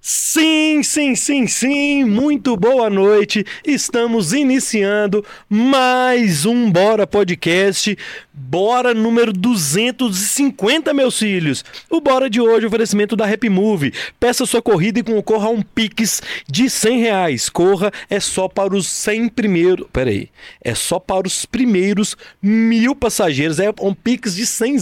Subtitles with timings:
[0.00, 3.44] Sim, sim, sim, sim, muito boa noite.
[3.66, 7.98] Estamos iniciando mais um Bora Podcast.
[8.32, 11.64] Bora número 250, meus filhos.
[11.90, 13.92] O Bora de hoje, oferecimento da Rap Move.
[14.20, 17.48] Peça sua corrida e concorra a um Pix de 100 reais.
[17.48, 19.88] Corra é só para os 100 primeiros.
[19.92, 20.28] Pera aí.
[20.62, 23.58] É só para os primeiros mil passageiros.
[23.58, 24.76] É um Pix de 100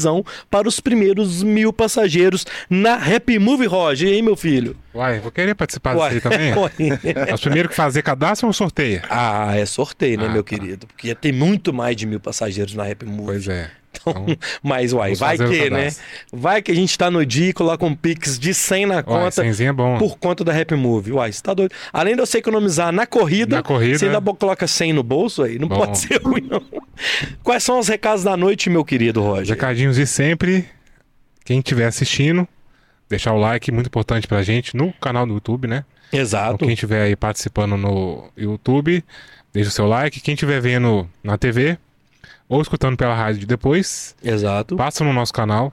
[0.50, 4.10] para os primeiros mil passageiros na Rap Move, Roger.
[4.10, 4.76] Aí, meu filho?
[5.10, 6.52] Uai, vou querer participar disso aí também.
[7.32, 9.02] Os primeiros que fazer cadastro ou sorteia?
[9.08, 10.48] Ah, é sorteio, né, Ah, meu tá.
[10.56, 10.86] querido?
[10.86, 13.24] Porque tem muito mais de mil passageiros na Rap Move.
[13.26, 13.70] Pois é.
[13.98, 14.26] Então,
[14.62, 15.88] mas, uai, vai que, né?
[16.32, 19.02] Vai que a gente tá no dia e coloca um Pix de 100 na Uai,
[19.04, 19.96] conta cenzinho é bom.
[19.98, 21.12] por conta da Rap Move.
[21.12, 21.72] Uai, você tá doido?
[21.92, 25.58] Além de você economizar na corrida, Na corrida, você ainda coloca 100 no bolso aí.
[25.58, 25.76] Não Bom.
[25.78, 26.62] pode ser ruim, não.
[27.42, 29.54] Quais são os recados da noite, meu querido Roger?
[29.54, 30.66] Recadinhos de sempre.
[31.44, 32.46] Quem estiver assistindo,
[33.08, 35.84] deixar o like, muito importante pra gente, no canal do YouTube, né?
[36.08, 36.58] Então, Exato.
[36.58, 39.04] quem estiver aí participando no YouTube,
[39.52, 40.20] deixa o seu like.
[40.20, 41.78] Quem estiver vendo na TV
[42.48, 44.76] ou escutando pela rádio depois, Exato.
[44.76, 45.72] passa no nosso canal,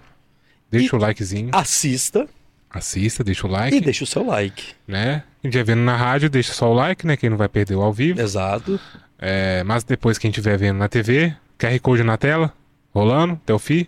[0.72, 2.28] deixa E- o likezinho, Assista
[2.75, 4.73] assista, deixa o like, e deixa o seu like.
[4.88, 5.22] né?
[5.44, 7.16] Quem estiver vendo na rádio, deixa só o like, né?
[7.16, 8.20] Quem não vai perder o ao vivo.
[8.20, 8.80] Exato.
[9.20, 12.52] É, mas depois quem estiver vendo na TV, QR Code na tela,
[12.92, 13.86] rolando, até o fim,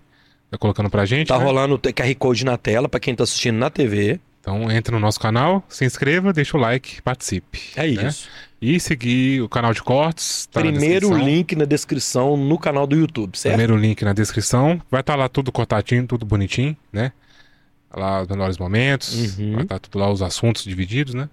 [0.56, 1.28] tá colocando pra gente.
[1.28, 1.44] Tá né?
[1.44, 4.20] rolando o QR Code na tela pra quem tá assistindo na TV.
[4.40, 7.60] Então entra no nosso canal, se inscreva, deixa o like, participe.
[7.76, 8.08] É né?
[8.08, 8.30] isso.
[8.62, 10.48] E seguir o canal de cortes.
[10.52, 11.28] tá na Primeiro descrição.
[11.28, 13.54] link na descrição no canal do YouTube, certo?
[13.54, 14.82] Primeiro link na descrição.
[14.90, 17.12] Vai estar lá tudo cortadinho, tudo bonitinho, né?
[17.94, 19.38] Lá os melhores momentos.
[19.38, 19.54] Uhum.
[19.54, 21.28] Vai estar tudo lá os assuntos divididos, né?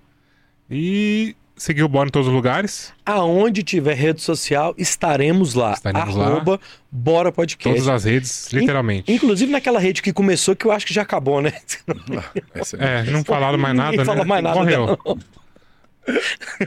[0.70, 2.92] E seguir o Bora em todos os lugares.
[3.06, 5.72] Aonde tiver rede social, estaremos lá.
[5.72, 6.26] Estaremos lá.
[6.26, 6.60] Arroba
[6.90, 7.78] Bora Podcast.
[7.80, 9.10] Todas as redes, literalmente.
[9.12, 11.52] Inclusive naquela rede que começou, que eu acho que já acabou, né?
[12.78, 14.12] É, não falaram mais nada, Ninguém né?
[14.12, 14.86] fala mais nada, Morreu.
[15.04, 15.18] não.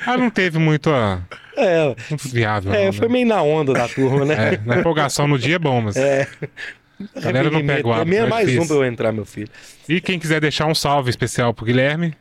[0.05, 1.21] Ah, não teve muito, ah,
[1.57, 2.73] É, muito viável.
[2.73, 3.13] é, não, foi né?
[3.13, 4.53] meio na onda da turma, né?
[4.55, 5.97] É, na empolgação no dia é bom, mas.
[5.97, 6.27] É.
[7.13, 8.67] A galera não pega o hábito, é é mais um difícil.
[8.77, 9.49] pra eu entrar, meu filho.
[9.89, 12.13] E quem quiser deixar um salve especial pro Guilherme,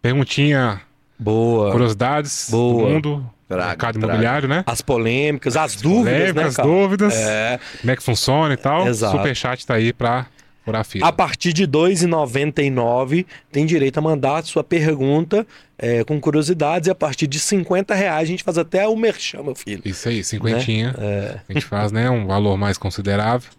[0.00, 0.80] perguntinha,
[1.18, 1.70] Boa.
[1.70, 2.82] curiosidades Boa.
[2.86, 4.06] do mundo, Traga, mercado traga.
[4.14, 4.64] imobiliário, né?
[4.66, 6.68] As polêmicas, as dúvidas, Polêmicas, né, as cara?
[6.68, 7.60] dúvidas, É.
[7.80, 8.86] como é que funciona e tal.
[8.88, 9.16] Exato.
[9.16, 10.26] Superchat tá aí pra
[10.64, 11.06] furar a fila.
[11.06, 15.46] A partir de R$ 2,99 tem direito a mandar a sua pergunta
[15.78, 19.42] é, com curiosidades e a partir de 50 reais a gente faz até o merchan,
[19.42, 19.82] meu filho.
[19.84, 20.94] Isso aí, cinquentinha.
[20.98, 21.36] É.
[21.48, 23.50] A gente faz, né, um valor mais considerável.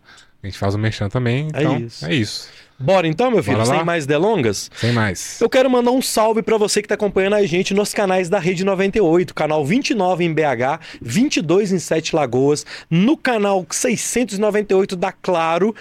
[0.43, 2.05] A gente faz o merchan também, É então isso.
[2.05, 2.49] é isso.
[2.77, 4.69] Bora então, meu filho, sem mais delongas?
[4.75, 5.39] Sem mais.
[5.39, 8.37] Eu quero mandar um salve pra você que tá acompanhando a gente nos canais da
[8.37, 15.73] Rede 98, canal 29 em BH, 22 em Sete Lagoas, no canal 698 da Claro.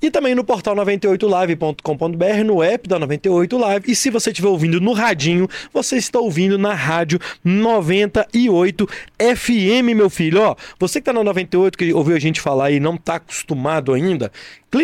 [0.00, 3.90] E também no portal 98live.com.br, no app da 98 Live.
[3.90, 8.86] E se você estiver ouvindo no radinho, você está ouvindo na rádio 98
[9.18, 10.40] FM, meu filho.
[10.40, 13.92] Ó, você que tá na 98, que ouviu a gente falar e não tá acostumado
[13.92, 14.30] ainda,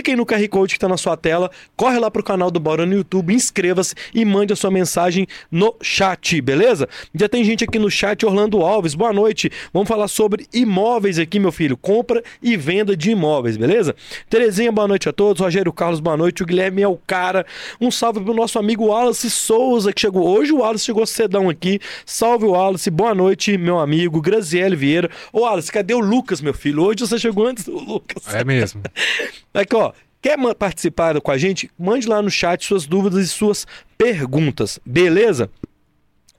[0.06, 2.86] aí no QR Code que tá na sua tela, corre lá pro canal do Bora
[2.86, 6.88] no YouTube, inscreva-se e mande a sua mensagem no chat, beleza?
[7.14, 9.50] Já tem gente aqui no chat, Orlando Alves, boa noite.
[9.72, 13.94] Vamos falar sobre imóveis aqui, meu filho, compra e venda de imóveis, beleza?
[14.28, 15.40] Terezinha, boa noite a todos.
[15.40, 16.42] Rogério Carlos, boa noite.
[16.42, 17.44] O Guilherme é o cara.
[17.80, 20.52] Um salve pro nosso amigo Wallace Souza, que chegou hoje.
[20.52, 21.80] O Wallace chegou cedão aqui.
[22.06, 22.90] Salve, Wallace.
[22.90, 24.20] Boa noite, meu amigo.
[24.20, 25.10] Graziele Vieira.
[25.32, 26.82] Ô, Wallace, cadê o Lucas, meu filho?
[26.82, 28.32] Hoje você chegou antes do Lucas.
[28.34, 28.82] É mesmo.
[29.54, 29.92] Aqui, ó.
[30.22, 31.70] Quer participar com a gente?
[31.78, 33.66] Mande lá no chat suas dúvidas e suas
[33.98, 35.50] perguntas, beleza?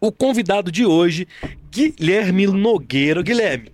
[0.02, 1.28] O convidado de hoje,
[1.72, 3.22] Guilherme Nogueira.
[3.22, 3.72] Guilherme,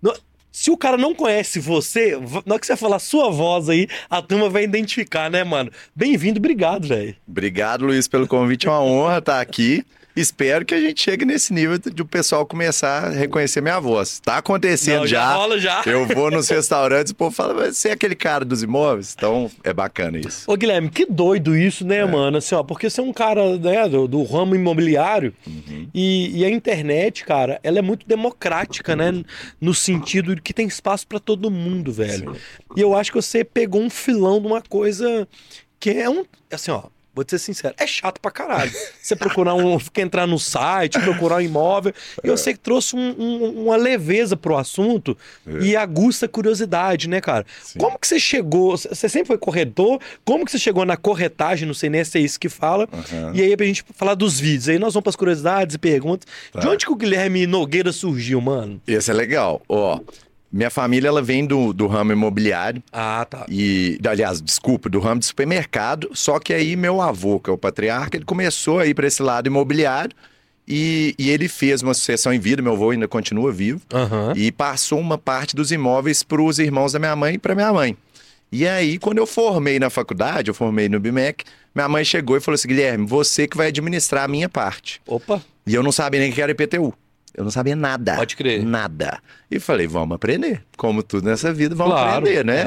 [0.00, 0.14] no-
[0.50, 4.20] se o cara não conhece você, na hora que você falar sua voz aí, a
[4.22, 5.70] turma vai identificar, né, mano?
[5.94, 7.14] Bem-vindo, obrigado, velho.
[7.26, 8.66] Obrigado, Luiz, pelo convite.
[8.66, 9.84] É uma honra estar aqui.
[10.18, 14.18] Espero que a gente chegue nesse nível de o pessoal começar a reconhecer minha voz.
[14.18, 15.34] Tá acontecendo Não, já já.
[15.34, 15.82] rola já.
[15.86, 19.14] Eu vou nos restaurantes e o povo fala, "Mas você é aquele cara dos imóveis?
[19.16, 20.50] Então, é bacana isso.
[20.50, 22.38] Ô, Guilherme, que doido isso, né, mano?
[22.38, 25.32] Assim, ó, porque você é um cara né, do, do ramo imobiliário
[25.94, 29.22] e, e a internet, cara, ela é muito democrática, né?
[29.60, 32.36] No sentido de que tem espaço pra todo mundo, velho.
[32.76, 35.28] E eu acho que você pegou um filão de uma coisa
[35.78, 36.24] que é um.
[36.50, 36.82] Assim, ó.
[37.18, 38.70] Vou te ser sincero, é chato pra caralho.
[39.02, 39.76] Você procurar um.
[39.98, 41.92] Entrar no site, procurar um imóvel.
[42.22, 45.18] E eu sei que trouxe um- um- uma leveza pro assunto
[45.60, 47.44] e aguça a curiosidade, né, cara?
[47.60, 47.80] Sim.
[47.80, 48.76] Como que você chegou?
[48.76, 50.00] Você sempre foi corretor?
[50.24, 51.66] Como que você chegou na corretagem?
[51.66, 52.88] Não sei nem se é isso que fala.
[52.92, 53.32] Aham.
[53.34, 54.68] E aí, pra gente falar dos vídeos.
[54.68, 56.28] Aí nós vamos pras curiosidades e perguntas.
[56.52, 56.60] Tá.
[56.60, 58.80] De onde que o Guilherme Nogueira surgiu, mano?
[58.86, 59.60] Esse é legal.
[59.68, 59.98] Ó,
[60.50, 62.82] minha família ela vem do, do ramo imobiliário.
[62.92, 63.44] Ah, tá.
[63.48, 66.10] E, aliás, desculpa, do ramo de supermercado.
[66.14, 69.22] Só que aí meu avô, que é o patriarca, ele começou a ir para esse
[69.22, 70.16] lado imobiliário
[70.66, 72.62] e, e ele fez uma sucessão em vida.
[72.62, 74.32] Meu avô ainda continua vivo Aham.
[74.36, 77.72] e passou uma parte dos imóveis para os irmãos da minha mãe e para minha
[77.72, 77.96] mãe.
[78.50, 81.44] E aí, quando eu formei na faculdade, eu formei no BMEC,
[81.74, 85.00] minha mãe chegou e falou assim: Guilherme, você que vai administrar a minha parte.
[85.06, 85.42] Opa.
[85.66, 86.94] E eu não sabia nem o que era IPTU.
[87.38, 88.16] Eu não sabia nada.
[88.16, 88.64] Pode crer.
[88.64, 89.20] Nada.
[89.48, 90.60] E falei, vamos aprender.
[90.76, 92.62] Como tudo nessa vida, vamos aprender, né?
[92.62, 92.64] É,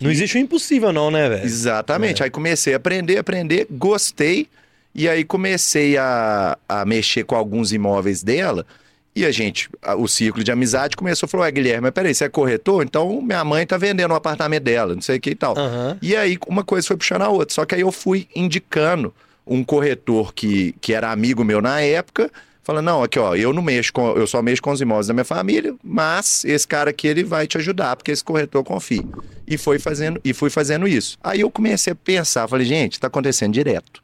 [0.00, 1.44] não existe o impossível, não, né, velho?
[1.44, 2.22] Exatamente.
[2.22, 4.46] Aí comecei a aprender, aprender, gostei.
[4.94, 8.64] E aí comecei a, a mexer com alguns imóveis dela.
[9.12, 12.26] E a gente, o círculo de amizade começou a falar, ué, Guilherme, mas peraí, você
[12.26, 12.84] é corretor?
[12.84, 15.58] Então minha mãe tá vendendo um apartamento dela, não sei o que e tal.
[15.58, 15.98] Aham.
[16.00, 17.52] E aí uma coisa foi puxando a outra.
[17.52, 19.12] Só que aí eu fui indicando
[19.44, 22.30] um corretor que, que era amigo meu na época,
[22.62, 25.14] falando, não, aqui ó, eu não mexo com, eu só mexo com os imóveis da
[25.14, 29.04] minha família, mas esse cara aqui ele vai te ajudar, porque esse corretor confia.
[29.46, 31.18] E foi fazendo, e fui fazendo isso.
[31.22, 34.02] Aí eu comecei a pensar, falei, gente, tá acontecendo direto.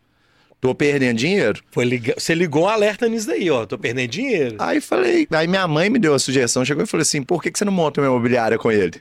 [0.60, 1.62] Tô perdendo dinheiro.
[1.70, 2.14] Foi liga...
[2.18, 3.64] Você ligou um alerta nisso daí, ó.
[3.64, 4.56] Tô perdendo dinheiro.
[4.58, 7.50] Aí falei, aí minha mãe me deu a sugestão, chegou e falou assim: por que,
[7.50, 9.00] que você não monta uma imobiliária com ele?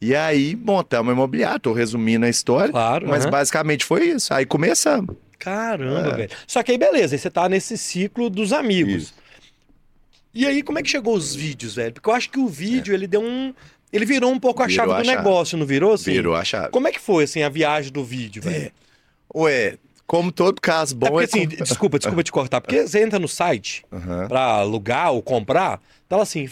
[0.00, 2.70] E aí montamos uma imobiliária, tô resumindo a história.
[2.70, 4.32] Claro, Mas basicamente foi isso.
[4.32, 5.14] Aí começamos.
[5.44, 6.14] Caramba, É.
[6.16, 6.30] velho.
[6.46, 8.94] Só que aí, beleza, aí você tá nesse ciclo dos amigos.
[9.04, 9.14] Isso.
[10.34, 11.92] E aí, como é que chegou os vídeos, velho?
[11.92, 13.52] Porque eu acho que o vídeo, ele deu um.
[13.92, 15.18] Ele virou um pouco a Virou chave a do chave.
[15.18, 15.92] negócio, não virou?
[15.92, 16.12] Assim?
[16.12, 16.70] Virou a chave.
[16.70, 18.72] Como é que foi, assim, a viagem do vídeo, velho?
[19.34, 21.42] Ué, como todo caso É bom porque, é.
[21.42, 22.60] assim, desculpa, desculpa te cortar.
[22.62, 24.28] Porque você entra no site Aham.
[24.28, 25.78] pra alugar ou comprar,
[26.08, 26.48] tá lá assim,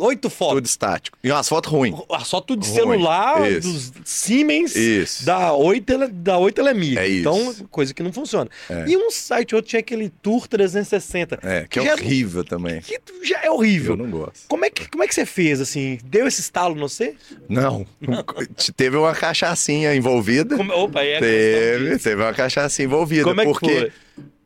[0.00, 0.70] oito Tudo fotos.
[0.70, 1.18] estático.
[1.22, 1.94] E umas fotos ruins.
[2.10, 2.76] Ah, Só tudo de Ruim.
[2.76, 3.68] celular, Isso.
[3.68, 5.24] dos Siemens, Isso.
[5.24, 6.98] da 8, tele- da 8 Telemir.
[6.98, 7.20] É isso.
[7.20, 8.50] Então, coisa que não funciona.
[8.68, 8.84] É.
[8.88, 11.38] E um site outro tinha aquele Tour 360.
[11.42, 12.80] É, que é já- horrível também.
[12.80, 13.92] Que já é horrível.
[13.92, 14.46] Eu não gosto.
[14.48, 15.98] Como é, que, como é que você fez, assim?
[16.04, 17.14] Deu esse estalo no você?
[17.48, 17.86] Não.
[18.76, 20.56] Teve uma cachaçinha envolvida.
[20.56, 23.24] Como- opa, é Teve, teve uma cachaça envolvida.
[23.24, 23.92] Como é que porque foi?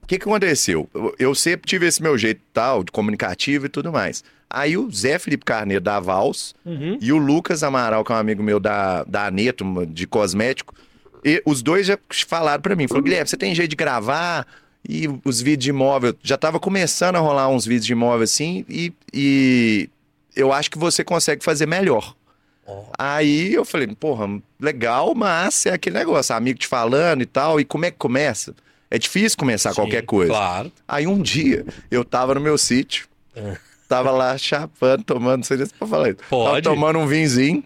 [0.02, 0.88] o que, que aconteceu?
[0.94, 4.22] Eu, eu sempre tive esse meu jeito tal, de comunicativo e tudo mais.
[4.48, 6.98] Aí o Zé Felipe Carneiro da Vals Uhum.
[7.00, 10.74] e o Lucas Amaral, que é um amigo meu da, da Aneto, de cosmético,
[11.24, 14.46] e os dois já falaram pra mim, falou, Guilherme, você tem jeito de gravar?
[14.86, 18.64] E os vídeos de imóvel, já tava começando a rolar uns vídeos de imóvel assim,
[18.68, 19.88] e, e
[20.36, 22.14] eu acho que você consegue fazer melhor.
[22.66, 22.84] Ó.
[22.98, 24.28] Aí eu falei, porra,
[24.60, 28.54] legal, mas é aquele negócio, amigo te falando e tal, e como é que começa?
[28.90, 30.30] É difícil começar Sim, qualquer coisa.
[30.32, 30.70] Claro.
[30.86, 33.56] Aí um dia eu tava no meu sítio, É.
[33.96, 36.18] tava lá chapando, tomando, não sei nem se pra falar isso.
[36.28, 36.62] Pode.
[36.62, 37.62] Tava tomando um vinzinho.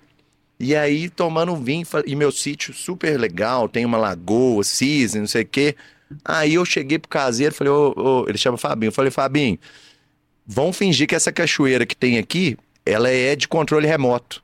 [0.60, 5.26] E aí, tomando um vinho, e meu sítio super legal, tem uma lagoa, cisne, não
[5.28, 5.76] sei o quê.
[6.24, 8.88] Aí eu cheguei pro caseiro, falei, ô, ô, ele chama Fabinho.
[8.88, 9.56] Eu falei, Fabinho,
[10.46, 14.42] vão fingir que essa cachoeira que tem aqui, ela é de controle remoto.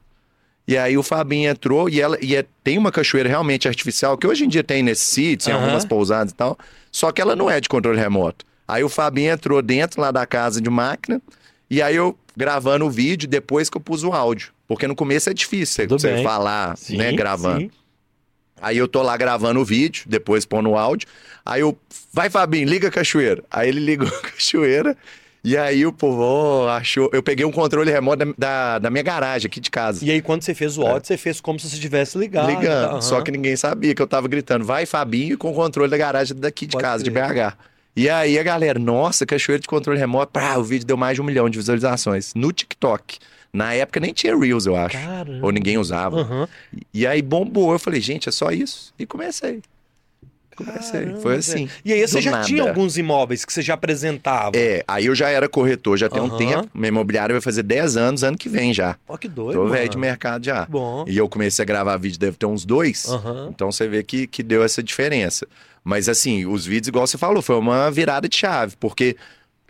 [0.68, 4.26] E aí o Fabinho entrou e ela e é- tem uma cachoeira realmente artificial, que
[4.26, 5.62] hoje em dia tem nesses sítios, em Aham.
[5.62, 6.56] algumas pousadas e tal,
[6.92, 8.46] só que ela não é de controle remoto.
[8.66, 11.20] Aí o Fabinho entrou dentro lá da casa de máquina,
[11.70, 14.52] e aí eu gravando o vídeo depois que eu pus o áudio.
[14.66, 16.24] Porque no começo é difícil você- Tudo você bem.
[16.24, 17.60] falar, Sim, né, gravando.
[17.60, 17.70] sim.
[18.62, 21.06] Aí eu tô lá gravando o vídeo, depois pondo o áudio.
[21.44, 21.76] Aí eu,
[22.12, 23.42] vai Fabinho, liga a cachoeira.
[23.50, 24.96] Aí ele ligou a cachoeira.
[25.46, 27.10] E aí o povo achou.
[27.12, 30.02] Eu peguei um controle remoto da, da, da minha garagem aqui de casa.
[30.02, 32.48] E aí, quando você fez o áudio, você fez como se você tivesse ligado.
[32.50, 32.54] É.
[32.54, 32.90] ligando.
[32.92, 33.00] tá?
[33.02, 36.34] Só que ninguém sabia que eu tava gritando, vai Fabinho com o controle da garagem
[36.34, 37.10] daqui de Pode casa, de.
[37.10, 37.52] BH.
[37.96, 40.32] E aí a galera, nossa, cachoeira de controle remoto.
[40.32, 43.18] Pá, o vídeo deu mais de um milhão de visualizações no TikTok.
[43.52, 44.98] Na época nem tinha Reels, eu acho.
[44.98, 45.46] Caramba.
[45.46, 46.20] Ou ninguém usava.
[46.20, 46.48] Aham.
[46.92, 47.72] E aí bombou.
[47.72, 48.92] Eu falei, gente, é só isso.
[48.98, 49.62] E comecei.
[50.56, 51.00] Comecei.
[51.02, 51.68] Caramba, Foi assim.
[51.84, 52.44] E aí você já nada.
[52.46, 54.56] tinha alguns imóveis que você já apresentava.
[54.56, 56.36] É, aí eu já era corretor, já tem um Aham.
[56.36, 56.68] tempo.
[56.74, 58.96] Minha imobiliária vai fazer 10 anos ano que vem já.
[59.08, 59.56] Ó, que doido.
[59.58, 60.66] Tô velho de mercado já.
[60.66, 61.04] Bom.
[61.08, 63.08] E eu comecei a gravar vídeo, deve ter uns dois.
[63.08, 63.50] Aham.
[63.54, 65.46] Então você vê que, que deu essa diferença.
[65.84, 69.16] Mas assim, os vídeos, igual você falou, foi uma virada de chave, porque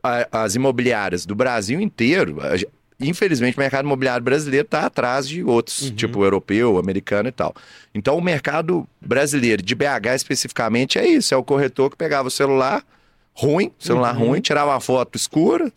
[0.02, 2.56] a- as imobiliárias do Brasil inteiro, a
[3.00, 5.96] infelizmente o mercado imobiliário brasileiro está atrás de outros, Uhum.
[5.96, 7.52] tipo europeu, americano e tal.
[7.92, 12.30] Então o mercado brasileiro, de BH especificamente, é isso: é o corretor que pegava o
[12.30, 12.84] celular
[13.32, 14.28] ruim, celular Uhum.
[14.28, 15.72] ruim, tirava uma foto escura,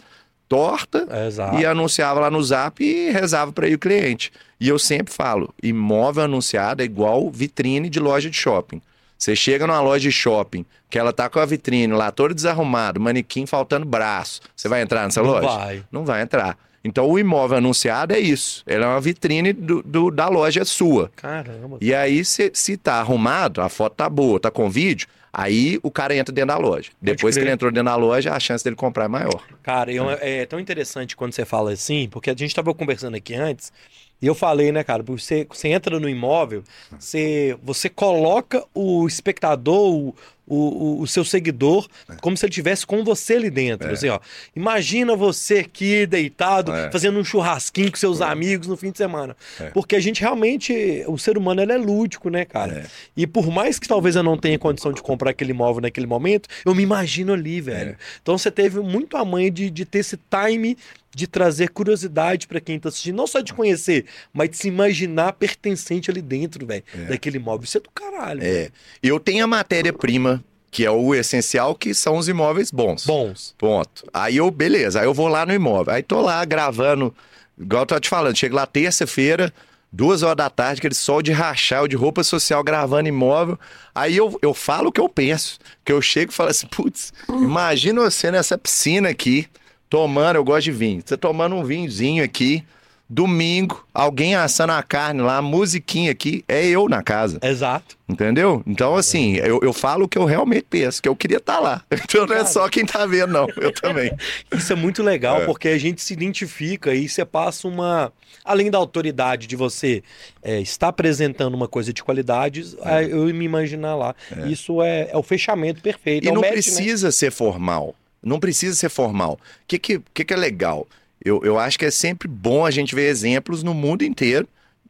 [0.48, 1.58] torta, É, Exato.
[1.60, 4.32] e anunciava lá no zap e rezava para ir o cliente.
[4.60, 8.79] E eu sempre falo: imóvel anunciado é igual vitrine de loja de shopping.
[9.17, 13.00] Você chega numa loja de shopping, que ela tá com a vitrine lá toda desarrumada,
[13.00, 14.41] manequim faltando braço.
[14.55, 15.47] Você vai entrar nessa Não loja?
[15.47, 15.83] vai.
[15.91, 16.57] Não vai entrar.
[16.83, 18.63] Então o imóvel anunciado é isso.
[18.67, 21.12] Ele é uma vitrine do- do- da loja sua.
[21.15, 21.77] Caramba.
[21.81, 25.91] E aí, se, se tá arrumado, a foto tá boa, tá com vídeo, aí o
[25.91, 26.91] cara entra dentro da loja.
[27.01, 27.47] Depois que crer.
[27.50, 29.41] ele entrou dentro da loja, a chance dele comprar é maior.
[29.63, 33.33] Cara, eu- é tão interessante quando você fala assim, porque a gente estava conversando aqui
[33.36, 33.74] antes,
[34.21, 36.63] E eu falei, né, cara, você, você entra no imóvel,
[36.97, 40.15] você, você coloca o espectador, o,
[40.47, 41.88] o, o seu seguidor,
[42.21, 43.91] como se ele estivesse com você ali dentro.
[43.91, 44.19] Assim, ó.
[44.55, 46.89] Imagina você aqui deitado, É.
[46.89, 49.36] fazendo um churrasquinho com seus amigos no fim de semana.
[49.59, 49.65] É.
[49.71, 52.74] Porque a gente realmente, o ser humano, ele é lúdico, né, cara?
[52.79, 52.86] É.
[53.15, 56.50] E por mais que talvez eu não tenha condição de comprar aquele imóvel naquele momento,
[56.65, 57.91] eu me imagino ali, velho.
[57.91, 57.95] É.
[58.21, 60.75] Então você teve muito a mãe de, de ter esse time
[61.17, 65.33] de trazer curiosidade pra quem tá assistindo, não só de conhecer, mas de se imaginar
[65.33, 67.63] pertencente ali dentro, velho, daquele imóvel.
[67.63, 68.39] Isso é do caralho.
[68.43, 68.69] É.
[69.01, 73.03] Eu tenho a matéria-prima, que é o essencial, que são os imóveis bons.
[73.03, 73.55] Bons.
[73.57, 74.05] Ponto.
[74.13, 75.91] Aí eu, beleza, aí eu vou lá no imóvel.
[75.91, 77.12] Aí tô lá gravando,
[77.57, 79.51] igual eu tô te falando, chego lá terça-feira,
[79.91, 83.57] duas horas da tarde, aquele sol de rachar, eu de roupa social gravando imóvel.
[83.95, 85.57] Aí eu, eu falo o que eu penso.
[85.83, 89.47] Que eu chego e falo assim, putz, imagina você nessa piscina aqui,
[89.89, 92.63] tomando, eu gosto de vinho, você tomando um vinhozinho aqui,
[93.10, 97.39] domingo, alguém assando a carne lá, musiquinha aqui, é eu na casa.
[97.41, 97.98] Exato.
[98.08, 98.62] Entendeu?
[98.67, 101.84] Então, assim, eu, eu falo o que eu realmente penso, que eu queria estar lá.
[102.08, 103.48] Então não é só quem tá vendo, não.
[103.58, 104.12] Eu também.
[104.51, 105.46] Isso é muito legal, É.
[105.46, 108.12] porque a gente se identifica e você passa uma.
[108.44, 110.03] Além da autoridade de você
[110.41, 114.15] é, estar apresentando uma coisa de qualidade, é, eu me imaginar lá.
[114.46, 116.25] Isso é, é o fechamento perfeito.
[116.25, 116.53] E é não match, né?
[116.53, 117.94] precisa ser formal.
[118.24, 119.33] Não precisa ser formal.
[119.33, 120.88] O que, que, que, que é legal?
[121.24, 124.47] Eu, eu acho que é sempre bom a gente ver exemplos no mundo inteiro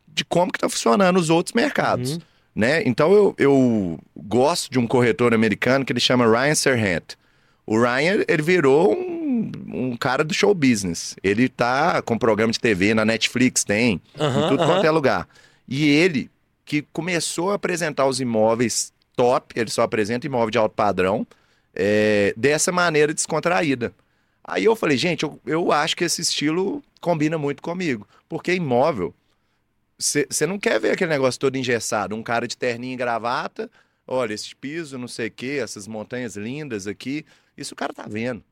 [0.07, 2.13] de como que tá funcionando os outros mercados.
[2.13, 2.19] Uhum.
[2.55, 2.81] Né?
[2.85, 7.13] Então eu, eu gosto de um corretor americano que ele chama Ryan Serhant.
[7.67, 11.15] O Ryan, ele virou um, um cara do show business.
[11.21, 14.73] Ele tá com programa de TV na Netflix, tem, Aham, em tudo aham.
[14.73, 15.27] quanto é lugar.
[15.67, 16.31] E ele,
[16.65, 21.27] que começou a apresentar os imóveis top, ele só apresenta imóvel de alto padrão,
[21.79, 23.93] é, dessa maneira descontraída.
[24.43, 28.07] Aí eu falei, gente, eu, eu acho que esse estilo combina muito comigo.
[28.27, 29.13] Porque imóvel,
[29.97, 33.69] você não quer ver aquele negócio todo engessado, um cara de terninho e gravata,
[34.07, 37.23] olha, esse piso, não sei o quê, essas montanhas lindas aqui,
[37.55, 38.43] isso o cara tá vendo.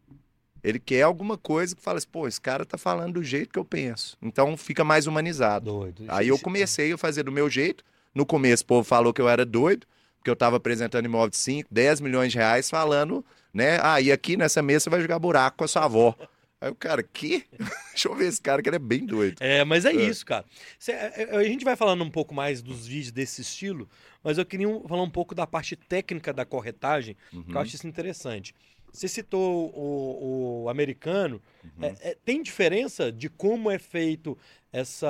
[0.63, 3.59] Ele quer alguma coisa que fala assim, pô, esse cara tá falando do jeito que
[3.59, 4.17] eu penso.
[4.21, 5.65] Então fica mais humanizado.
[5.71, 6.05] Doido.
[6.07, 7.83] Aí eu comecei a fazer do meu jeito.
[8.13, 9.85] No começo, o povo falou que eu era doido,
[10.25, 13.77] porque eu estava apresentando imóvel de 5, 10 milhões de reais, falando, né?
[13.83, 16.15] Ah, e aqui nessa mesa você vai jogar buraco com a sua avó.
[16.59, 17.45] Aí o cara, que?
[17.93, 19.35] Deixa eu ver esse cara que ele é bem doido.
[19.39, 19.93] É, mas é, É.
[19.93, 20.43] isso, cara.
[20.79, 23.87] Cê- é, é, a gente vai falando um pouco mais dos vídeos desse estilo,
[24.23, 27.45] mas eu queria um- falar um pouco da parte técnica da corretagem, que Uhum.
[27.47, 28.55] eu acho isso interessante.
[28.95, 31.41] Você citou o, o americano.
[31.63, 31.85] Uhum.
[31.85, 34.37] É- é- tem diferença de como é feito
[34.71, 35.07] essa.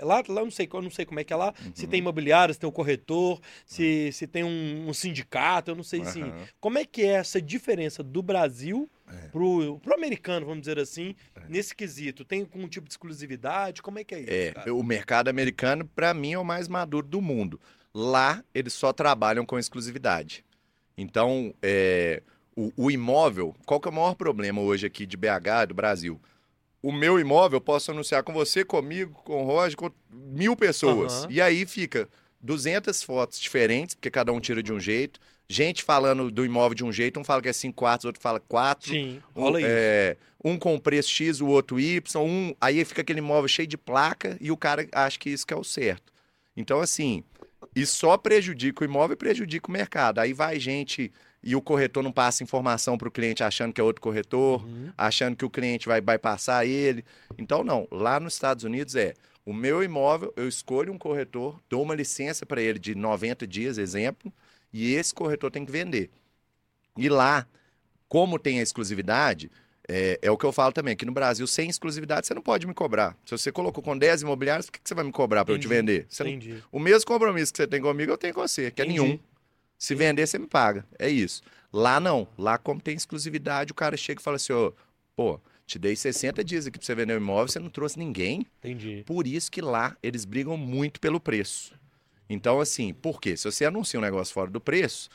[0.00, 1.52] Lá, lá eu não sei, eu não sei como é que é lá.
[1.74, 1.90] Se Uhum.
[1.90, 6.04] tem imobiliário, se tem um corretor, se, se tem um, um sindicato, eu não sei
[6.04, 6.22] se.
[6.22, 6.44] Aham.
[6.60, 9.28] Como é que é essa diferença do Brasil É.
[9.28, 11.14] pro, pro americano, vamos dizer assim,
[11.48, 12.24] nesse quesito?
[12.24, 13.82] Tem algum tipo de exclusividade?
[13.82, 14.30] Como é que é isso?
[14.32, 14.74] É, cara?
[14.74, 17.60] o mercado americano, para mim, é o mais maduro do mundo.
[17.94, 20.44] Lá, eles só trabalham com exclusividade.
[20.96, 22.22] Então, é,
[22.56, 26.20] o, o imóvel, qual que é o maior problema hoje aqui de BH, do Brasil?
[26.82, 31.24] O meu imóvel eu posso anunciar com você, comigo, com o Roger, com mil pessoas.
[31.24, 31.28] Aham.
[31.32, 32.08] E aí fica
[32.42, 35.18] 200 fotos diferentes, porque cada um tira de um jeito.
[35.48, 38.38] Gente falando do imóvel de um jeito, um fala que é 5 quartos, outro fala
[38.40, 38.90] 4.
[38.90, 39.68] Sim, Um, rola isso.
[39.70, 43.76] é, um com preço X, o outro Y, um, aí fica aquele imóvel cheio de
[43.78, 46.12] placa e o cara acha que isso que é o certo.
[46.56, 47.24] Então, assim,
[47.74, 50.18] isso só prejudica o imóvel e prejudica o mercado.
[50.18, 51.10] Aí vai gente
[51.44, 54.90] e o corretor não passa informação para o cliente achando que é outro corretor, Uhum.
[54.96, 57.04] achando que o cliente vai bypassar ele.
[57.36, 57.86] Então, não.
[57.90, 59.12] Lá nos Estados Unidos é
[59.44, 63.76] o meu imóvel, eu escolho um corretor, dou uma licença para ele de 90 dias,
[63.76, 64.32] exemplo,
[64.72, 66.08] e esse corretor tem que vender.
[66.96, 67.46] E lá,
[68.08, 69.50] como tem a exclusividade,
[69.86, 72.66] é, é o que eu falo também, aqui no Brasil, sem exclusividade, você não pode
[72.66, 73.14] me cobrar.
[73.26, 75.58] Se você colocou com 10 imobiliários, por que que você vai me cobrar para eu
[75.58, 76.06] te vender?
[76.08, 76.62] Você não- Entendi.
[76.72, 79.00] o mesmo compromisso que você tem comigo, eu tenho com você, que é Entendi.
[79.02, 79.18] nenhum.
[79.78, 80.86] Se vender, você me paga.
[80.98, 81.42] É isso.
[81.72, 82.26] Lá não.
[82.38, 84.72] Lá, como tem exclusividade, o cara chega e fala assim: ô,
[85.16, 88.46] pô, te dei 60 dias aqui pra você vender o imóvel, você não trouxe ninguém.
[88.58, 89.02] Entendi.
[89.06, 91.74] Por isso que lá eles brigam muito pelo preço.
[92.28, 93.36] Então, assim, por quê?
[93.36, 95.08] Se você anuncia um negócio fora do preço,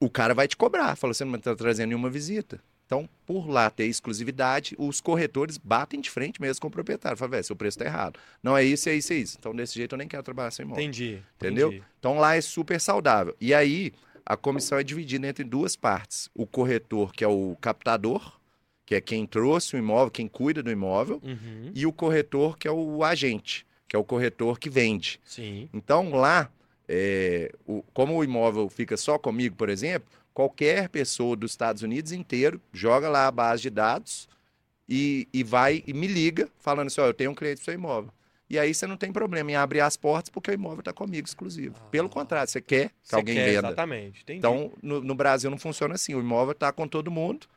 [0.00, 0.96] o cara vai te cobrar.
[0.96, 2.60] Fala, você não está trazendo nenhuma visita.
[2.88, 7.18] Então, por lá ter exclusividade, os corretores batem de frente mesmo com o proprietário.
[7.18, 8.18] Fala, velho, seu preço está errado.
[8.42, 9.36] Não é isso, é isso, é isso.
[9.38, 10.82] Então, desse jeito, eu nem quero trabalhar sem imóvel.
[10.82, 11.22] Entendi.
[11.36, 11.68] Entendeu?
[11.68, 11.84] entendi.
[11.98, 13.36] Então lá é super saudável.
[13.38, 13.92] E aí
[14.24, 18.38] a comissão é dividida entre duas partes: o corretor, que é o captador,
[18.86, 21.70] que é quem trouxe o imóvel, quem cuida do imóvel, Uhum.
[21.74, 25.20] e o corretor, que é o agente, que é o corretor que vende.
[25.26, 25.68] Sim.
[25.74, 26.50] Então lá,
[26.88, 32.12] é, o- como o imóvel fica só comigo, por exemplo, qualquer pessoa dos Estados Unidos
[32.12, 34.28] inteiro joga lá a base de dados
[34.88, 37.74] e, e vai e me liga falando assim: ó, eu tenho um cliente do seu
[37.74, 38.12] imóvel.
[38.48, 41.26] E aí você não tem problema em abrir as portas porque o imóvel está comigo
[41.26, 41.74] exclusivo.
[41.90, 43.66] Pelo contrário, você quer que Você alguém quer, venda.
[43.66, 44.22] Exatamente.
[44.22, 44.38] Entendi.
[44.38, 46.14] Então, no, no Brasil não funciona assim.
[46.14, 47.48] O imóvel está com todo mundo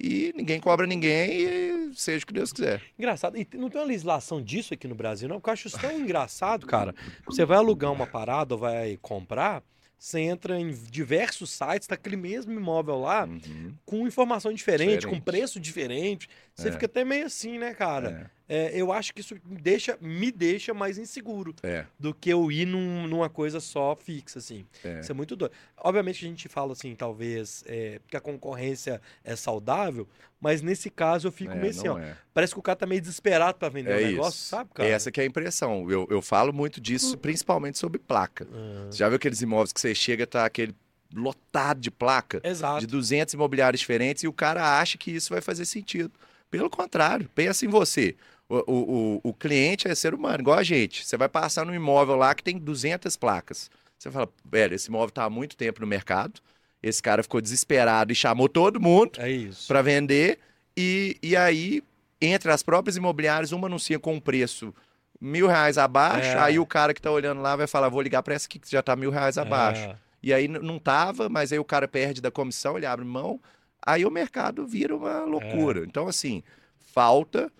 [0.00, 2.80] e ninguém cobra ninguém e seja o que Deus quiser.
[2.96, 3.36] Engraçado.
[3.36, 5.40] E não tem uma legislação disso aqui no Brasil, não?
[5.40, 6.94] Porque eu acho isso tão engraçado, cara.
[7.26, 9.64] Você vai alugar uma parada ou vai comprar,
[10.02, 13.74] você entra em diversos sites, tá aquele mesmo imóvel lá, Uhum.
[13.84, 15.22] com informação diferente, com Diferente.
[15.24, 16.26] preço diferente.
[16.60, 16.72] Você É.
[16.72, 18.30] fica até meio assim, né, cara?
[18.48, 22.50] É, eu acho que isso me deixa, me deixa mais inseguro É, do que eu
[22.50, 24.66] ir num- numa coisa só fixa, assim.
[24.84, 25.00] é.
[25.00, 25.52] Isso é muito doido.
[25.78, 30.08] Obviamente a gente fala assim, talvez, é, que a concorrência é saudável,
[30.40, 31.96] mas nesse caso eu fico É, meio assim, ó.
[31.98, 32.16] é.
[32.34, 34.10] Parece que o cara tá meio desesperado pra vender É o isso.
[34.10, 34.88] negócio, sabe, cara?
[34.88, 35.88] Essa que é a impressão.
[35.88, 38.48] Eu, eu falo muito disso, principalmente sobre placa.
[38.52, 40.74] Ah, Você já viu aqueles imóveis que você chega tá aquele
[41.14, 42.80] lotado de placa, Exato.
[42.80, 46.12] de 200 imobiliários diferentes, e o cara acha que isso vai fazer sentido.
[46.50, 48.16] Pelo contrário, pensa em você.
[48.48, 51.06] O, o, o, cliente é ser humano, igual a gente.
[51.06, 53.70] Você vai passar num imóvel lá que tem 200 placas.
[53.96, 56.40] Você fala, velho, esse imóvel tá há muito tempo no mercado,
[56.82, 59.28] esse cara ficou desesperado e chamou todo mundo É
[59.68, 60.40] para vender,
[60.76, 61.82] e, e aí,
[62.20, 64.74] entre as próprias imobiliárias, uma anuncia com um preço
[65.20, 66.38] mil reais abaixo, É.
[66.38, 68.70] aí o cara que tá olhando lá vai falar, vou ligar para essa aqui que
[68.70, 69.82] já tá mil reais abaixo.
[69.82, 69.96] É.
[70.22, 73.40] E aí não tava, mas aí o cara perde da comissão, ele abre mão,
[73.84, 75.84] aí o mercado vira uma loucura.
[75.84, 76.42] Então, assim,
[76.78, 77.50] falta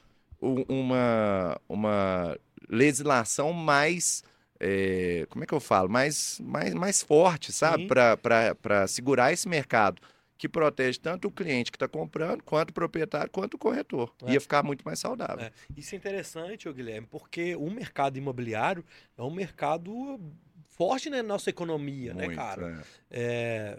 [0.40, 2.36] uma, uma
[2.68, 4.22] legislação mais.
[4.58, 5.88] é, como é que eu falo?
[5.88, 7.86] Mais, mais, mais forte, sabe?
[7.86, 10.00] Para segurar esse mercado
[10.36, 14.10] que protege tanto o cliente que está comprando, quanto o proprietário, quanto o corretor.
[14.24, 14.32] É.
[14.32, 15.44] Ia ficar muito mais saudável.
[15.44, 15.52] É.
[15.76, 18.82] Isso é interessante, Guilherme, porque o mercado imobiliário
[19.18, 20.18] é um mercado
[20.64, 22.82] forte né, na nossa economia, né, Muito, cara?
[23.10, 23.20] é.
[23.22, 23.78] É,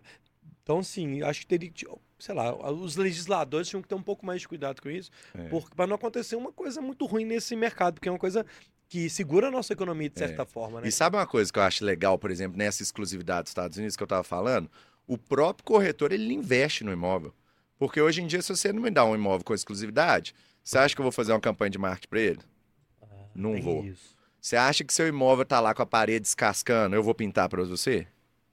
[0.61, 1.87] Então, assim, acho que teria que,
[2.21, 5.49] sei lá, os legisladores tinham que ter um pouco mais de cuidado com isso, É.
[5.75, 8.45] para não acontecer uma coisa muito ruim nesse mercado, porque é uma coisa
[8.87, 10.27] que segura a nossa economia de É.
[10.27, 10.87] certa forma, né?
[10.87, 13.95] E sabe uma coisa que eu acho legal, por exemplo, nessa exclusividade dos Estados Unidos
[13.95, 14.69] que eu estava falando?
[15.07, 17.33] O próprio corretor, ele investe no imóvel.
[17.79, 20.93] Porque hoje em dia, se você não me dá um imóvel com exclusividade, você acha
[20.93, 22.39] que eu vou fazer uma campanha de marketing para ele?
[23.33, 23.83] não Tem vou.
[23.85, 24.15] Isso.
[24.39, 27.63] Você acha que seu imóvel tá lá com a parede descascando, eu vou pintar para
[27.63, 28.05] você?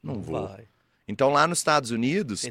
[0.02, 0.46] Não, vou.
[0.46, 0.68] Vai.
[1.08, 2.44] Então, lá nos Estados Unidos,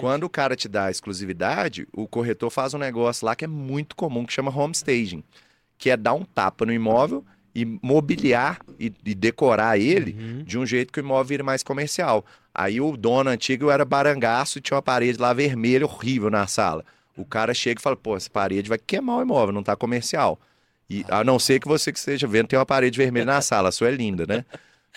[0.00, 3.94] quando o cara te dá exclusividade, o corretor faz um negócio lá que é muito
[3.94, 5.22] comum, que chama home staging,
[5.76, 10.42] que é dar um tapa no imóvel e mobiliar e, e decorar ele Uhum.
[10.44, 12.24] de um jeito que o imóvel vire mais comercial.
[12.54, 16.84] Aí o dono antigo era barangaço e tinha uma parede lá vermelha horrível na sala.
[17.16, 20.40] O cara chega e fala, pô, essa parede vai queimar o imóvel, não tá comercial.
[20.88, 23.68] E a não ser que você que esteja vendo tem uma parede vermelha na sala,
[23.68, 24.44] a sua é linda, né?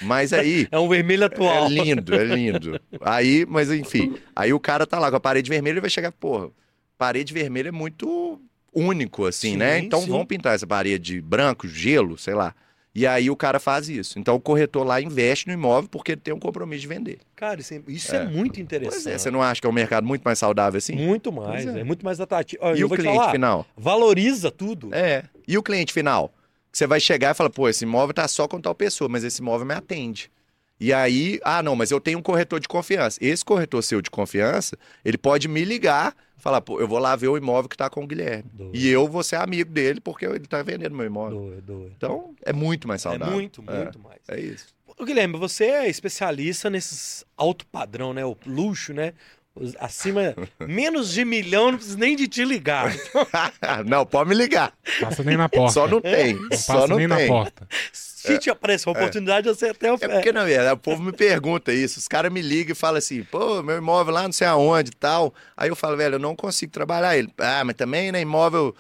[0.02, 1.66] Mas aí É um vermelho atual.
[1.66, 2.80] é lindo, é lindo.
[3.02, 6.12] Aí, mas enfim, aí o cara tá lá com a parede vermelha e vai chegar,
[6.12, 6.50] porra,
[6.98, 8.40] parede vermelha é muito
[8.74, 9.80] único, assim, Sim, né?
[9.80, 10.10] Então sim.
[10.10, 12.56] vamos pintar essa parede de branco, gelo, sei lá.
[12.96, 14.20] E aí o cara faz isso.
[14.20, 17.18] Então o corretor lá investe no imóvel porque ele tem um compromisso de vender.
[17.36, 18.26] Cara, isso é, isso é É.
[18.26, 19.10] muito Pois interessante.
[19.10, 20.96] é, você não acha que é um mercado muito mais saudável assim?
[20.96, 21.80] Muito mais, é.
[21.80, 21.84] é.
[21.84, 22.62] muito mais atrativo.
[22.64, 23.66] Olha, E o cliente falar, final?
[23.76, 24.90] valoriza tudo.
[24.94, 25.24] É.
[25.48, 26.32] E o cliente final?
[26.74, 29.24] Que Você vai chegar e fala, pô, esse imóvel tá só com tal pessoa, mas
[29.24, 30.32] esse imóvel me atende.
[30.80, 33.20] E aí, ah, não, mas eu tenho um corretor de confiança.
[33.22, 37.28] Esse corretor seu de confiança, ele pode me ligar, falar, pô, eu vou lá ver
[37.28, 38.50] o imóvel que tá com o Guilherme.
[38.52, 38.76] Doido.
[38.76, 41.40] E eu vou ser amigo dele porque ele tá vendendo meu imóvel.
[41.42, 41.94] Doido, doido.
[41.96, 43.36] Então, é muito mais É saudável.
[43.36, 43.84] muito, É.
[43.84, 44.20] muito mais.
[44.28, 44.74] É isso.
[44.98, 48.26] Ô, Guilherme, você é especialista nesses alto padrão, né?
[48.26, 49.14] O luxo, né?
[49.56, 52.92] Os- Acima, menos de milhão, não precisa nem de te ligar.
[53.86, 54.74] não, pode me ligar.
[55.00, 55.74] Passa nem na porta.
[55.74, 56.34] Só não tem.
[56.34, 57.28] Não Só passa não nem na tem.
[57.28, 57.68] porta.
[57.92, 60.16] Se te aparecer uma oportunidade, você até É oferece.
[60.18, 62.00] porque, na verdade, o povo me pergunta isso.
[62.00, 64.96] Os caras me ligam e falam assim, pô, meu imóvel lá não sei aonde e
[64.96, 65.34] tal.
[65.56, 67.30] Aí eu falo, velho, eu não consigo trabalhar ele.
[67.38, 68.74] Ah, mas também, né, imóvel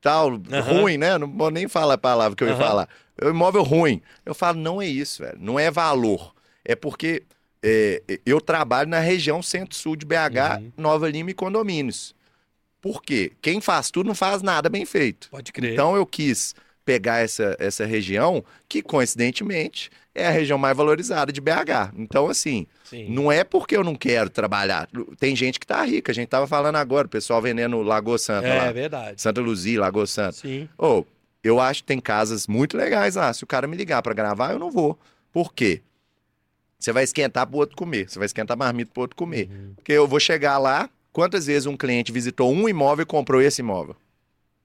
[0.00, 0.30] tal,
[0.68, 1.16] ruim, né?
[1.18, 2.62] Não vou nem falar a palavra que eu ia Aham.
[2.62, 2.88] falar.
[3.20, 4.00] É imóvel ruim.
[4.24, 5.38] Eu falo, não é isso, velho.
[5.40, 6.34] Não é valor.
[6.64, 7.22] É porque
[7.62, 10.72] é, eu trabalho na região centro-sul de BH, Uhum.
[10.76, 12.14] Nova Lima e condomínios.
[12.80, 13.32] Por quê?
[13.42, 15.28] Quem faz tudo não faz nada bem feito.
[15.30, 15.72] Pode crer.
[15.74, 21.40] Então eu quis pegar essa, essa região, que coincidentemente é a região mais valorizada de
[21.40, 21.92] BH.
[21.96, 23.06] Então, assim, Sim.
[23.10, 24.88] não é porque eu não quero trabalhar.
[25.18, 26.10] Tem gente que tá rica.
[26.10, 28.72] A gente tava falando agora, o pessoal vendendo Lagoa Santa É lá.
[28.72, 29.20] verdade.
[29.20, 30.32] Santa Luzia, Lagoa Santa.
[30.32, 30.68] Sim.
[30.76, 31.04] Ô,
[31.44, 33.32] eu acho que tem casas muito legais lá.
[33.32, 34.98] Se o cara me ligar pra gravar, eu não vou.
[35.32, 35.82] Por quê?
[36.80, 38.08] Você vai esquentar pro outro comer.
[38.08, 39.48] Você vai esquentar marmita pro outro comer.
[39.50, 39.74] Uhum.
[39.76, 43.60] Porque eu vou chegar lá, quantas vezes um cliente visitou um imóvel e comprou esse
[43.60, 43.94] imóvel?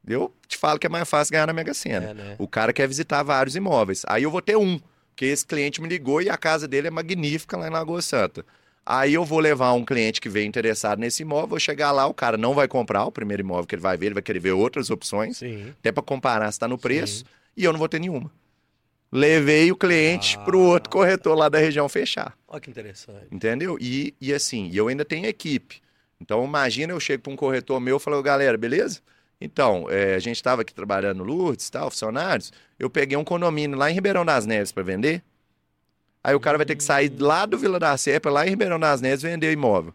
[0.08, 2.12] Eu te falo que é mais fácil ganhar na Mega Sena.
[2.12, 2.36] É, né?
[2.40, 4.04] O cara quer visitar vários imóveis.
[4.08, 6.92] Aí eu vou ter um, porque esse cliente me ligou e a casa dele é
[6.92, 8.46] magnífica lá em Lagoa Santa.
[8.86, 12.14] Aí eu vou levar um cliente que veio interessado nesse imóvel, vou chegar lá, o
[12.14, 14.52] cara não vai comprar o primeiro imóvel que ele vai ver, ele vai querer ver
[14.52, 15.74] outras opções, Sim.
[15.80, 17.26] até para comparar se está no preço, Sim.
[17.58, 18.30] e eu não vou ter nenhuma.
[19.16, 20.44] Levei o cliente Ah.
[20.44, 22.38] pro outro corretor lá da região fechar.
[22.48, 23.26] Olha que interessante.
[23.32, 23.78] Entendeu?
[23.80, 25.82] E, e assim, eu ainda tenho equipe.
[26.20, 29.00] Então, imagina eu chego para um corretor meu e falo, galera, beleza?
[29.40, 32.52] Então, é, a gente estava aqui trabalhando Lourdes, tal, funcionários.
[32.80, 35.22] Eu peguei um condomínio lá em Ribeirão das Neves para vender.
[36.24, 38.80] Aí o cara vai ter que sair lá do Vila da Serpa, lá em Ribeirão
[38.80, 39.94] das Neves, vender o imóvel.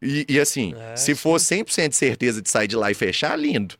[0.00, 3.34] E, e assim, É, se for 100% de certeza de sair de lá e fechar,
[3.36, 3.74] lindo.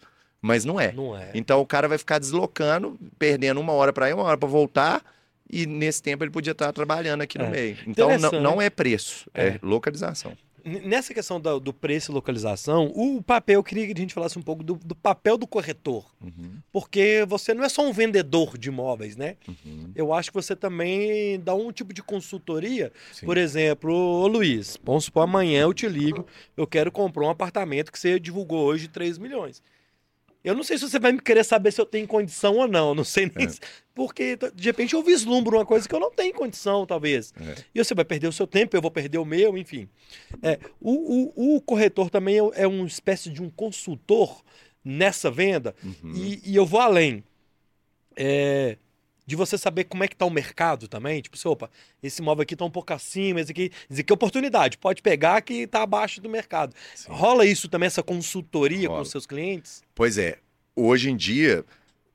[0.46, 0.92] Mas não é.
[0.92, 1.30] Não é.
[1.33, 5.02] Então o cara vai ficar deslocando, perdendo uma hora para ir, uma hora para voltar.
[5.50, 7.50] E nesse tempo ele podia estar trabalhando aqui no É.
[7.50, 7.78] meio.
[7.87, 9.59] Então não, não é preço, é, É.
[9.62, 10.37] localização.
[10.66, 14.38] Nessa questão do, do preço e localização, o papel, eu queria que a gente falasse
[14.38, 16.07] um pouco do, do papel do corretor.
[16.22, 19.37] Uhum, Porque você não é só um vendedor de imóveis, né?
[19.46, 19.90] uhum.
[19.94, 22.90] Eu acho que você também dá um tipo de consultoria.
[23.12, 23.26] Sim.
[23.26, 26.26] Por exemplo, ô Luiz, vamos supor, amanhã eu te ligo,
[26.57, 29.62] eu quero comprar um apartamento que você divulgou hoje de 3 milhões.
[30.44, 32.94] Eu não sei se você vai me querer saber se eu tenho condição ou não,
[32.94, 33.46] não sei nem.
[33.46, 33.48] É.
[33.48, 33.61] se-
[33.94, 37.33] Porque de repente eu vislumbro uma coisa que eu não tenho condição, talvez.
[37.40, 37.54] É.
[37.74, 39.88] E você vai perder o seu tempo, eu vou perder o meu, enfim.
[40.42, 44.42] É, o, o- o corretor também é, é uma espécie de um consultor
[44.85, 45.74] nessa venda.
[45.83, 46.12] Uhum.
[46.14, 47.24] E, e eu vou além.
[48.16, 48.76] É,
[49.27, 51.21] de você saber como é que tá o mercado também.
[51.23, 51.71] Tipo, assim, opa,
[52.03, 54.79] esse imóvel aqui tá um pouco acima, esse aqui, esse aqui é oportunidade.
[54.79, 56.75] Pode pegar que tá abaixo do mercado.
[56.95, 57.11] Sim.
[57.11, 59.03] Rola isso também, essa consultoria com Rola.
[59.03, 59.83] os seus clientes?
[59.95, 60.39] Pois é,
[60.77, 61.65] hoje em dia,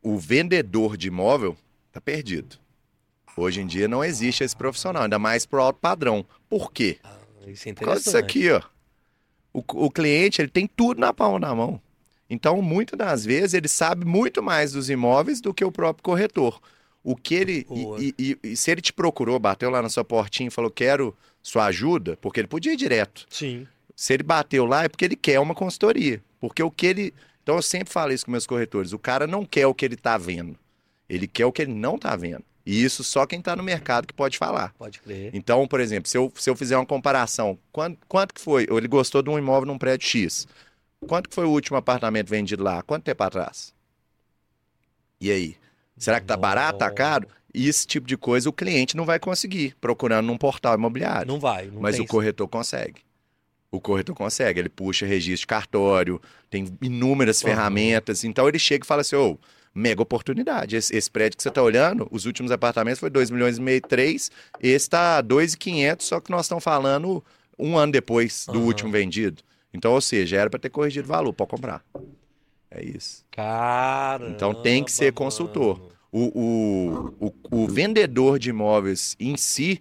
[0.02, 1.58] o vendedor de imóvel
[1.92, 2.58] tá perdido.
[3.36, 6.26] Hoje em dia não existe esse profissional, ainda mais pro alto padrão.
[6.50, 7.00] Por quê?
[7.04, 7.18] Ah,
[7.48, 8.62] isso é Por causa disso aqui, ó.
[9.54, 11.82] O, o cliente, ele tem tudo na palma da mão.
[12.30, 16.62] Então, muitas das vezes, ele sabe muito mais dos imóveis do que o próprio corretor.
[17.12, 17.66] O que ele.
[18.00, 21.16] E, e- e se ele te procurou, bateu lá na sua portinha e falou, quero
[21.42, 23.26] sua ajuda, porque ele podia ir direto.
[23.30, 23.68] Sim.
[23.96, 26.22] Se ele bateu lá, é porque ele quer uma consultoria.
[26.40, 27.14] Porque o que ele.
[27.42, 29.96] Então, eu sempre falo isso com meus corretores: o cara não quer o que ele
[29.96, 30.56] tá vendo.
[31.10, 32.44] Ele quer o que ele não tá vendo.
[32.66, 34.74] E isso só quem tá no mercado que pode falar.
[34.78, 35.32] Pode crer.
[35.34, 38.68] Então, por exemplo, se eu, se eu fizer uma comparação, quanto, quanto que foi?
[38.70, 40.48] Ele gostou de um imóvel num prédio X.
[41.08, 42.84] Quanto que foi o último apartamento vendido lá?
[42.84, 43.74] Quanto tempo atrás?
[45.20, 45.56] E aí?
[46.00, 47.28] Será que tá barato, tá caro?
[47.54, 51.28] E esse tipo de coisa o cliente não vai conseguir procurando num portal imobiliário.
[51.28, 51.68] Não vai.
[51.68, 53.02] Não mas o corretor consegue.
[53.72, 54.60] O corretor consegue.
[54.60, 58.24] Ele puxa registro de cartório, tem inúmeras ferramentas.
[58.24, 59.38] Então ele chega e fala assim: ô,
[59.74, 60.76] mega oportunidade.
[60.76, 63.82] Esse, esse prédio que você está olhando, os últimos apartamentos foi 2 milhões e meio,
[63.82, 64.32] 3.
[64.60, 67.24] Esse está 2,500, só que nós estamos falando
[67.58, 68.66] um ano depois do Aham.
[68.66, 69.44] último vendido.
[69.74, 71.84] Então, ou seja, era para ter corrigido o valor, pode comprar.
[72.72, 73.26] É isso.
[73.32, 74.30] Cara.
[74.30, 75.80] Então tem que ser consultor.
[76.12, 79.80] O, o, o, o vendedor de imóveis em si,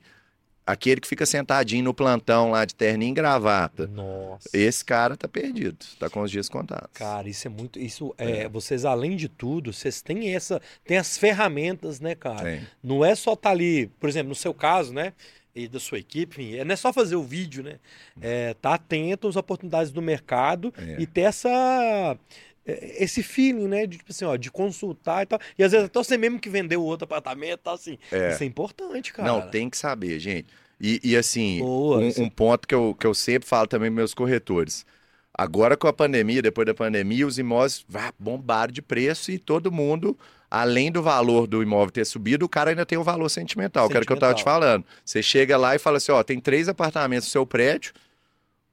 [0.67, 4.49] aquele que fica sentadinho no plantão lá de terninho e gravata, Nossa.
[4.53, 6.91] esse cara tá perdido, tá com os dias contados.
[6.93, 7.79] Cara, isso é muito.
[7.79, 10.61] Isso é, Vocês, além de tudo, vocês têm essa.
[10.85, 12.43] Tem as ferramentas, né, cara?
[12.43, 12.61] Tem.
[12.83, 15.15] Não é só estar ali, por exemplo, no seu caso, né?
[15.55, 17.81] E da sua equipe, enfim, é- não é só fazer o vídeo, né?
[18.21, 20.97] É tá atento às oportunidades do mercado É.
[21.01, 22.17] e ter essa.
[22.69, 23.87] É, Esse feeling, né?
[23.87, 25.41] De, tipo assim, ó, de consultar e tal.
[25.59, 27.99] E às vezes até você mesmo que vendeu o outro apartamento, tá assim.
[28.13, 28.31] É.
[28.33, 29.27] Isso é importante, cara.
[29.29, 30.47] Não, tem que saber, gente.
[30.81, 33.91] E, e assim, Boa, um, isso- um ponto que eu, que eu sempre falo também
[33.91, 34.87] para meus corretores.
[35.35, 39.71] Agora com a pandemia, depois da pandemia, os imóveis vá, bombaram de preço e todo
[39.71, 40.19] mundo,
[40.51, 43.95] além do valor do imóvel ter subido, o cara ainda tem o valor sentimental, que
[43.97, 44.61] era o que eu estava te Sentimental.
[44.61, 44.85] falando.
[45.05, 47.93] Você chega lá e fala assim, ó, tem três apartamentos no seu prédio,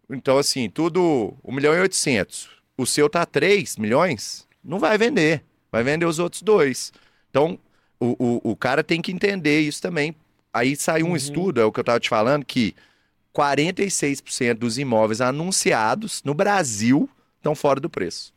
[0.09, 2.49] então assim, tudo 1 milhão e 800.
[2.77, 6.91] O seu tá 3 milhões, não vai vender, vai vender os outros dois.
[7.29, 7.57] Então,
[7.99, 10.15] o, o, o cara tem que entender isso também.
[10.53, 11.15] Aí saiu um Uhum.
[11.15, 12.75] estudo, é o que eu estava te falando, que
[13.33, 18.33] 46% dos imóveis anunciados no Brasil estão fora do preço.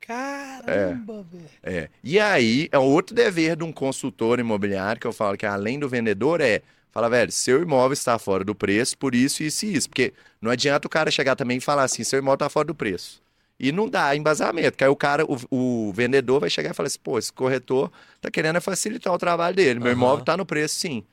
[0.00, 1.44] Caramba, velho.
[1.62, 1.88] É.
[2.02, 5.88] E aí, é outro dever de um consultor imobiliário, que eu falo que além do
[5.88, 9.88] vendedor, é fala, velho, seu imóvel está fora do preço, por isso, isso e isso.
[9.88, 12.74] Porque não adianta o cara chegar também e falar assim, seu imóvel está fora do
[12.74, 13.20] preço.
[13.58, 16.88] E não dá embasamento, que aí o cara, o, o vendedor vai chegar e falar
[16.88, 17.90] assim, pô, esse corretor
[18.20, 19.98] tá querendo é facilitar o trabalho dele, meu Aham.
[19.98, 21.04] imóvel tá no preço sim.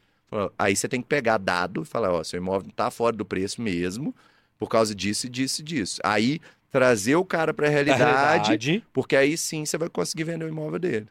[0.58, 3.62] Aí você tem que pegar dado e falar, ó, seu imóvel tá fora do preço
[3.62, 4.14] mesmo,
[4.58, 6.02] por causa disso, disso e disso.
[6.04, 6.40] Aí
[6.72, 10.50] trazer o cara para a Da realidade, porque aí sim você vai conseguir vender o
[10.50, 11.08] imóvel dele.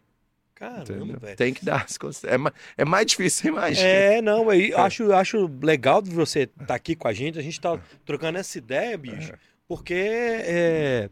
[0.55, 1.37] Caramba, velho.
[1.37, 1.87] Tem que dar
[2.25, 3.89] é, é mais difícil, imagina.
[3.89, 7.39] É, não, aí acho, acho legal de você estar aqui com a gente.
[7.39, 9.33] A gente tá trocando essa ideia, bicho.
[9.69, 11.09] Porque é,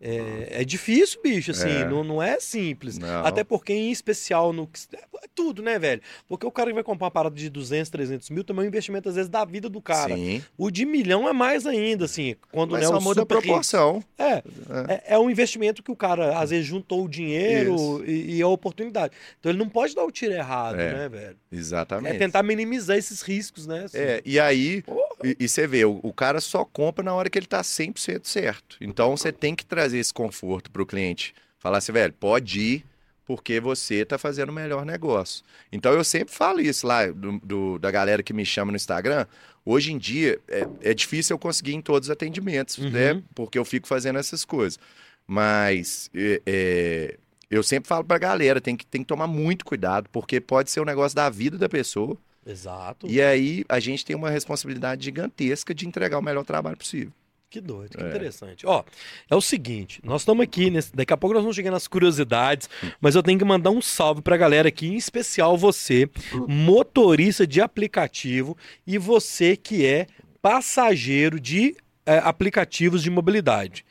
[0.00, 1.84] é, é difícil, bicho, assim, É.
[1.84, 2.98] Não, não é simples.
[2.98, 3.24] Não.
[3.24, 6.00] Até porque, em especial, no é tudo, né, velho?
[6.26, 8.68] Porque o cara que vai comprar uma parada de 200, 300 mil também é um
[8.68, 10.14] investimento, às vezes, da vida do cara.
[10.14, 10.42] Sim.
[10.58, 14.02] O de milhão é mais ainda, assim, quando Mas não é um muda a proporção.
[14.18, 14.42] É,
[14.88, 18.48] é, é um investimento que o cara, às vezes, juntou o dinheiro e, e a
[18.48, 19.14] oportunidade.
[19.38, 20.92] Então ele não pode dar o tiro errado, É.
[20.92, 21.36] né, velho?
[21.52, 22.16] Exatamente.
[22.16, 23.84] É tentar minimizar esses riscos, né?
[23.84, 23.98] assim.
[23.98, 25.09] É, e aí, Porra.
[25.24, 28.26] E, e você vê, o, o cara só compra na hora que ele tá 100%
[28.26, 28.76] certo.
[28.80, 31.34] Então você tem que trazer esse conforto pro cliente.
[31.58, 32.84] Falar assim, velho, pode ir,
[33.26, 35.44] porque você tá fazendo o melhor negócio.
[35.70, 39.26] Então eu sempre falo isso lá, do, do- da galera que me chama no Instagram.
[39.64, 42.90] Hoje em dia, é, é difícil eu conseguir em todos os atendimentos, Uhum.
[42.90, 43.22] né?
[43.34, 44.78] Porque eu fico fazendo essas coisas.
[45.26, 47.18] Mas é, é,
[47.50, 50.80] eu sempre falo pra galera, tem que, tem que tomar muito cuidado, porque pode ser
[50.80, 52.16] um negócio da vida da pessoa.
[52.46, 53.06] Exato.
[53.08, 57.12] E aí a gente tem uma responsabilidade gigantesca de entregar o melhor trabalho possível.
[57.50, 58.08] Que doido, que É.
[58.08, 58.64] interessante.
[58.64, 58.84] Ó,
[59.28, 62.70] é o seguinte, nós estamos aqui, nesse- daqui a pouco nós vamos chegar nas curiosidades,
[63.00, 66.08] mas eu tenho que mandar um salve pra galera aqui, em especial você,
[66.46, 70.06] motorista de aplicativo e você que é
[70.40, 71.76] passageiro de
[72.06, 73.84] eh, aplicativos de mobilidade.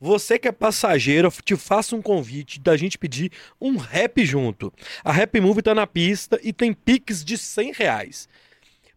[0.00, 4.72] Você que é passageiro, te faço um convite da gente pedir um rap junto.
[5.02, 8.28] A Rap Move tá na pista e tem Pix de 100 reais.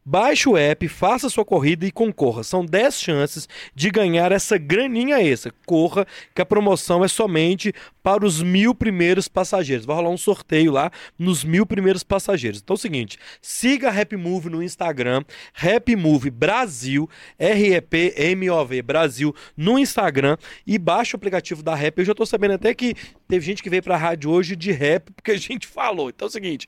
[0.04, 2.44] Baixe o app, faça sua corrida e concorra.
[2.44, 5.54] São 10 chances de ganhar essa graninha extra.
[5.66, 9.86] Corra, que a promoção é somente para os mil primeiros passageiros.
[9.86, 12.60] Vai rolar um sorteio lá nos mil primeiros passageiros.
[12.60, 19.36] Então é o seguinte: siga a Rap Move no Instagram, Rap Move Brasil, R-E-P-M-O-V Brasil
[19.56, 20.36] no Instagram
[20.66, 22.00] e baixe o aplicativo da Rap.
[22.00, 22.96] Eu já tô sabendo até que
[23.28, 26.10] teve gente que veio pra rádio hoje de rap porque a gente falou.
[26.10, 26.68] Então é o seguinte.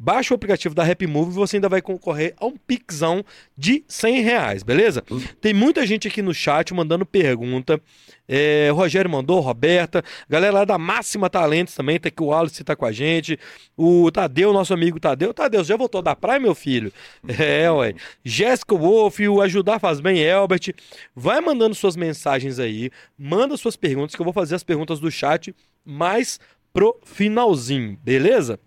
[0.00, 3.24] Baixa o aplicativo da Rap Move e você ainda vai concorrer a um pixão
[3.56, 5.02] de 100 reais, beleza?
[5.40, 7.80] Tem muita gente aqui no chat mandando pergunta.
[8.28, 10.04] É, o Rogério mandou, Roberta.
[10.28, 13.36] Galera lá da Máxima Talentos também, tá aqui o Wallace tá com a gente.
[13.76, 15.34] O Tadeu, nosso amigo Tadeu.
[15.34, 16.92] Tadeu, já voltou da praia, meu filho?
[17.36, 17.94] É, ué.
[18.24, 20.74] Jéssica Wolf, o Ajudar Faz Bem, Elbert.
[21.12, 22.90] Vai mandando suas mensagens aí.
[23.18, 25.52] Manda suas perguntas, que eu vou fazer as perguntas do chat
[25.84, 26.38] mais
[26.72, 28.60] pro finalzinho, beleza?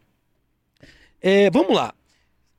[1.21, 1.93] É, vamos lá.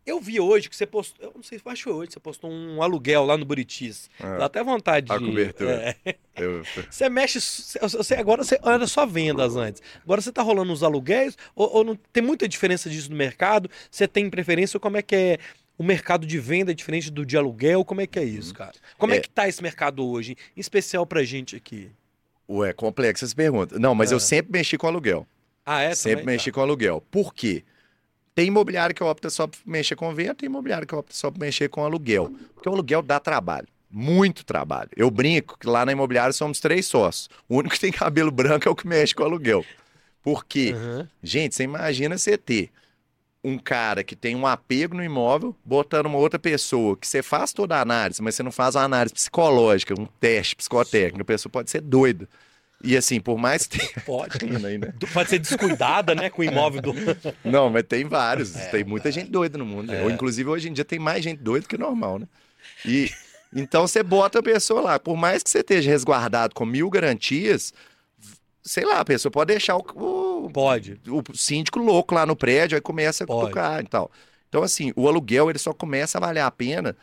[0.04, 1.24] Eu vi hoje que você postou.
[1.24, 2.10] Eu não sei se acho que foi hoje.
[2.12, 4.10] Você postou um aluguel lá no Buritis.
[4.18, 5.24] Ah, Dá até vontade a de.
[5.24, 5.96] cobertura.
[6.04, 6.16] É.
[6.36, 7.40] Eu- Você mexe.
[7.40, 9.80] Você, agora você era só vendas antes.
[10.02, 11.36] Agora você tá rolando os aluguéis?
[11.54, 13.70] Ou, ou não tem muita diferença disso no mercado?
[13.90, 14.76] Você tem preferência?
[14.76, 15.38] Ou como é que é
[15.78, 17.84] o mercado de venda é diferente do de aluguel?
[17.84, 18.74] Como é que é isso, cara?
[18.98, 19.20] Como é, É.
[19.20, 20.36] que tá esse mercado hoje?
[20.56, 21.90] Em especial pra gente aqui.
[22.48, 23.78] Ué, complexa essa pergunta.
[23.78, 24.16] Não, mas Ah.
[24.16, 25.24] eu sempre mexi com aluguel.
[25.64, 25.94] Ah, é?
[25.94, 26.34] sempre também?
[26.34, 27.00] mexi com aluguel.
[27.08, 27.62] Por quê?
[28.34, 31.38] Tem imobiliário que opta só por mexer com venda, tem imobiliário que opta só por
[31.38, 32.32] mexer com aluguel.
[32.54, 33.68] Porque o aluguel dá trabalho.
[33.90, 34.88] Muito trabalho.
[34.96, 37.28] Eu brinco que lá na imobiliária somos três sócios.
[37.46, 39.64] O único que tem cabelo branco é o que mexe com aluguel.
[40.22, 40.72] Por quê?
[40.74, 41.08] Aham.
[41.22, 42.70] Gente, você imagina você ter
[43.44, 47.52] um cara que tem um apego no imóvel, botando uma outra pessoa que você faz
[47.52, 51.50] toda a análise, mas você não faz uma análise psicológica, um teste psicotécnico, a pessoa
[51.50, 52.28] pode ser doida.
[52.82, 54.04] E assim, por mais que tenha...
[54.04, 54.38] Pode.
[54.66, 54.92] aí, né?
[55.12, 56.28] Pode ser descuidada, né?
[56.30, 56.94] Com o imóvel do.
[57.44, 58.56] Não, mas tem vários.
[58.56, 59.88] É, tem muita gente doida no mundo.
[59.92, 60.00] né?
[60.00, 60.04] É.
[60.04, 62.26] Ou, inclusive, hoje em dia tem mais gente doida que normal, né?
[62.84, 63.10] E
[63.54, 64.98] então você bota a pessoa lá.
[64.98, 67.72] Por mais que você esteja resguardado com mil garantias,
[68.62, 69.84] sei lá, a pessoa pode deixar o,
[70.44, 71.00] o, Pode.
[71.08, 73.48] o síndico louco lá no prédio, aí começa a Pode.
[73.48, 74.10] tocar e tal.
[74.48, 76.96] Então, assim, o aluguel ele só começa a valer a pena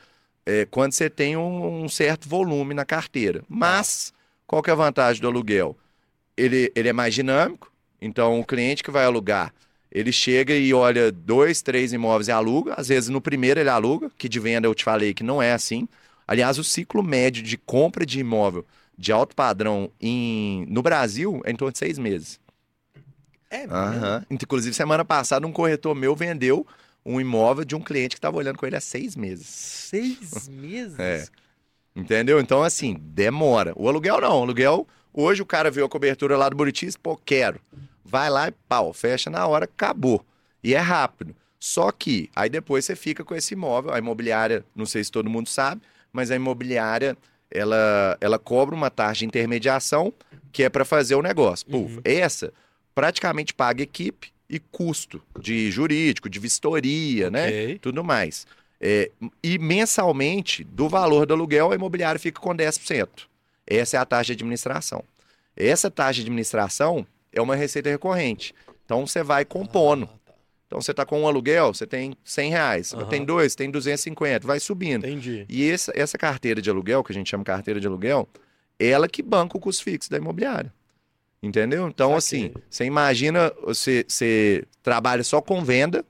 [0.46, 3.44] é, quando você tem um, um certo volume na carteira.
[3.48, 4.14] Mas,
[4.50, 5.78] qual que é a vantagem do aluguel?
[6.36, 9.54] Ele, ele é mais dinâmico, então o cliente que vai alugar,
[9.92, 12.74] ele chega e olha dois, três imóveis e aluga.
[12.76, 15.54] Às vezes no primeiro ele aluga, que de venda eu te falei que não é
[15.54, 15.88] assim.
[16.28, 18.66] Aliás, o ciclo médio de compra de imóvel
[18.98, 22.40] de alto padrão em, no Brasil é em torno de seis meses.
[23.52, 24.26] É, Aham.
[24.32, 26.66] Inclusive, semana passada, um corretor meu vendeu
[27.06, 29.46] um imóvel de um cliente que estava olhando com ele há seis meses.
[29.46, 30.98] Seis meses?
[31.00, 31.26] É.
[32.00, 32.40] Entendeu?
[32.40, 33.74] Então, assim, demora.
[33.76, 34.40] O aluguel não.
[34.40, 37.60] O aluguel, hoje o cara viu a cobertura lá do Buritis, pô, quero.
[38.04, 40.26] Vai lá e pau, fecha na hora, acabou.
[40.64, 41.36] E é rápido.
[41.60, 45.30] Só que, aí depois você fica com esse imóvel, a imobiliária, não sei se todo
[45.30, 45.82] mundo sabe,
[46.12, 47.18] mas a imobiliária,
[47.52, 50.14] ela, ela cobra uma taxa de intermediação
[50.52, 51.68] que é para fazer o negócio.
[51.68, 52.00] Pô, Uhum.
[52.04, 52.52] essa
[52.96, 57.48] praticamente paga equipe e custo de jurídico, de vistoria, né?
[57.48, 57.80] Ok.
[57.80, 58.48] tudo mais.
[58.82, 59.12] É,
[59.44, 63.08] e mensalmente, do valor do aluguel, a imobiliária fica com 10%.
[63.68, 65.04] Essa é a taxa de administração.
[65.56, 68.56] Essa taxa de administração é uma receita recorrente.
[68.86, 70.06] Então você vai compondo.
[70.06, 70.34] Ah, tá.
[70.68, 72.94] Então você está com um aluguel, você tem 100 reais.
[72.94, 73.06] Aham.
[73.06, 75.06] Tem dois, tem 250, vai subindo.
[75.06, 75.46] Entendi.
[75.50, 78.28] E essa, essa carteira de aluguel, que a gente chama carteira de aluguel,
[78.80, 80.74] ela que banca o custo fixo da imobiliária.
[81.42, 81.88] Entendeu?
[81.88, 86.04] Então, assim, você imagina, você, você trabalha só com venda,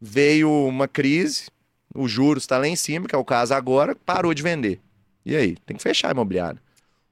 [0.00, 1.46] veio uma crise,
[1.94, 4.80] o juros está lá em cima, que é o caso agora, parou de vender.
[5.24, 5.56] E aí?
[5.66, 6.60] Tem que fechar a imobiliária.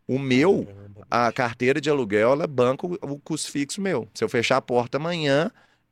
[0.07, 0.67] O meu,
[1.11, 4.09] a carteira de aluguel, ela banca o custo fixo meu.
[4.15, 5.51] Se eu fechar a porta amanhã,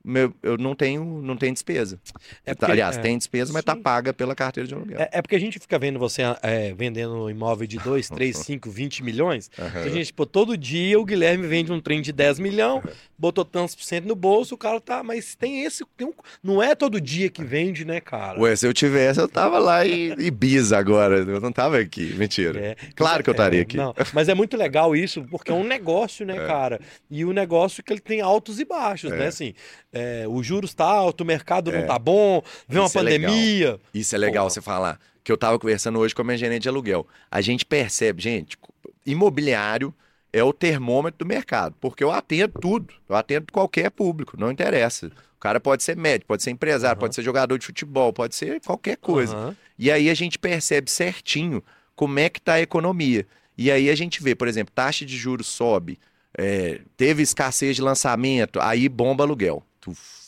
[0.08, 2.00] meu- eu não tenho, não tenho despesa.
[2.44, 3.00] É Tá, porque- Aliás, é.
[3.00, 3.82] tem despesa, mas tá Sim.
[3.82, 4.98] paga pela carteira de aluguel.
[5.00, 8.70] É, é porque a gente fica vendo você é, vendendo imóvel de 2, 3, 5,
[8.70, 9.50] 20 milhões.
[9.58, 9.80] Aham.
[9.80, 12.82] Então, gente, pô, todo dia o Guilherme vende um trem de 10 milhões,
[13.18, 15.02] botou tantos por cento no bolso, o cara tá.
[15.02, 15.84] Mas tem esse.
[15.96, 18.40] tem um- não é todo dia que vende, né, cara?
[18.40, 21.18] Ué, se eu tivesse, eu tava lá em Ibiza agora.
[21.18, 22.14] Eu não tava aqui.
[22.14, 22.58] Mentira.
[22.60, 22.76] É.
[22.96, 23.76] Claro que eu estaria É, aqui.
[23.76, 26.80] Não, mas é muito legal isso, porque é um negócio, né, cara?
[27.10, 29.24] E o negócio que ele tem altos e baixos, né?
[29.24, 29.26] É.
[29.28, 29.54] Assim,
[29.98, 33.30] é, o juros tá alto, o mercado não tá bom, vem uma é legal.
[33.30, 33.80] pandemia.
[33.92, 34.50] Isso é legal Pô.
[34.50, 35.00] você falar.
[35.24, 37.06] Que eu tava conversando hoje com a minha gerente de aluguel.
[37.30, 38.56] A gente percebe, gente,
[39.04, 39.92] imobiliário
[40.32, 41.74] é o termômetro do mercado.
[41.80, 42.94] Porque eu atendo tudo.
[43.08, 45.10] Eu atendo qualquer público, não interessa.
[45.36, 47.00] O cara pode ser médico, pode ser empresário, Aham.
[47.00, 49.36] pode ser jogador de futebol, pode ser qualquer coisa.
[49.36, 49.56] Aham.
[49.78, 51.62] E aí a gente percebe certinho
[51.94, 53.26] como é que está a economia.
[53.56, 55.98] E aí a gente vê, por exemplo, taxa de juros sobe,
[56.36, 59.62] é, teve escassez de lançamento, aí bomba aluguel.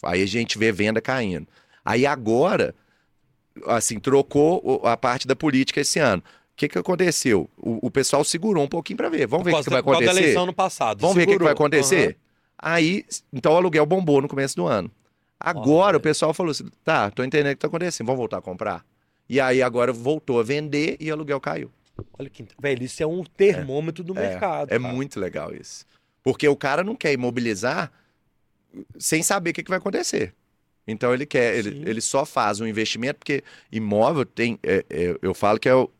[0.02, 1.46] Aí a gente vê venda caindo.
[1.84, 2.74] Aí agora,
[3.66, 6.22] assim, trocou a parte da política esse ano.
[6.52, 7.48] O que, que aconteceu?
[7.56, 9.26] O, o pessoal segurou um pouquinho para ver.
[9.26, 10.22] Vamos ver o que, que vai causa da acontecer?
[10.24, 11.00] eleição no passado.
[11.00, 11.66] Vamos ver o que, que vai Segurou.
[11.66, 12.04] acontecer?
[12.04, 12.14] Aham.
[12.62, 14.90] Aí, então o aluguel bombou no começo do ano.
[15.38, 15.96] Agora Olha.
[15.96, 18.84] o pessoal falou assim: tá, tô entendendo o que tá acontecendo, vamos voltar a comprar.
[19.26, 21.70] E aí agora voltou a vender e o aluguel caiu.
[22.18, 22.44] Olha que.
[22.60, 24.70] Velho, isso é um termômetro do mercado.
[24.70, 24.92] É cara.
[24.92, 25.86] muito legal isso.
[26.22, 27.90] Porque o cara não quer imobilizar
[28.98, 30.35] sem saber o que, que vai acontecer.
[30.87, 34.59] Então ele quer, ele, ele só faz um investimento, porque imóvel tem.
[34.62, 35.90] é- é- eu falo que é o-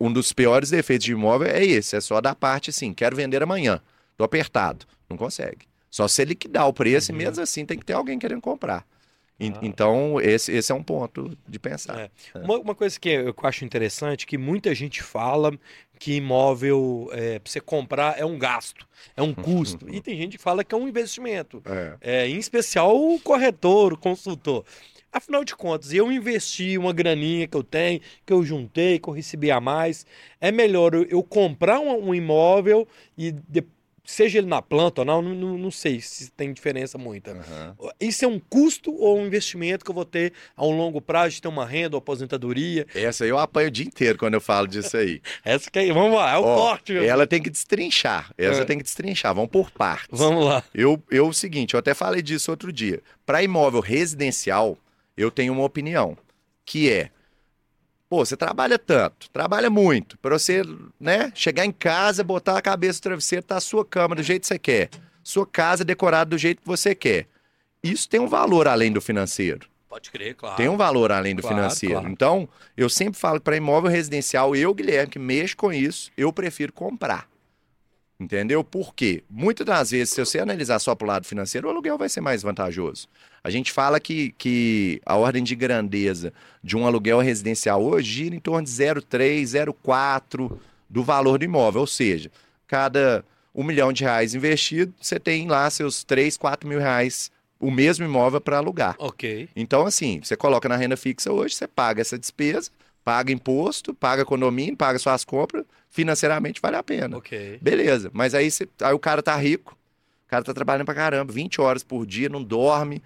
[0.00, 3.42] um dos piores defeitos de imóvel é esse, é só da parte assim, quero vender
[3.42, 3.80] amanhã,
[4.16, 4.86] tô apertado.
[5.08, 5.66] Não consegue.
[5.90, 7.18] Só se ele liquidar o preço Uhum.
[7.20, 8.84] e mesmo assim tem que ter alguém querendo comprar.
[9.40, 9.58] Ah.
[9.62, 11.98] Então, esse, esse é um ponto de pensar.
[11.98, 12.10] É.
[12.38, 15.52] Uma, uma coisa que eu acho interessante que muita gente fala
[15.98, 19.88] que imóvel é, para você comprar é um gasto, é um custo.
[19.88, 21.62] e tem gente que fala que é um investimento.
[21.64, 21.96] É.
[22.00, 24.64] É, em especial o corretor, o consultor.
[25.12, 29.14] Afinal de contas, eu investi uma graninha que eu tenho, que eu juntei, que eu
[29.14, 30.04] recebi a mais.
[30.40, 33.64] É melhor eu, comprar um, um imóvel e de-
[34.04, 37.32] seja ele na planta ou não, não, não- sei se tem diferença muita.
[37.32, 37.76] Aham.
[37.98, 41.34] Isso é um custo ou um investimento que eu vou ter a um longo prazo
[41.36, 42.86] de ter uma renda ou aposentadoria?
[42.94, 45.20] Essa aí eu apanho o dia inteiro quando eu falo disso aí.
[45.44, 46.96] Essa que é, vamos lá, é o Ó, corte.
[46.96, 48.30] Ela tem que destrinchar.
[48.36, 48.64] Essa É.
[48.64, 49.34] tem que destrinchar.
[49.34, 50.18] Vamos por partes.
[50.18, 50.62] Vamos lá.
[50.74, 53.02] Eu, eu, o seguinte, eu até falei disso outro dia.
[53.26, 54.78] Para imóvel residencial,
[55.16, 56.16] eu tenho uma opinião,
[56.64, 57.10] que é,
[58.08, 60.62] pô, você trabalha tanto, trabalha muito, para você,
[61.00, 64.42] né, chegar em casa, botar a cabeça no travesseiro, tá a sua cama do jeito
[64.42, 64.90] que você quer,
[65.22, 67.26] sua casa decorada do jeito que você quer.
[67.82, 69.68] Isso tem um valor além do financeiro.
[69.88, 70.56] Pode crer, claro.
[70.56, 71.94] Tem um valor além do Claro, financeiro.
[72.00, 72.10] claro.
[72.10, 76.72] Então, eu sempre falo para imóvel residencial, eu, Guilherme, que mexo com isso, eu prefiro
[76.72, 77.28] comprar.
[78.18, 78.62] Entendeu?
[78.62, 79.24] Por quê?
[79.28, 82.20] Muitas das vezes, se você analisar só para o lado financeiro, o aluguel vai ser
[82.20, 83.08] mais vantajoso.
[83.42, 88.34] A gente fala que, que a ordem de grandeza de um aluguel residencial hoje gira
[88.36, 90.56] em torno de 0,3, 0,4
[90.88, 91.80] do valor do imóvel.
[91.80, 92.30] Ou seja,
[92.68, 93.24] cada
[93.54, 98.04] um milhão de reais investido, você tem lá seus 3, 4 mil reais, o mesmo
[98.04, 98.96] imóvel para alugar.
[98.98, 99.48] Ok.
[99.54, 102.70] Então, assim, você coloca na renda fixa hoje, você paga essa despesa,
[103.04, 107.16] paga imposto, paga condomínio, paga suas compras, financeiramente vale a pena.
[107.18, 107.58] Ok.
[107.60, 109.76] Beleza, mas aí, você- aí o cara tá rico,
[110.26, 113.02] o cara tá trabalhando pra caramba, 20 horas por dia, não dorme,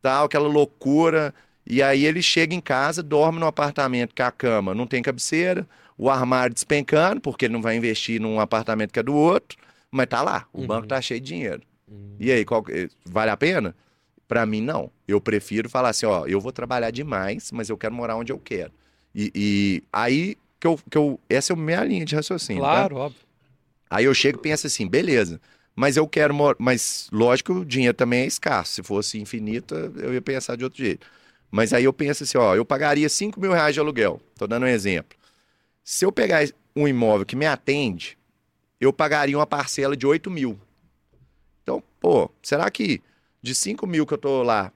[0.00, 1.34] tal, aquela loucura.
[1.66, 5.68] E aí ele chega em casa, dorme no apartamento que a cama não tem cabeceira,
[5.98, 9.58] o armário despencando, porque ele não vai investir num apartamento que é do outro,
[9.90, 10.66] mas tá lá, o Uhum.
[10.66, 11.62] banco tá cheio de dinheiro.
[11.90, 12.14] Hum.
[12.18, 12.64] E aí, qual-
[13.04, 13.74] vale a pena?
[14.26, 14.90] Pra mim, não.
[15.06, 18.38] Eu prefiro falar assim, ó, eu vou trabalhar demais, mas eu quero morar onde eu
[18.38, 18.72] quero.
[19.14, 21.18] E, e aí que eu, que eu.
[21.28, 22.62] Essa é a minha linha de raciocínio.
[22.62, 22.68] tá?
[22.70, 23.20] Claro, óbvio.
[23.88, 25.40] Aí eu chego e penso assim, beleza.
[25.74, 26.34] Mas eu quero.
[26.58, 28.74] Mas lógico o dinheiro também é escasso.
[28.74, 31.06] Se fosse infinito, eu ia pensar de outro jeito.
[31.50, 34.20] Mas aí eu penso assim, ó, eu pagaria 5 mil reais de aluguel.
[34.36, 35.18] Tô dando um exemplo.
[35.82, 36.46] Se eu pegar
[36.76, 38.16] um imóvel que me atende,
[38.80, 40.58] eu pagaria uma parcela de 8 mil.
[41.62, 43.02] Então, pô, será que
[43.42, 44.72] de 5 mil que eu tô lá,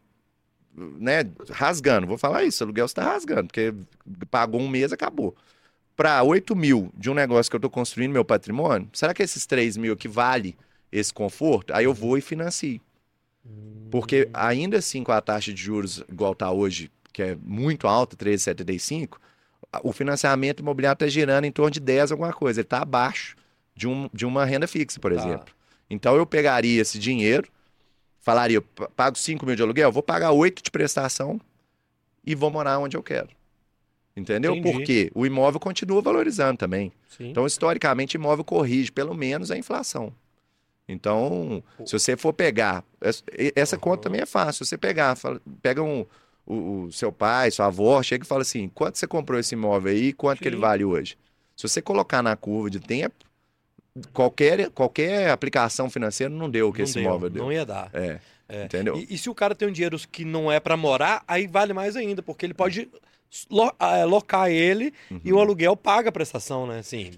[0.76, 3.72] né, rasgando, vou falar isso, aluguel você tá rasgando, porque
[4.30, 5.34] pagou um mês, acabou.
[5.96, 9.46] Para 8 mil de um negócio que eu tô construindo meu patrimônio, será que esses
[9.46, 10.56] 3 mil que vale
[10.90, 11.72] esse conforto?
[11.72, 12.80] Aí eu vou e financio.
[13.90, 18.16] Porque ainda assim, com a taxa de juros igual tá hoje, que é muito alta,
[18.16, 19.18] 13,75,
[19.82, 22.60] o financiamento imobiliário está girando em torno de 10 alguma coisa.
[22.60, 23.36] Ele está abaixo
[23.74, 25.20] de, um, de uma renda fixa, por Tá.
[25.20, 25.54] exemplo.
[25.88, 27.48] Então eu pegaria esse dinheiro,
[28.24, 31.40] falaria, eu pa- pago 5 mil de aluguel, vou pagar 8 de prestação
[32.26, 33.28] e vou morar onde eu quero.
[34.16, 34.54] Entendeu?
[34.56, 34.72] Entendi.
[34.72, 36.90] Porque o imóvel continua valorizando também.
[37.08, 37.28] Sim.
[37.30, 40.12] Então, historicamente, imóvel corrige pelo menos a inflação.
[40.88, 43.22] Então, se você for pegar, essa-
[43.56, 44.64] essa conta também é fácil.
[44.64, 46.04] Você pegar, fala- pega um,
[46.46, 49.92] o, o seu pai, sua avó, chega e fala assim: quanto você comprou esse imóvel
[49.92, 50.60] aí, quanto que ele Sim.
[50.62, 51.16] vale hoje?
[51.56, 53.23] Se você colocar na curva de tempo,
[54.12, 57.42] qualquer, qualquer aplicação financeira não deu o que não esse deu, imóvel deu.
[57.44, 57.90] Não ia dar.
[57.92, 58.18] É,
[58.48, 58.64] É.
[58.64, 58.96] entendeu?
[58.96, 61.72] E, e se o cara tem um dinheiro que não é pra morar, aí vale
[61.72, 62.88] mais ainda, porque ele pode
[63.50, 64.92] lo- ah, locar ele
[65.24, 66.78] e o aluguel paga a prestação, né?
[66.78, 67.12] Assim,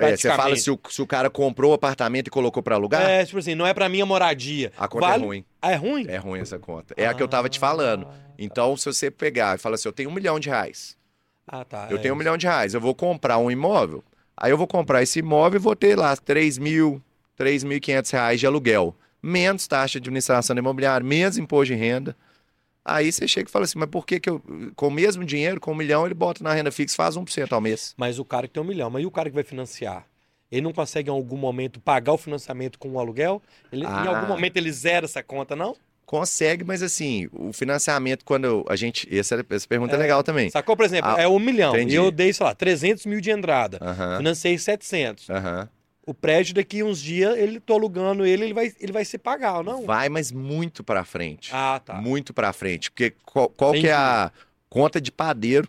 [0.00, 0.06] Uhum.
[0.06, 3.02] É, você fala se o, se o cara comprou o apartamento e colocou para alugar,
[3.02, 4.72] É, tipo assim, não é pra minha moradia.
[4.78, 5.22] a conta vale...
[5.22, 5.44] é ruim.
[5.60, 6.06] Ah, é ruim?
[6.08, 6.94] É ruim essa conta.
[6.96, 8.08] É a que eu tava te falando.
[8.38, 10.96] Então, se você pegar e falar assim, eu tenho um milhão de reais.
[11.46, 11.88] Ah, tá.
[11.90, 12.00] Eu é.
[12.00, 14.02] tenho um milhão de reais, eu vou comprar um imóvel.
[14.40, 17.00] Aí eu vou comprar esse imóvel e vou ter lá 3 mil,
[17.38, 18.94] 3.500 reais de aluguel.
[19.22, 22.16] Menos taxa de administração imobiliária, menos imposto de renda.
[22.82, 24.42] Aí você chega e fala assim, mas por que que eu,
[24.74, 27.52] com o mesmo dinheiro, com um milhão, ele bota na renda fixa e faz 1%
[27.52, 27.94] ao mês?
[27.98, 30.06] Mas o cara que tem um milhão, mas e o cara que vai financiar?
[30.50, 33.42] Ele não consegue em algum momento pagar o financiamento com o aluguel?
[33.70, 34.08] Ele, Em Ah.
[34.08, 35.76] algum momento ele zera essa conta, não?
[36.10, 39.06] Consegue, mas assim, o financiamento, quando a gente.
[39.16, 40.50] Essa, essa pergunta é, legal também.
[40.50, 41.72] Sacou, por exemplo, Ah, é um milhão.
[41.72, 41.92] entendi.
[41.92, 43.78] E eu dei, sei lá, 300 mil de entrada.
[43.80, 45.30] Aham, Financei 700.
[45.30, 45.68] aham.
[46.04, 49.58] O prédio, daqui uns dias, ele tô alugando ele, ele vai, ele vai ser pagar,
[49.58, 49.86] ou não?
[49.86, 51.50] Vai, mas muito pra frente.
[51.54, 51.94] Ah, tá.
[51.94, 52.90] Muito pra frente.
[52.90, 54.32] Porque qual, qual que é a
[54.68, 55.68] conta de padeiro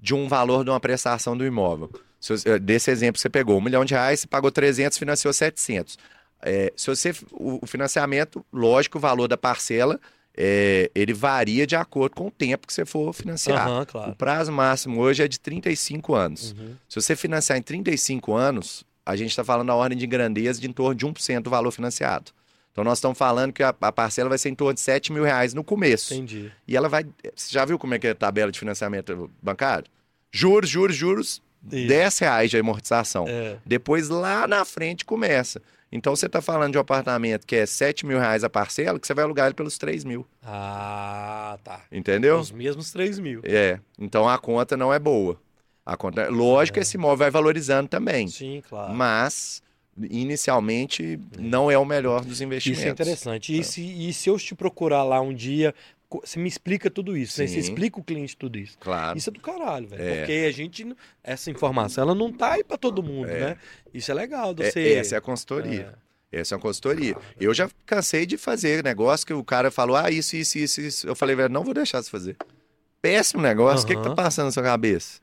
[0.00, 1.90] de um valor de uma prestação do imóvel?
[2.18, 5.98] Se desse exemplo que você pegou, um milhão de reais, você pagou 300, financiou 700.
[6.42, 10.00] É, se você, o, o financiamento, lógico, o valor da parcela,
[10.36, 13.82] é, ele varia de acordo com o tempo que você for financiar.
[13.82, 14.14] O claro.
[14.16, 16.52] prazo máximo hoje é de 35 anos.
[16.52, 16.74] Uhum.
[16.88, 20.68] Se você financiar em 35 anos, a gente está falando na ordem de grandeza de
[20.68, 22.32] em torno de 1% do valor financiado.
[22.72, 25.24] Então nós estamos falando que a, a parcela vai ser em torno de 7 mil
[25.24, 26.14] reais no começo.
[26.14, 26.50] Entendi.
[26.66, 27.04] E ela vai.
[27.36, 29.86] Você já viu como é que é a tabela de financiamento bancário?
[30.30, 31.88] Juros, juros, juros, Isso.
[31.88, 33.26] 10 reais de amortização.
[33.28, 33.58] É.
[33.66, 35.60] Depois lá na frente começa.
[35.92, 39.06] Então você está falando de um apartamento que é 7 mil reais a parcela, que
[39.06, 40.26] você vai alugar ele pelos 3 mil.
[40.42, 41.82] Ah, tá.
[41.92, 42.38] Entendeu?
[42.38, 43.42] Os mesmos 3 mil.
[43.44, 43.78] É.
[43.98, 45.38] Então a conta não é boa.
[45.84, 48.28] A conta, lógico que esse imóvel vai valorizando também.
[48.28, 48.94] Sim, claro.
[48.94, 49.60] Mas,
[50.00, 52.80] inicialmente, não é o melhor dos investimentos.
[52.80, 53.58] Isso é interessante.
[53.58, 55.74] E se, e se eu te procurar lá um dia,
[56.20, 57.46] você me explica tudo isso, né?
[57.46, 58.76] Você explica o cliente tudo isso.
[58.78, 59.16] Claro.
[59.16, 60.02] Isso é do caralho, velho.
[60.02, 60.16] É.
[60.18, 63.56] Porque a gente, essa informação, ela não tá aí pra todo mundo, né?
[63.92, 64.94] Isso é legal, É- você...
[64.94, 65.94] essa é a consultoria.
[66.30, 67.14] Essa é uma consultoria.
[67.38, 71.06] Eu já cansei de fazer negócio que o cara falou, ah, isso, isso, isso, isso.
[71.06, 72.36] Eu falei, velho, não vou deixar você fazer.
[73.02, 75.20] Péssimo negócio, o que, que tá passando na sua cabeça?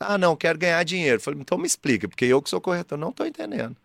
[0.00, 1.16] Ah, não, quero ganhar dinheiro.
[1.16, 3.76] Eu falei, então me explica, porque eu que sou corretor, não tô entendendo.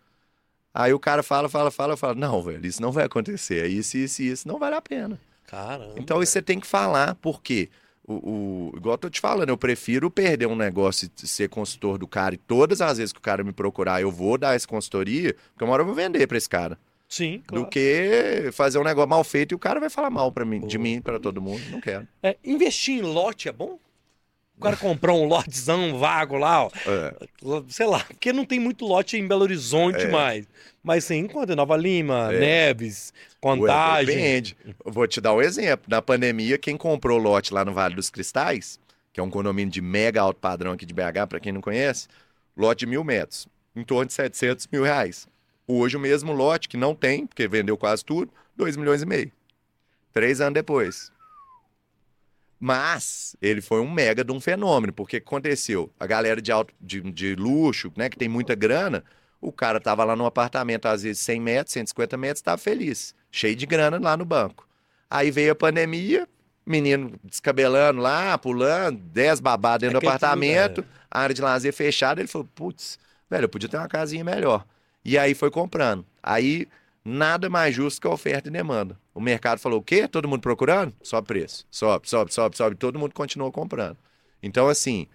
[0.74, 3.64] Aí o cara fala, fala, fala, fala, não, velho, isso não vai acontecer.
[3.64, 5.20] É isso, isso, isso, não vale a pena.
[5.52, 5.92] Caramba.
[5.98, 7.68] Então isso você tem que falar, porque
[8.08, 11.98] o, o, igual eu tô te falando, eu prefiro perder um negócio e ser consultor
[11.98, 14.66] do cara e todas as vezes que o cara me procurar eu vou dar essa
[14.66, 16.78] consultoria, porque uma hora eu vou vender pra esse cara.
[17.06, 17.64] Sim, claro.
[17.64, 20.66] Do que fazer um negócio mal feito e o cara vai falar mal para mim,
[20.66, 20.82] de Pô.
[20.82, 21.62] mim para todo mundo.
[21.70, 22.08] Não quero.
[22.22, 23.78] É, investir em lote é bom?
[24.62, 26.70] O cara comprou um lotezão vago lá, ó.
[26.86, 27.14] É,
[27.68, 30.08] Sei lá, porque não tem muito lote em Belo Horizonte É.
[30.08, 30.46] mais.
[30.82, 32.38] Mas você encontra em Nova Lima, É.
[32.38, 34.14] Neves, ué, Contagem.
[34.16, 34.56] Depende.
[34.84, 35.86] Eu vou te dar um exemplo.
[35.88, 38.80] Na pandemia, quem comprou lote lá no Vale dos Cristais,
[39.12, 42.08] que é um condomínio de mega alto padrão aqui de BH, para quem não conhece,
[42.56, 43.46] lote de mil metros,
[43.76, 45.28] em torno de 700 mil reais.
[45.68, 49.30] Hoje o mesmo lote, que não tem, porque vendeu quase tudo, 2 milhões e meio.
[50.12, 51.11] Três anos depois.
[52.64, 55.92] Mas ele foi um mega de um fenômeno, porque o que aconteceu?
[55.98, 59.02] A galera de, alto, de, de luxo, né, que tem muita grana,
[59.40, 63.56] o cara tava lá num apartamento, às vezes 100 metros, 150 metros, tava feliz, cheio
[63.56, 64.68] de grana lá no banco.
[65.10, 66.28] Aí veio a pandemia,
[66.64, 71.42] menino descabelando lá, pulando, 10 babados dentro É do é tudo, apartamento, a área de
[71.42, 72.96] lazer fechada, ele falou, putz,
[73.28, 74.64] velho, eu podia ter uma casinha melhor.
[75.04, 76.06] E aí foi comprando.
[76.22, 76.68] Aí
[77.04, 78.98] nada mais justo que a oferta e demanda.
[79.14, 80.06] O mercado falou o quê?
[80.06, 80.94] Todo mundo procurando?
[81.02, 81.66] Sobe preço.
[81.70, 82.76] Sobe, sobe, sobe, sobe.
[82.76, 83.96] Todo mundo continuou comprando.
[84.42, 85.06] Então, assim,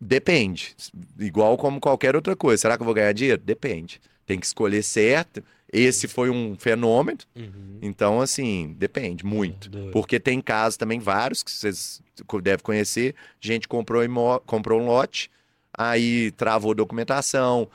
[0.00, 0.74] depende.
[1.18, 2.60] Igual como qualquer outra coisa.
[2.60, 3.40] Será que eu vou ganhar dinheiro?
[3.42, 4.00] Depende.
[4.26, 5.42] Tem que escolher certo.
[5.72, 7.18] Esse foi um fenômeno.
[7.34, 7.78] Uhum.
[7.80, 9.70] Então, assim, depende muito.
[9.70, 9.90] Doido.
[9.90, 12.02] Porque tem casos também vários que vocês
[12.42, 13.14] devem conhecer.
[13.40, 14.02] Gente comprou,
[14.44, 15.30] comprou um lote,
[15.76, 17.68] aí travou documentação.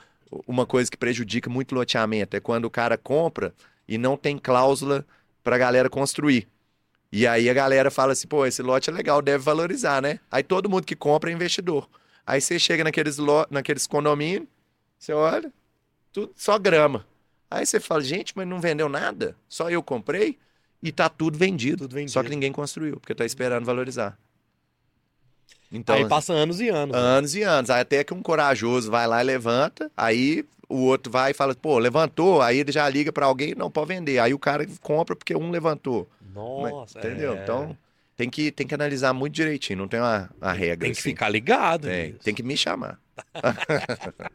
[0.46, 3.54] Uma coisa que prejudica muito o loteamento é quando o cara compra
[3.86, 5.06] e não tem cláusula
[5.42, 6.46] pra galera construir.
[7.10, 10.20] E aí a galera fala assim, pô, esse lote é legal, deve valorizar, né?
[10.30, 11.88] Aí todo mundo que compra é investidor.
[12.26, 13.46] Aí você chega naqueles, lo...
[13.50, 14.46] naqueles condomínios,
[14.98, 15.50] você olha,
[16.12, 17.06] tudo, só grama.
[17.50, 19.34] Aí você fala, gente, mas não vendeu nada?
[19.48, 20.38] Só eu comprei?
[20.82, 21.84] E tá tudo vendido.
[21.84, 22.12] Tudo vendido.
[22.12, 24.18] Só que ninguém construiu, porque tá esperando valorizar.
[25.70, 26.94] Então, Aí passa anos e anos.
[26.96, 27.02] né?
[27.02, 27.68] anos e anos.
[27.70, 31.54] Aí até que um corajoso vai lá e levanta, aí o outro vai e fala,
[31.54, 34.18] pô, levantou, aí ele já liga pra alguém, não, pode vender.
[34.18, 36.08] Aí o cara compra porque um levantou.
[36.20, 37.34] Mas- Nossa, entendeu?
[37.34, 37.42] é.
[37.42, 37.76] Então,
[38.16, 40.86] tem que, tem que analisar muito direitinho, não tem uma, uma regra.
[40.86, 41.10] tem que assim.
[41.10, 41.86] ficar ligado.
[41.86, 42.98] Tem, tem que me chamar.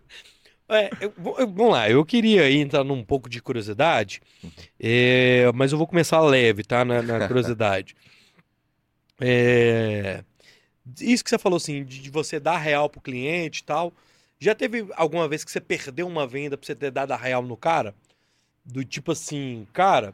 [0.69, 4.49] É, eu- eu- vamos lá, eu queria entrar num pouco de curiosidade, Uhum.
[4.79, 6.85] é, mas eu vou começar leve, tá?
[6.85, 7.95] Na, na curiosidade.
[9.21, 10.23] É,
[10.99, 13.93] isso que você falou assim, de, de você dar real pro cliente e tal.
[14.39, 17.41] Já teve alguma vez que você perdeu uma venda pra você ter dado a real
[17.41, 17.95] no cara?
[18.65, 20.13] Do tipo assim, cara,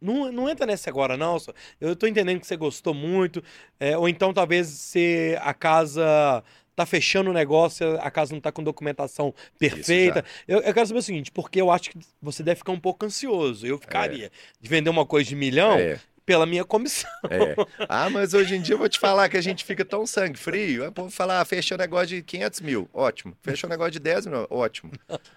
[0.00, 1.38] não, não entra nessa agora, não.
[1.38, 3.42] só- Eu tô entendendo que você gostou muito.
[3.78, 6.42] é, ou então talvez você, a casa
[6.74, 10.24] tá fechando o negócio, a casa não tá com documentação perfeita.
[10.48, 13.04] Eu, eu quero saber o seguinte, porque eu acho que você deve ficar um pouco
[13.06, 13.66] ansioso.
[13.66, 16.00] Eu ficaria de vender uma coisa de milhão É,
[16.32, 17.10] pela minha comissão.
[17.28, 17.54] é.
[17.88, 20.38] Ah, mas hoje em dia eu vou te falar que a gente fica tão sangue
[20.38, 20.88] frio.
[20.88, 23.36] O povo fala, ah, fechou negócio de 500 mil, ótimo.
[23.42, 24.90] Fechou negócio de 10 mil, ótimo.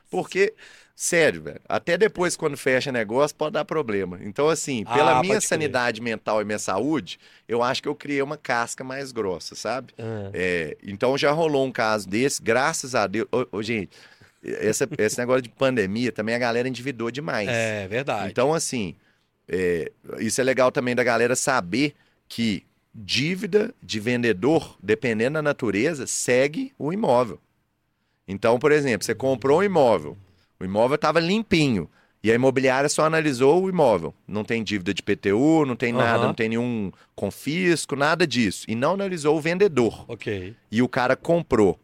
[0.10, 0.54] Porque,
[0.96, 4.20] sério, velho, até depois quando fecha negócio pode dar problema.
[4.24, 5.48] Então, assim, Ah, pela pode minha crer.
[5.50, 9.94] sanidade mental e minha saúde, eu acho que eu criei uma casca mais grossa, sabe?
[10.00, 13.28] Ah, É, então já rolou um caso desse, graças a Deus.
[13.34, 13.90] Ô, ô, gente,
[14.44, 17.50] essa- esse negócio de pandemia também a galera endividou demais.
[17.50, 18.30] É verdade.
[18.32, 18.96] Então, assim,
[19.48, 21.94] é, isso é legal também da galera saber
[22.28, 27.40] que dívida de vendedor, dependendo da natureza, segue o imóvel.
[28.28, 30.18] Então, por exemplo, você comprou um imóvel,
[30.60, 31.90] o imóvel estava limpinho.
[32.24, 34.12] E a imobiliária só analisou o imóvel.
[34.28, 36.28] Não tem dívida de PTU, não tem nada, Aham.
[36.28, 38.66] não tem nenhum confisco, nada disso.
[38.68, 40.56] E não analisou o vendedor ok.
[40.72, 41.80] e o cara comprou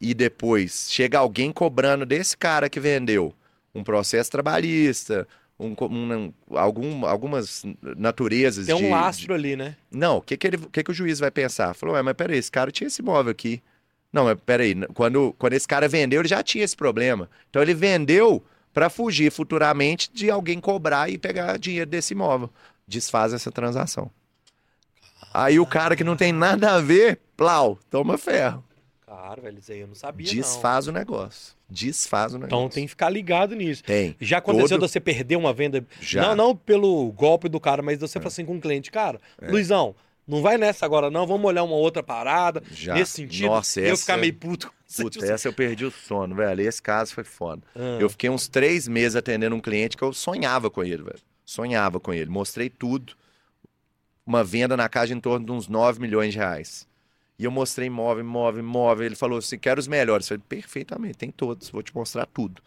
[0.00, 3.34] e depois chega alguém cobrando desse cara que vendeu
[3.74, 5.28] um processo trabalhista,
[5.58, 7.62] um, um- algum, algumas
[7.96, 9.76] naturezas Tem um de, lastro ali, né?
[9.90, 11.74] de- Não, o que que, ele, que que o juiz vai pensar?
[11.74, 13.62] Falou, ué, mas peraí, esse cara tinha esse imóvel aqui.
[14.12, 17.28] Não, mas peraí, quando, quando esse cara vendeu, ele já tinha esse problema.
[17.50, 18.42] Então ele vendeu
[18.72, 22.50] para fugir futuramente de alguém cobrar e pegar dinheiro desse imóvel.
[22.86, 24.10] Desfaz essa transação.
[25.32, 28.64] Aí o cara que não tem nada a ver, plau, toma ferro.
[29.16, 30.34] Cara, velho, isso aí eu não sabia, não.
[30.34, 31.54] Desfaz o negócio.
[31.70, 32.56] Desfaz o negócio.
[32.56, 33.82] Então tem que ficar ligado nisso.
[33.82, 34.14] Tem.
[34.20, 35.84] Já aconteceu Todo- de você perder uma venda?
[36.00, 36.22] Já.
[36.28, 39.94] Não, não pelo golpe do cara, mas você falar assim com um cliente, cara, Luizão,
[40.28, 42.94] não vai nessa agora não, vamos olhar uma outra parada, Já.
[42.94, 43.46] nesse sentido.
[43.46, 44.70] Nossa, e eu essa- ficar meio puto.
[44.96, 46.60] Puta, tipo assim, essa eu perdi o sono, velho.
[46.60, 47.62] Esse caso foi foda.
[47.74, 51.18] ah, Eu fiquei uns três meses atendendo um cliente que eu sonhava com ele, velho.
[51.44, 52.30] Sonhava com ele.
[52.30, 53.14] Mostrei tudo.
[54.24, 56.86] Uma venda na casa em torno de uns 9 milhões de reais.
[57.38, 59.06] E eu mostrei imóvel, imóvel, imóvel.
[59.06, 60.26] Ele falou assim: quero os melhores.
[60.26, 62.62] Eu falei, perfeitamente, tem todos, vou te mostrar tudo.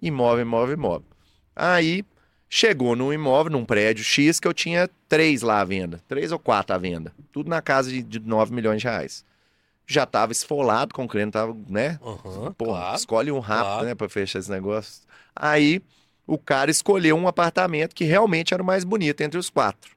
[0.00, 1.06] Imóvel, imóvel, imóvel.
[1.54, 2.04] Aí
[2.48, 6.00] chegou num imóvel, num prédio X, que eu tinha três lá à venda.
[6.08, 7.12] Três ou quatro à venda.
[7.32, 9.24] Tudo na casa de, de 9 milhões de reais.
[9.86, 11.98] Já tava esfolado com o cliente, tava, né?
[12.56, 12.96] Pô, claro.
[12.96, 13.86] escolhe um rápido, claro.
[13.86, 15.02] né, pra fechar esse negócio.
[15.34, 15.82] Aí
[16.26, 19.96] o cara escolheu um apartamento que realmente era o mais bonito entre os quatro.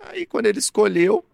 [0.00, 1.24] Aí quando ele escolheu,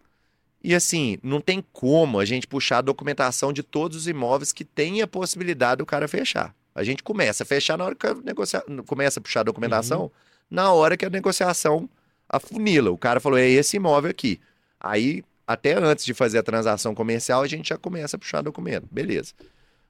[0.63, 4.65] e assim, não tem como a gente puxar a documentação de todos os imóveis que
[4.65, 6.55] tem a possibilidade do cara fechar.
[6.75, 8.63] A gente começa a fechar na hora que a negocia...
[8.87, 10.11] começa a puxar a documentação, Uhum.
[10.51, 11.89] na hora que a negociação
[12.29, 12.91] afunila.
[12.91, 14.41] O cara falou, é esse imóvel aqui.
[14.79, 18.87] Aí, até antes de fazer a transação comercial, a gente já começa a puxar documento.
[18.91, 19.33] Beleza.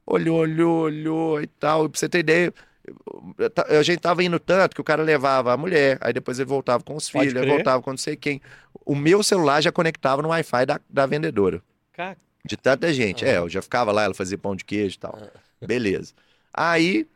[0.06, 1.84] Olhou, olhou, olhou e tal.
[1.84, 2.54] E pra você ter ideia,
[3.68, 6.82] a gente tava indo tanto que o cara levava a mulher, aí depois ele voltava
[6.82, 7.54] com os Pode filhos, crer.
[7.54, 8.40] voltava com não sei quem.
[8.84, 11.62] O meu celular já conectava no Wi-Fi da, da vendedora.
[11.92, 13.24] Cara, De tanta gente.
[13.24, 13.28] Ah.
[13.28, 15.18] É, eu já ficava lá, ela fazia pão de queijo e tal.
[15.60, 16.12] Beleza.
[16.52, 17.06] Aí,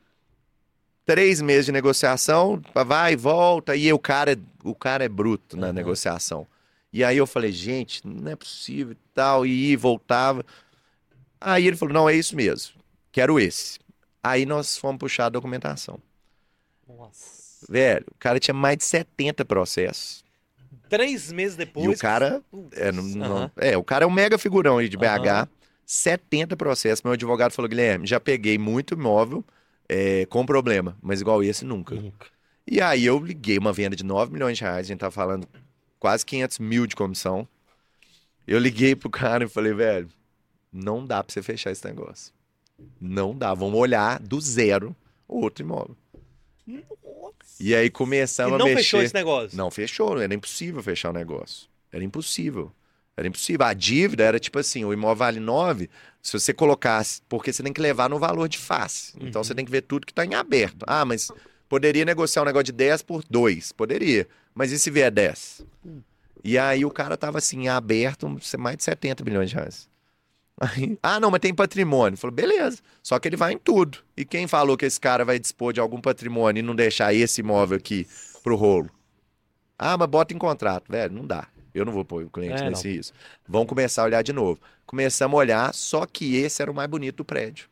[1.07, 5.66] três meses de negociação, vai e volta, e o cara, o cara é bruto na
[5.66, 5.72] Aham.
[5.75, 6.47] negociação.
[6.93, 10.45] E aí eu falei, gente, não é possível e tal, e voltava.
[11.41, 12.75] Aí ele falou, não, é isso mesmo,
[13.11, 13.79] quero esse.
[14.25, 16.01] Aí nós fomos puxar a documentação.
[16.89, 17.45] nossa.
[17.68, 20.22] Velho, o cara tinha mais de 70 processos.
[20.89, 21.87] Três meses depois.
[21.87, 25.31] e o cara É, não- é, o cara é um mega figurão aí de BH.
[25.31, 25.49] Aham.
[25.87, 27.03] 70 processos.
[27.03, 29.45] Meu advogado falou, Guilherme, já peguei muito imóvel
[29.89, 31.95] é, com problema, mas igual esse nunca.
[31.95, 32.27] Nunca.
[32.66, 35.47] E aí eu liguei uma venda de 9 milhões de reais, a gente tá falando
[35.99, 37.47] quase 500 mil de comissão.
[38.47, 40.09] Eu liguei pro cara e falei, velho,
[40.72, 42.33] não dá pra você fechar esse negócio.
[43.01, 44.95] Não dá, vamos olhar do zero
[45.29, 45.97] outro imóvel.
[47.61, 48.77] E aí E começamos não a mexer.
[48.83, 49.57] fechou esse negócio.
[49.57, 51.68] Não fechou, era impossível fechar o negócio.
[51.93, 52.72] Era impossível.
[53.16, 53.64] Era impossível.
[53.66, 55.89] A dívida era tipo assim: o imóvel vale 9,
[56.20, 59.12] se você colocasse, porque você tem que levar no valor de face.
[59.16, 59.45] Então Uhum.
[59.45, 60.85] você tem que ver tudo que está em aberto.
[60.87, 61.31] Ah, mas
[61.68, 63.70] poderia negociar um negócio de 10 por 2.
[63.72, 64.27] Poderia.
[64.55, 65.64] Mas e se vier 10?
[66.43, 69.89] E aí o cara tava assim, aberto, mais de 70 milhões de reais.
[70.61, 72.16] Aí, ah, não, mas tem patrimônio.
[72.16, 72.78] Falou, beleza.
[73.02, 73.98] Só que ele vai em tudo.
[74.16, 77.40] E quem falou que esse cara vai dispor de algum patrimônio e não deixar esse
[77.40, 78.07] imóvel aqui
[78.42, 78.88] pro rolo?
[79.78, 80.90] Ah, mas bota em contrato.
[80.90, 81.48] Velho, não dá.
[81.74, 83.16] Eu não vou pôr o cliente É, nesse risco.
[83.48, 84.61] Vamos começar a olhar de novo.
[84.86, 87.68] Começamos a olhar, só que esse era o mais bonito do prédio.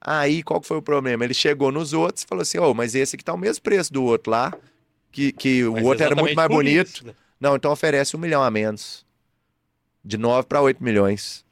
[0.00, 1.24] Aí, qual que foi o problema?
[1.24, 3.92] Ele chegou nos outros e falou assim, ô, mas esse aqui tá o mesmo preço
[3.92, 4.52] do outro lá,
[5.10, 6.86] que, que o Mas outro era muito mais bonito.
[6.88, 7.14] isso, né?
[7.40, 9.04] Não, então oferece um milhão a menos.
[10.04, 11.43] De 9 para 8 milhões.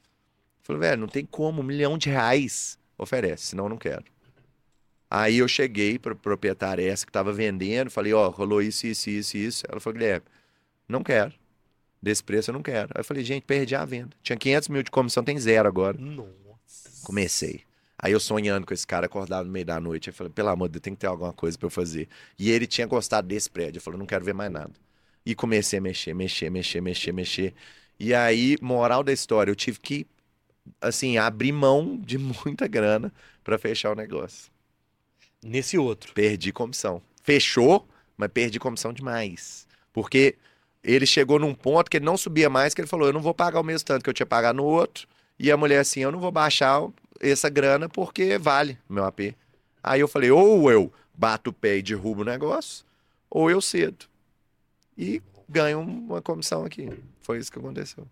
[0.62, 2.78] Falei, velho, não tem como, um milhão de reais.
[2.96, 4.04] Oferece, senão eu não quero.
[5.10, 9.36] Aí eu cheguei para proprietária essa que estava vendendo, falei, ó, rolou isso, isso, isso,
[9.36, 9.64] isso.
[9.68, 10.24] Ela falou, Guilherme,
[10.88, 11.34] não quero.
[12.00, 12.90] Desse preço eu não quero.
[12.94, 14.16] Aí eu falei, gente, perdi a venda.
[14.22, 15.98] Tinha 500 mil de comissão, tem zero agora.
[15.98, 17.04] Nossa.
[17.04, 17.62] Comecei.
[17.98, 20.08] Aí eu sonhando com esse cara acordado no meio da noite.
[20.08, 22.08] Eu falei, pelo amor de Deus, tem que ter alguma coisa pra eu fazer.
[22.36, 23.78] E ele tinha gostado desse prédio.
[23.78, 24.72] Eu falei, não quero ver mais nada.
[25.24, 27.54] E comecei a mexer, mexer, mexer, mexer, mexer.
[28.00, 30.04] E aí, moral da história, eu tive que,
[30.80, 34.50] assim, abrir mão de muita grana pra fechar o negócio.
[35.42, 36.12] Nesse outro.
[36.12, 37.02] Perdi comissão.
[37.22, 37.86] Fechou,
[38.16, 39.66] mas perdi comissão demais.
[39.92, 40.36] Porque
[40.82, 43.34] ele chegou num ponto que ele não subia mais, que ele falou, eu não vou
[43.34, 45.06] pagar o mesmo tanto que eu tinha pagado no outro.
[45.38, 46.80] E a mulher assim, eu não vou baixar
[47.20, 49.34] essa grana porque vale o meu AP.
[49.82, 52.84] Aí eu falei, ou eu bato o pé e derrubo o negócio,
[53.28, 54.06] ou eu cedo.
[54.96, 56.88] E ganho uma comissão aqui.
[57.20, 58.06] Foi isso que aconteceu.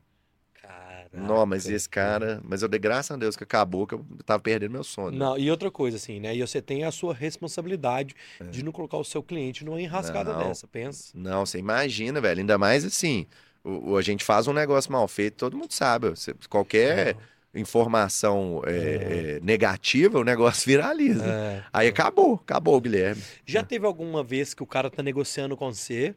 [1.13, 1.33] Caraca.
[1.33, 2.41] Não, mas esse cara...
[2.45, 5.17] Mas eu dei graças a Deus que acabou, que eu tava perdendo meu sono.
[5.17, 6.35] Não, e outra coisa, assim, né?
[6.37, 8.15] E você tem a sua responsabilidade
[8.51, 10.35] de não colocar o seu cliente numa enrascada É.
[10.35, 10.49] Não.
[10.49, 11.11] dessa, pensa.
[11.15, 12.41] Não, você imagina, velho.
[12.41, 13.27] Ainda mais assim,
[13.65, 16.11] o, a gente faz um negócio mal feito, todo mundo sabe.
[16.11, 17.17] Você- qualquer
[17.53, 21.25] informação é, é, negativa, o negócio viraliza.
[21.27, 21.65] É.
[21.73, 23.23] Aí acabou, acabou, Guilherme.
[23.47, 26.15] Já teve alguma vez que o cara tá negociando com você,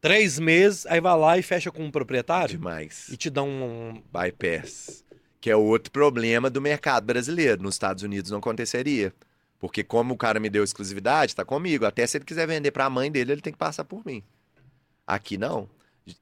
[0.00, 3.08] três meses, aí vai lá e fecha com um proprietário Demais.
[3.10, 4.02] e te dá um.
[4.12, 5.04] Bypass.
[5.40, 7.62] Que é outro problema do mercado brasileiro.
[7.62, 9.12] Nos Estados Unidos não aconteceria.
[9.60, 11.84] Porque como o cara me deu exclusividade, tá comigo.
[11.84, 14.22] Até se ele quiser vender pra mãe dele, ele tem que passar por mim.
[15.06, 15.68] Aqui não.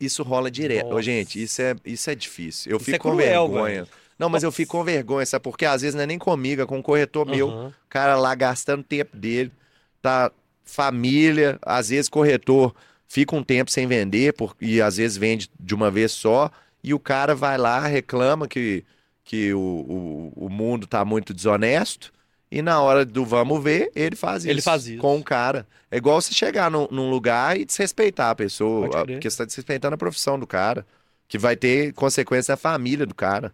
[0.00, 0.86] Isso rola direto.
[0.86, 1.02] Ô, Nossa.
[1.02, 2.72] gente, isso é, isso é difícil.
[2.72, 3.74] Eu Isso fico é com cruel, vergonha.
[3.84, 3.88] velho.
[4.18, 5.42] Não, mas eu fico com vergonha, sabe?
[5.42, 7.48] Porque às vezes não é nem comigo, é com um corretor meu.
[7.48, 9.52] O cara lá gastando tempo dele,
[10.00, 10.32] tá
[10.64, 12.74] família, às vezes corretor
[13.08, 16.50] fica um tempo sem vender por, e às vezes vende de uma vez só,
[16.82, 18.84] e o cara vai lá, reclama que,
[19.24, 22.12] que o, o, o mundo tá muito desonesto,
[22.50, 24.50] e na hora do vamos ver, ele faz isso.
[24.50, 25.00] Ele faz isso.
[25.00, 25.66] Com o cara.
[25.90, 29.06] É igual você chegar num, num lugar e desrespeitar a pessoa, crer.
[29.06, 30.86] porque você tá desrespeitando a profissão do cara,
[31.28, 33.52] que vai ter consequência na família do cara.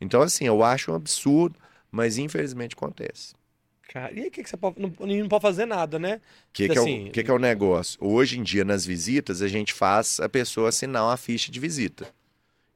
[0.00, 1.56] Então, assim, eu acho um absurdo,
[1.90, 3.34] mas infelizmente acontece.
[3.88, 4.80] Cara, e aí o que, que você pode.
[4.80, 6.16] Não, não pode fazer nada, né?
[6.16, 6.20] O
[6.52, 7.98] que, que, é Assim, o, que, que é o negócio?
[8.00, 12.08] Hoje em dia, nas visitas, a gente faz a pessoa assinar uma ficha de visita.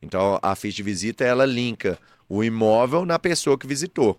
[0.00, 1.98] Então, a ficha de visita, ela linka
[2.28, 4.18] o imóvel na pessoa que visitou.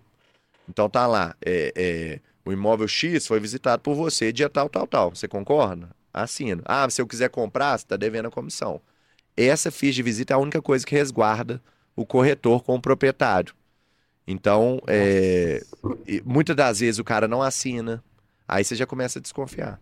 [0.68, 4.86] Então, tá lá, é, é, o imóvel X foi visitado por você dia tal, tal,
[4.86, 5.10] tal.
[5.10, 5.88] Você concorda?
[6.12, 6.62] Assina.
[6.64, 8.80] Ah, se eu quiser comprar, você está devendo a comissão.
[9.36, 11.62] Essa ficha de visita é a única coisa que resguarda
[11.96, 13.54] o corretor com o proprietário.
[14.30, 15.60] Então, é,
[16.24, 18.02] muitas das vezes o cara não assina,
[18.46, 19.80] aí você já começa a desconfiar.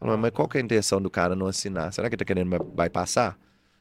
[0.00, 1.92] Fala, mas qual que é a intenção do cara não assinar?
[1.92, 3.38] Será que ele tá querendo vai- bypassar?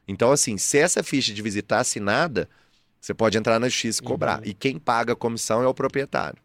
[0.07, 2.47] Então, assim, se essa ficha de visita é assinada,
[3.01, 4.37] você pode entrar na justiça e cobrar.
[4.37, 4.45] Uhum.
[4.45, 6.37] E quem paga a comissão é o proprietário.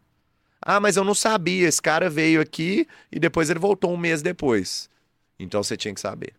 [0.59, 4.23] Ah, mas eu não sabia, esse cara veio aqui e depois ele voltou um mês
[4.23, 4.89] depois.
[5.37, 6.33] Então você tinha que saber.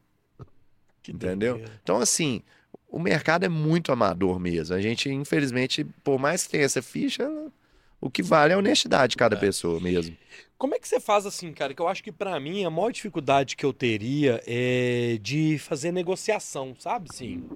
[1.01, 1.55] Que Entendeu?
[1.55, 1.81] doideira.
[1.81, 2.43] Então, assim,
[2.91, 4.75] o mercado é muito amador mesmo.
[4.75, 7.29] A gente, infelizmente, por mais que tenha essa ficha,
[8.01, 10.17] o que vale é a honestidade de cada pessoa mesmo.
[10.57, 11.73] Como é que você faz assim, cara?
[11.73, 15.91] Que eu acho que pra mim a maior dificuldade que eu teria é de fazer
[15.91, 17.09] negociação, sabe?
[17.15, 17.49] Sim.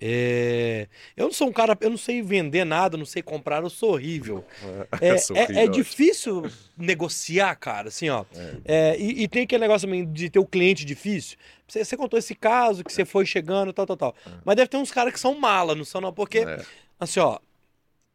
[0.00, 3.70] É, Eu não sou um cara, eu não sei vender nada, não sei comprar, eu
[3.70, 4.44] sou horrível.
[5.00, 6.42] É, é- é difícil
[6.76, 8.24] negociar, cara, assim, ó.
[8.64, 11.36] É, e, e tem aquele negócio também de ter o cliente difícil.
[11.68, 14.14] Você, você contou esse caso que você foi chegando, tal, tal, tal.
[14.44, 16.64] Mas deve ter uns caras que são mala, não são não, porque, É.
[16.98, 17.38] assim, ó,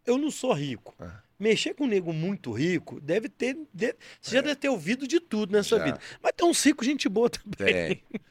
[0.06, 0.94] eu não sou rico.
[1.40, 1.44] É.
[1.44, 3.58] Mexer com um nego muito rico deve ter.
[3.74, 5.80] de- Você já deve ter ouvido de tudo nessa É.
[5.80, 5.86] Já.
[5.86, 6.00] vida.
[6.22, 7.74] Mas tem uns ricos, gente boa também.
[7.74, 8.04] Tem.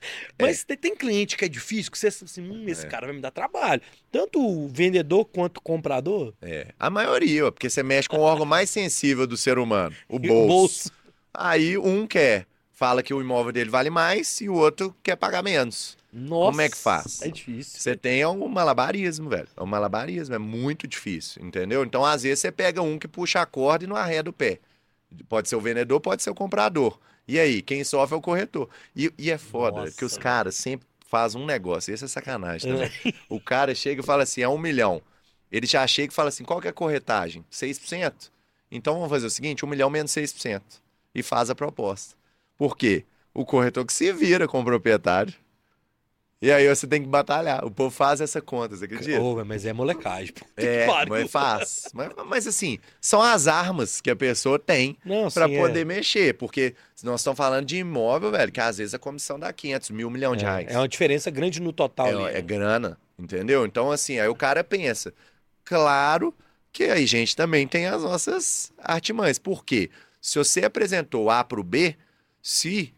[0.40, 2.88] Mas tem, tem cliente que é difícil, que você assim, hum, esse É.
[2.88, 3.82] cara vai me dar trabalho.
[4.10, 6.32] Tanto o vendedor quanto o comprador.
[6.40, 6.68] É.
[6.78, 10.44] A maioria, porque você mexe com o órgão mais sensível do ser humano, o bolso.
[10.44, 10.92] o bolso.
[11.34, 12.46] Aí um quer
[12.82, 15.96] fala que o imóvel dele vale mais e o outro quer pagar menos.
[16.12, 17.22] Nossa, Como é que faz?
[17.22, 17.78] É difícil.
[17.78, 19.46] Você tem um malabarismo, velho.
[19.56, 21.84] É um malabarismo, é muito difícil, entendeu?
[21.84, 24.58] Então, às vezes, você pega um que puxa a corda e não arreda o pé.
[25.28, 26.98] Pode ser o vendedor, pode ser o comprador.
[27.28, 28.68] E aí, quem sofre é o corretor.
[28.96, 29.96] E, e é foda Nossa.
[29.96, 31.94] que os caras sempre fazem um negócio.
[31.94, 33.14] Esse é sacanagem também.
[33.30, 35.00] o cara chega e fala assim, é um milhão.
[35.52, 37.44] Ele já chega e fala assim, qual que é a corretagem?
[37.48, 38.12] 6%?
[38.72, 40.60] Então vamos fazer o seguinte, um milhão menos 6%.
[41.14, 42.20] E faz a proposta.
[42.56, 43.04] Por quê?
[43.34, 45.34] O corretor que se vira com o proprietário.
[46.42, 47.64] E aí você tem que batalhar.
[47.64, 49.20] O povo faz essa conta, você acredita?
[49.20, 50.34] Ô, mas é molecagem.
[50.34, 51.88] Que É, mas faz.
[51.94, 54.98] Mas, mas assim, são as armas que a pessoa tem
[55.48, 55.84] sim, poder é.
[55.84, 56.34] mexer.
[56.34, 56.74] Porque
[57.04, 60.10] nós estamos falando de imóvel, velho, que às vezes a comissão dá 500 mil, um
[60.10, 60.66] milhão de reais.
[60.68, 62.08] É, é uma diferença grande no total.
[62.08, 62.38] ali, É, né?
[62.38, 63.64] é grana, entendeu?
[63.64, 65.14] Então, assim, aí o cara pensa.
[65.64, 66.34] Claro
[66.72, 69.38] que aí a gente também tem as nossas artimanhas.
[69.38, 69.90] Por quê?
[70.20, 71.94] Se você apresentou A pro B,
[72.42, 72.92] se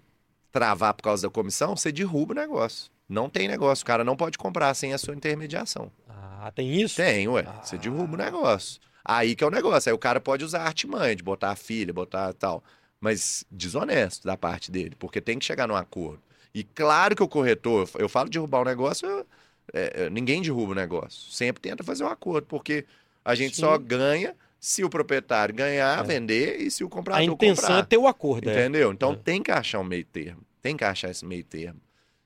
[0.50, 2.90] travar por causa da comissão, você derruba o negócio.
[3.08, 3.82] Não tem negócio.
[3.82, 5.92] O cara não pode comprar sem a sua intermediação.
[6.08, 6.96] Ah, tem isso?
[6.96, 7.42] Tem, ué.
[7.62, 7.78] Você Ah.
[7.78, 8.80] derruba o negócio.
[9.04, 9.90] Aí que é o negócio.
[9.90, 12.64] Aí o cara pode usar artimanha de botar a filha, botar tal.
[13.00, 16.22] Mas desonesto da parte dele, porque tem que chegar num acordo.
[16.54, 19.26] E claro que o corretor, eu falo de derrubar o negócio, eu-
[19.74, 21.30] é, ninguém derruba o negócio.
[21.30, 22.86] Sempre tenta fazer um acordo, porque
[23.22, 23.60] a gente Sim.
[23.62, 24.34] só ganha
[24.66, 26.02] se o proprietário ganhar, É.
[26.02, 27.78] vender e se o comprador A intenção comprar.
[27.80, 28.48] é ter o acordo.
[28.48, 28.52] é.
[28.52, 28.92] Entendeu?
[28.92, 29.16] Então É.
[29.16, 30.40] tem que achar um meio termo.
[30.62, 31.80] Tem que achar esse meio termo.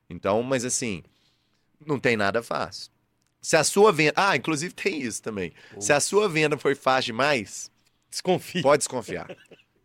[0.08, 1.02] Então, mas assim,
[1.84, 2.90] não tem nada fácil.
[3.40, 4.12] Se a sua venda.
[4.16, 5.52] Ah, inclusive tem isso também.
[5.80, 7.70] Se a sua venda foi fácil demais,
[8.10, 8.62] Desconfia.
[8.62, 9.36] pode desconfiar.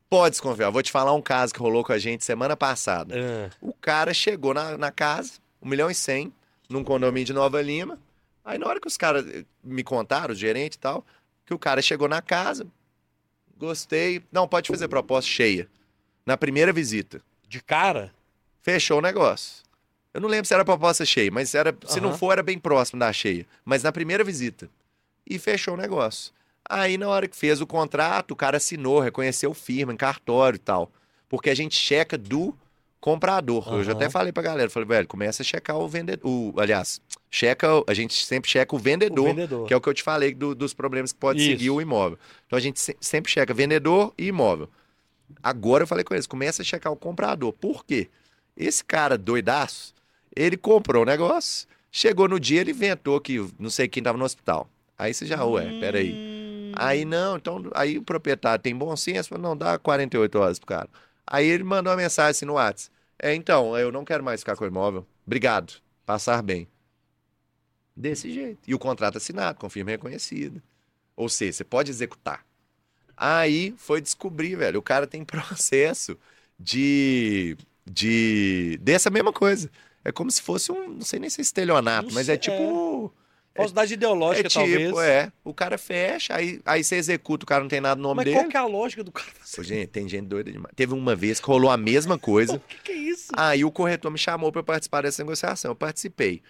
[0.10, 0.70] pode desconfiar.
[0.70, 3.16] Vou te falar um caso que rolou com a gente semana passada.
[3.18, 6.32] Ah, O cara chegou na, na casa, 1 milhão e 100,
[6.70, 8.00] num condomínio de Nova Lima.
[8.46, 9.26] Aí na hora que os caras
[9.64, 11.06] me contaram, o gerente e tal,
[11.46, 12.68] que o cara chegou na casa,
[13.58, 14.24] gostei.
[14.32, 15.68] Não, pode fazer proposta cheia.
[16.26, 17.22] Na primeira visita.
[17.48, 18.14] de cara?
[18.62, 19.64] Fechou o negócio.
[20.14, 23.00] Eu não lembro se era proposta cheia, mas era, se não for, era bem próximo
[23.00, 23.46] da cheia.
[23.66, 24.70] Mas na primeira visita.
[25.28, 26.34] E fechou o negócio.
[26.70, 30.60] Aí, na hora que fez o contrato, o cara assinou, reconheceu firma em cartório e
[30.60, 30.92] tal.
[31.28, 32.58] Porque a gente checa do
[33.04, 33.68] comprador.
[33.68, 36.26] Eu já até falei pra galera, falei, velho, começa a checar o vendedor.
[36.26, 39.68] O, aliás, checa, a gente sempre checa o vendedor, O vendedor.
[39.68, 41.50] que é o que eu te falei do- dos problemas que pode Isso.
[41.52, 42.18] seguir o imóvel.
[42.48, 44.70] Então a gente se- sempre checa vendedor e imóvel.
[45.42, 47.52] Agora eu falei com eles, começa a checar o comprador.
[47.52, 48.08] Por quê?
[48.56, 49.94] Esse cara doidaço,
[50.34, 54.24] ele comprou o negócio, chegou no dia, ele inventou que não sei quem tava no
[54.24, 54.70] hospital.
[54.98, 56.14] Aí você já, ué, peraí.
[56.14, 60.68] Hum, Aí não, então, aí o proprietário tem bom senso, não, dá 48 horas pro
[60.68, 60.90] cara.
[61.26, 62.92] Aí ele mandou uma mensagem assim no WhatsApp.
[63.20, 65.06] É, então, eu não quero mais ficar com o imóvel.
[65.26, 65.74] Obrigado.
[66.06, 66.68] Passar bem.
[67.96, 68.60] Desse jeito.
[68.68, 70.62] E o contrato assinado, com firma reconhecida.
[71.16, 72.46] Ou seja, você pode executar.
[73.16, 76.18] Aí foi descobrir, velho, o cara tem processo
[76.60, 77.56] de.
[77.86, 78.78] de.
[78.82, 79.70] dessa mesma coisa.
[80.04, 80.90] É como se fosse um.
[80.90, 83.14] Não sei nem se é estelionato, Não mas é tipo.
[83.56, 84.98] Falsidade ideológica, É tipo, talvez.
[85.00, 85.32] é.
[85.44, 88.26] O cara fecha, aí, aí você executa, o cara não tem nada no nome Mas
[88.26, 88.38] dele.
[88.38, 89.28] qual que é a lógica do cara?
[89.56, 90.74] Pô, gente, tem gente doida demais.
[90.76, 92.56] Teve uma vez que rolou a mesma coisa.
[92.58, 93.28] O que, que é isso?
[93.38, 95.72] Aí o corretor me chamou pra eu participar dessa negociação.
[95.72, 96.42] Eu participei.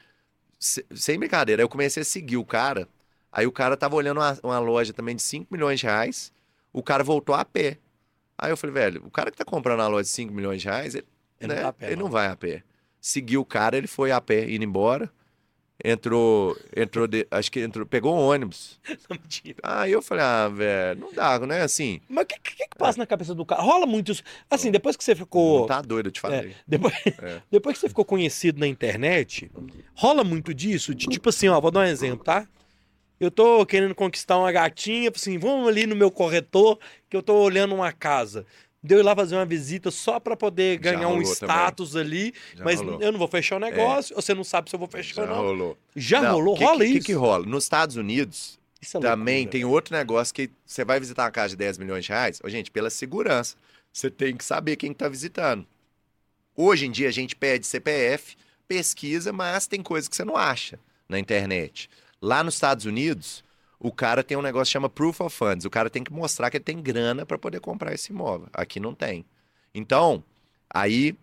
[0.58, 2.88] Se- sem brincadeira, eu comecei a seguir o cara.
[3.32, 6.32] Aí o cara tava olhando uma, uma loja também de 5 milhões de reais.
[6.72, 7.80] O cara voltou a pé.
[8.38, 10.68] Aí eu falei, velho, o cara que tá comprando a loja de 5 milhões de
[10.68, 11.06] reais, ele,
[11.42, 12.64] Ele né, não tá a pé, ele não vai a pé.
[13.02, 15.12] Seguiu o cara, ele foi a pé, indo embora.
[15.84, 18.80] Entrou, entrou, de- acho que entrou, pegou um ônibus.
[19.10, 19.58] Não, mentira.
[19.62, 21.62] Aí eu falei, ah, velho, não dá, né?
[21.62, 23.62] Assim, Mas o que, que, que passa na cabeça do cara?
[23.62, 24.24] Rola muito isso.
[24.50, 25.60] Assim, depois que você ficou.
[25.62, 26.52] não tá doido, eu te falei.
[26.52, 27.42] É, depois, É.
[27.52, 29.52] depois que você ficou conhecido na internet,
[29.94, 30.96] rola muito disso?
[30.96, 32.48] De tipo assim, ó, vou dar um exemplo, tá?
[33.20, 36.80] Eu tô querendo conquistar uma gatinha, assim, vamos ali no meu corretor,
[37.10, 38.46] que eu tô olhando uma casa.
[38.84, 42.66] Deu ir lá fazer uma visita só pra poder Já ganhar um status ali, Já
[42.66, 43.02] mas rolou.
[43.02, 45.28] eu não vou fechar o negócio, você não sabe se eu vou fechar Já ou
[45.30, 45.36] não.
[45.38, 45.78] rolou.
[45.96, 46.58] Já Não, rolou?
[46.58, 46.94] que- rola que, isso?
[47.00, 47.46] que que rola?
[47.46, 51.56] Nos Estados Unidos, é também tem outro negócio que você vai visitar uma casa de
[51.56, 53.56] 10 milhões de reais, ô, gente, pela segurança,
[53.92, 55.66] você tem que saber quem está visitando.
[56.56, 58.36] Hoje em dia a gente pede CPF,
[58.68, 60.78] pesquisa, mas tem coisa que você não acha
[61.08, 61.90] na internet.
[62.22, 63.44] Lá nos Estados Unidos,
[63.84, 65.66] o cara tem um negócio que chama Proof of Funds.
[65.66, 68.48] O cara tem que mostrar que ele tem grana para poder comprar esse imóvel.
[68.54, 69.26] Aqui não tem.
[69.76, 70.24] Então,
[70.70, 71.16] aí,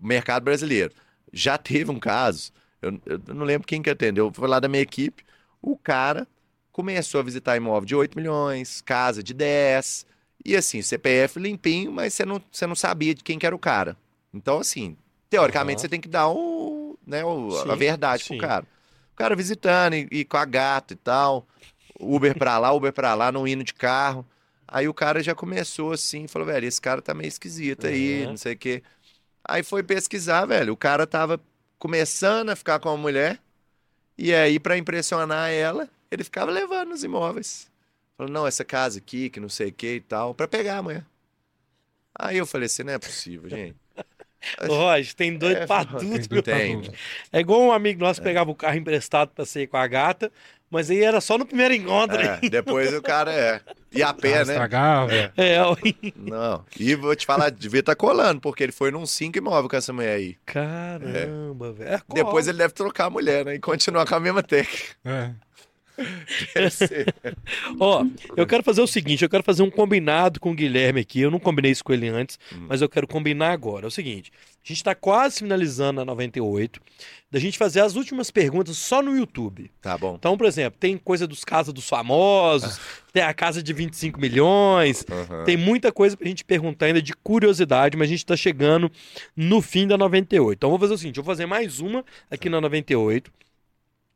[0.00, 0.92] mercado brasileiro.
[1.32, 2.52] Já teve um caso,
[2.82, 5.24] eu, eu não lembro quem que atendeu, foi lá da minha equipe,
[5.62, 6.28] o cara
[6.70, 10.06] começou a visitar imóvel de 8 milhões, casa de 10,
[10.44, 13.58] e assim, CPF limpinho, mas você não, você não sabia de quem que era o
[13.58, 13.96] cara.
[14.34, 14.96] Então, assim,
[15.30, 15.82] teoricamente Aham.
[15.82, 18.34] você tem que dar o, né, o- a Sim, verdade sim.
[18.34, 18.66] pro cara.
[19.12, 21.46] O cara visitando e, e com a gata e tal,
[22.02, 24.26] Uber pra lá, Uber pra lá, não indo de carro.
[24.66, 28.30] Aí o cara já começou assim, falou, velho, esse cara tá meio esquisito aí, Uhum.
[28.30, 28.82] não sei o quê.
[29.44, 30.72] Aí foi pesquisar, velho.
[30.72, 31.40] O cara tava
[31.78, 33.38] começando a ficar com a mulher.
[34.16, 37.70] E aí, pra impressionar ela, ele ficava levando os imóveis.
[38.16, 40.82] Falou, não, essa casa aqui, que não sei o que e tal, pra pegar a
[40.82, 41.04] mulher.
[42.14, 43.76] Aí eu falei assim, não é possível, gente.
[44.68, 46.82] Roger, tem doido É, pra tudo, meu Tem.
[47.32, 50.32] É igual um amigo nosso pegava o carro emprestado pra sair com a gata,
[50.72, 52.16] mas aí era só no primeiro encontro.
[52.18, 53.60] É, depois o cara é.
[53.94, 54.52] E a pé, Carro né?
[54.54, 55.12] estragava.
[55.36, 55.76] É, ó.
[56.16, 56.64] Não.
[56.80, 59.92] E vou te falar, devia estar colando, porque ele foi num cinco imóvel com essa
[59.92, 60.36] mulher aí.
[60.46, 61.90] Caramba, velho.
[61.94, 63.54] É, Depois ele deve trocar a mulher, né?
[63.54, 64.94] E continuar com a mesma técnica.
[65.04, 65.30] É.
[66.54, 67.14] Deve ser.
[67.78, 68.04] Ó,
[68.34, 71.20] eu quero fazer o seguinte, eu quero fazer um combinado com o Guilherme aqui.
[71.20, 72.66] Eu não combinei isso com ele antes, Hum.
[72.68, 73.84] mas eu quero combinar agora.
[73.84, 74.32] É o seguinte,
[74.64, 76.80] a gente tá quase finalizando a 98,
[77.30, 79.70] da gente fazer as últimas perguntas só no YouTube.
[79.80, 80.14] Tá bom.
[80.14, 82.78] Então, por exemplo, tem coisa dos casas dos famosos,
[83.12, 85.44] tem a casa de 25 milhões, Aham.
[85.44, 88.90] tem muita coisa pra gente perguntar ainda de curiosidade, mas a gente tá chegando
[89.34, 90.56] no fim da 98.
[90.56, 93.32] Então, vou fazer o seguinte, eu vou fazer mais uma aqui na 98.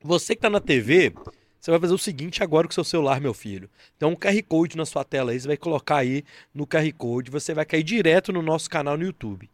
[0.05, 1.13] Você que tá na TV,
[1.59, 3.69] você vai fazer o seguinte agora com o seu celular, meu filho.
[3.99, 6.23] Tem um QR Code na sua tela aí, você vai colocar aí
[6.55, 9.51] no QR Code, você vai cair direto no nosso canal no YouTube.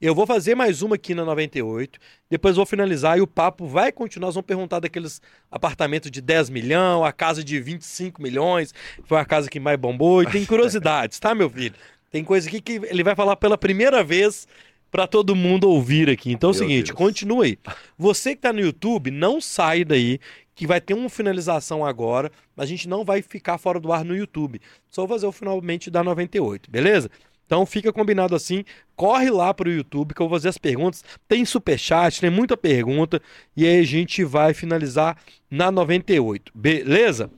[0.00, 3.92] Eu vou fazer mais uma aqui na 98, depois vou finalizar e o papo vai
[3.92, 4.26] continuar.
[4.26, 8.74] Nós vamos perguntar daqueles apartamentos de 10 milhões, a casa de 25 milhões,
[9.04, 11.74] foi a casa que mais bombou, e tem curiosidades, tá, meu filho?
[12.10, 14.46] Tem coisa aqui que ele vai falar pela primeira vez
[14.90, 16.30] para todo mundo ouvir aqui.
[16.32, 16.98] Então é o seguinte, Deus.
[16.98, 17.58] continue aí.
[17.96, 20.20] Você que tá no YouTube, não sai daí,
[20.54, 24.16] que vai ter uma finalização agora, a gente não vai ficar fora do ar no
[24.16, 24.60] YouTube.
[24.88, 27.10] Só vou fazer o finalmente da 98, beleza?
[27.46, 28.64] Então fica combinado assim,
[28.96, 31.04] corre lá pro YouTube que eu vou fazer as perguntas.
[31.28, 33.20] Tem superchat, tem muita pergunta
[33.56, 35.16] e aí a gente vai finalizar
[35.50, 37.30] na 98, beleza?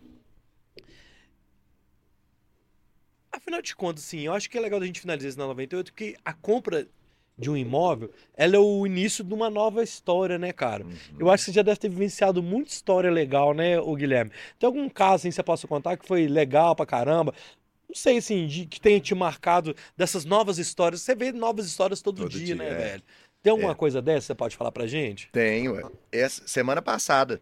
[3.30, 5.92] Afinal de contas, sim, eu acho que é legal a gente finalizar isso na 98,
[5.92, 6.88] porque a compra
[7.38, 10.84] de um imóvel, ela é o início de uma nova história, né, cara?
[10.84, 10.94] Uhum.
[11.18, 14.30] Eu acho que você já deve ter vivenciado muita história legal, né, o Guilherme?
[14.58, 17.34] Tem algum caso assim que você possa contar que foi legal pra caramba?
[17.88, 21.02] Não sei, assim, de, que tenha te marcado dessas novas histórias.
[21.02, 22.74] Você vê novas histórias todo, Todo dia, dia, né, é.
[22.74, 23.02] velho?
[23.42, 23.74] Tem alguma É.
[23.76, 25.28] coisa dessa que você pode falar pra gente?
[25.32, 25.74] Tenho.
[25.74, 25.82] ué.
[26.10, 27.40] Essa semana passada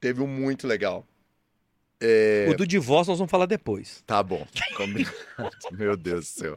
[0.00, 1.06] teve um muito legal.
[2.48, 4.02] O do divórcio nós vamos falar depois.
[4.06, 4.46] Tá bom.
[5.72, 6.56] Meu Deus do céu.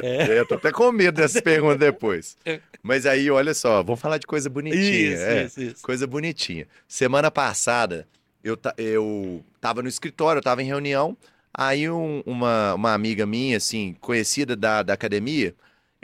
[0.00, 0.38] É.
[0.38, 2.36] Eu tô até com medo dessas perguntas depois.
[2.44, 2.60] É.
[2.80, 4.80] Mas aí, olha só, vamos falar de coisa bonitinha.
[5.14, 5.44] Isso, é.
[5.44, 5.82] isso, isso.
[5.82, 6.68] Coisa bonitinha.
[6.86, 8.06] Semana passada,
[8.44, 11.16] eu, eu tava no escritório, eu tava em reunião.
[11.54, 15.54] Aí um- uma, uma amiga minha, assim, conhecida da, da academia,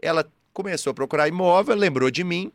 [0.00, 2.52] ela começou a procurar imóvel, lembrou de mim.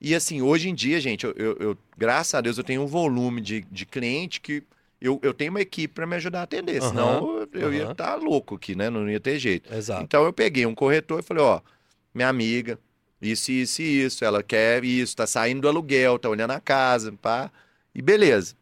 [0.00, 2.86] E assim, hoje em dia, gente, eu, eu- eu- graças a Deus, eu tenho um
[2.86, 4.62] volume de, de cliente que
[5.00, 6.80] eu, eu tenho uma equipe para me ajudar a atender.
[6.80, 7.84] Aham, Senão eu, eu ia aham.
[7.84, 8.90] estar louco aqui, né?
[8.90, 9.68] Não ia ter jeito.
[9.70, 10.08] Exato.
[10.08, 11.60] Então eu peguei um corretor e falei, ó,
[12.14, 12.78] minha amiga,
[13.20, 17.12] isso, isso e isso, ela quer isso, tá saindo do aluguel, tá olhando a casa,
[17.12, 17.50] pá,
[17.94, 18.54] e beleza.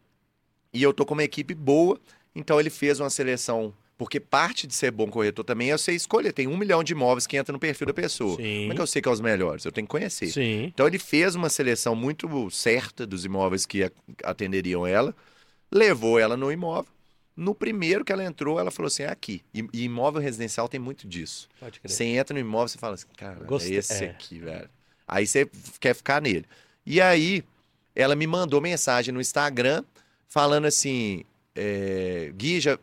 [0.73, 2.01] E eu tô com uma equipe boa,
[2.35, 6.33] então ele fez uma seleção, porque parte de ser bom corretor também é você escolher,
[6.33, 8.37] tem um milhão de imóveis que entra no perfil da pessoa.
[8.37, 8.61] Sim.
[8.63, 9.65] Como é que eu sei que é os melhores?
[9.65, 10.29] Eu tenho que conhecer.
[10.29, 10.65] Sim.
[10.65, 13.91] Então ele fez uma seleção muito certa dos imóveis que
[14.23, 15.15] atenderiam ela,
[15.71, 16.93] levou ela no imóvel.
[17.37, 19.43] No primeiro que ela entrou, ela falou assim: é aqui.
[19.53, 21.49] E, e imóvel residencial tem muito disso.
[21.59, 21.91] Pode crer.
[21.91, 24.11] Você entra no imóvel, você fala assim, cara, Gostei, é esse é.
[24.11, 24.71] aqui, velho.
[25.07, 26.45] Aí você quer ficar nele.
[26.87, 27.43] E aí,
[27.95, 29.83] ela me mandou mensagem no Instagram
[30.29, 31.25] falando assim:
[31.55, 32.79] é, Gui, já.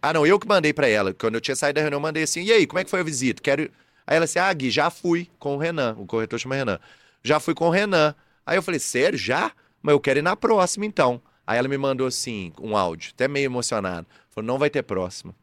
[0.00, 1.14] Ah, não, eu que mandei pra ela.
[1.14, 3.00] Quando eu tinha saído da reunião, eu mandei assim: e aí, como é que foi
[3.00, 3.42] a visita?
[3.42, 3.70] Quero.
[4.06, 5.96] Aí ela assim: ah, Gui, já fui com o Renan.
[5.98, 6.78] O corretor chama Renan.
[7.22, 8.14] Já fui com o Renan.
[8.46, 9.52] Aí eu falei: sério, já?
[9.82, 11.20] Mas eu quero ir na próxima então.
[11.46, 14.06] Aí ela me mandou assim, um áudio, até meio emocionado.
[14.30, 15.34] Falou: não vai ter próxima.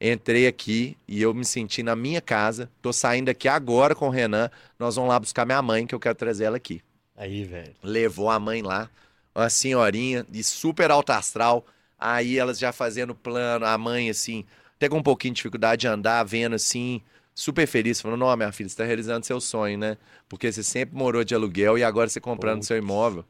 [0.00, 2.70] Entrei aqui e eu me senti na minha casa.
[2.80, 4.48] Tô saindo aqui agora com o Renan.
[4.78, 6.80] Nós vamos lá buscar minha mãe, que eu quero trazer ela aqui.
[7.16, 7.74] Aí, velho.
[7.82, 8.88] Levou a mãe lá,
[9.34, 11.66] uma senhorinha de super alto astral.
[11.98, 14.44] Aí elas já fazendo plano, a mãe assim,
[14.76, 17.02] até com um pouquinho de dificuldade de andar, vendo assim,
[17.34, 19.96] super feliz, falando: Não, minha filha, você tá realizando seu sonho, né?
[20.28, 23.24] Porque você sempre morou de aluguel e agora você comprando seu imóvel.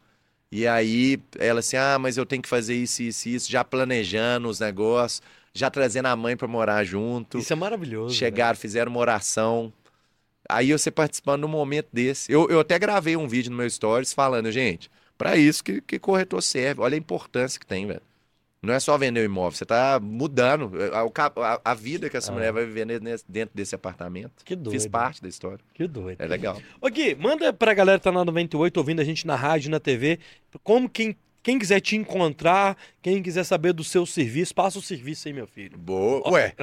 [0.51, 4.49] E aí ela assim: Ah, mas eu tenho que fazer isso, isso, isso, já planejando
[4.49, 5.23] os negócios,
[5.55, 7.39] já trazendo a mãe pra morar junto.
[7.39, 8.15] Isso é maravilhoso.
[8.15, 9.73] Chegaram, fizeram uma oração.
[10.49, 12.33] Aí você participando num momento desse.
[12.33, 15.99] Eu, eu até gravei um vídeo no meu stories falando, gente, pra isso que, que
[15.99, 16.81] corretor serve.
[16.81, 18.01] Olha a importância que tem, velho.
[18.61, 22.11] Não é só vender o imóvel, você tá mudando a, o ca- a- a vida
[22.11, 22.35] que essa Ah.
[22.35, 22.85] mulher vai viver
[23.29, 24.45] dentro desse apartamento.
[24.45, 24.73] Que doido.
[24.75, 25.61] Fiz parte da história.
[25.75, 26.21] Que doido.
[26.21, 26.61] É legal.
[26.81, 29.79] Ô Gui, manda pra galera que tá na 98 ouvindo a gente na rádio, na
[29.79, 30.19] TV,
[30.65, 35.29] como quem, quem quiser te encontrar, quem quiser saber do seu serviço, passa o serviço
[35.29, 35.79] aí, meu filho.
[35.79, 36.29] Boa.
[36.33, 36.55] Ué,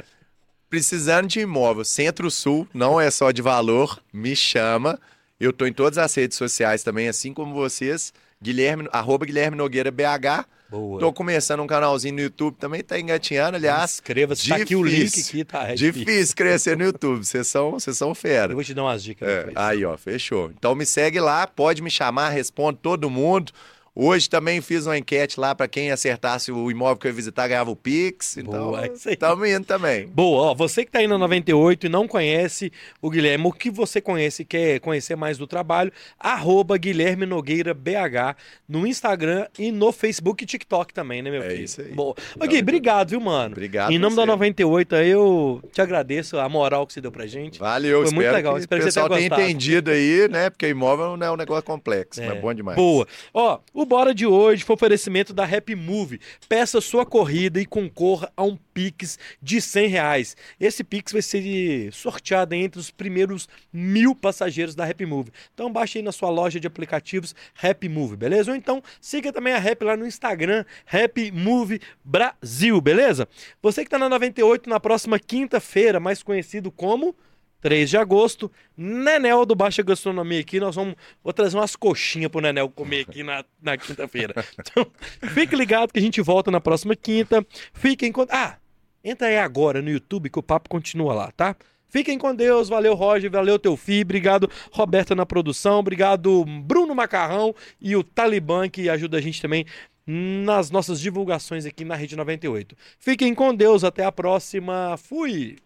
[0.68, 5.00] precisando de imóvel, Centro-Sul, não é só de valor, me chama.
[5.38, 8.12] Eu tô em todas as redes sociais também, assim como vocês.
[8.42, 10.46] Guilherme, arroba Guilherme Nogueira BH.
[10.68, 10.98] Boa.
[10.98, 13.94] Tô começando um canalzinho no YouTube também, tá engatinhando, aliás.
[13.94, 15.22] Inscreva-se, tá aqui o link difícil.
[15.30, 15.68] aqui, tá?
[15.70, 17.24] É difícil, crescer no YouTube.
[17.24, 18.52] Vocês são, vocês são fera.
[18.52, 20.50] Eu vou te dar umas dicas É, aí, ó, fechou.
[20.56, 23.52] Então me segue lá, pode me chamar, respondo todo mundo.
[23.98, 27.48] Hoje também fiz uma enquete lá pra quem acertasse o imóvel que eu ia visitar
[27.48, 28.36] ganhava o Pix.
[28.36, 29.16] Então, Boa, é isso aí.
[29.16, 30.06] tamo indo também.
[30.06, 32.70] Boa, ó, você que tá aí na 98 e não conhece
[33.00, 35.90] o Guilherme, o que você conhece e quer conhecer mais do trabalho,
[36.20, 38.36] arroba Guilherme Nogueira BH
[38.68, 41.64] no Instagram e no Facebook e TikTok também, né, meu É filho?
[41.64, 41.92] isso aí.
[41.92, 42.14] Boa.
[42.38, 43.52] Ô, Gui, obrigado, viu, mano?
[43.52, 44.26] Obrigado Em nome da você.
[44.32, 47.58] 98, aí, eu te agradeço a moral que você deu pra gente.
[47.58, 49.48] Valeu, Foi muito legal, que espero o que você pessoal tenha tenha gostado.
[49.50, 50.50] entendido aí, né?
[50.50, 52.76] Porque imóvel não é um negócio complexo, mas é bom demais.
[52.76, 53.06] Boa.
[53.32, 56.20] Ó, o Bora de hoje foi oferecimento da Happy Move.
[56.48, 60.36] Peça sua corrida e concorra a um Pix de 100 reais.
[60.58, 65.30] Esse Pix vai ser sorteado entre os primeiros mil passageiros da Happy Move.
[65.54, 67.32] Então baixe aí na sua loja de aplicativos
[67.62, 68.50] Happy Move, beleza?
[68.50, 73.28] Ou então siga também a Happy lá no Instagram, Happy Move Brasil, beleza?
[73.62, 77.14] Você que tá na 98 na próxima quinta-feira, mais conhecido como
[77.60, 80.60] 3 de agosto, Nenel do Baixa Gastronomia aqui.
[80.60, 84.34] Nós vamos vou trazer umas coxinhas pro Nenel comer aqui na, na quinta-feira.
[84.58, 84.86] Então,
[85.32, 87.44] fique ligado que a gente volta na próxima quinta.
[87.72, 88.26] Fiquem com.
[88.28, 88.56] Ah,
[89.02, 91.56] entra aí agora no YouTube que o papo continua lá, tá?
[91.88, 97.94] Fiquem com Deus, valeu Roger, valeu Teufi, obrigado Roberta na produção, obrigado Bruno Macarrão e
[97.94, 99.64] o Talibã que ajuda a gente também
[100.06, 102.76] nas nossas divulgações aqui na Rede 98.
[102.98, 105.56] Fiquem com Deus, até a próxima, fui!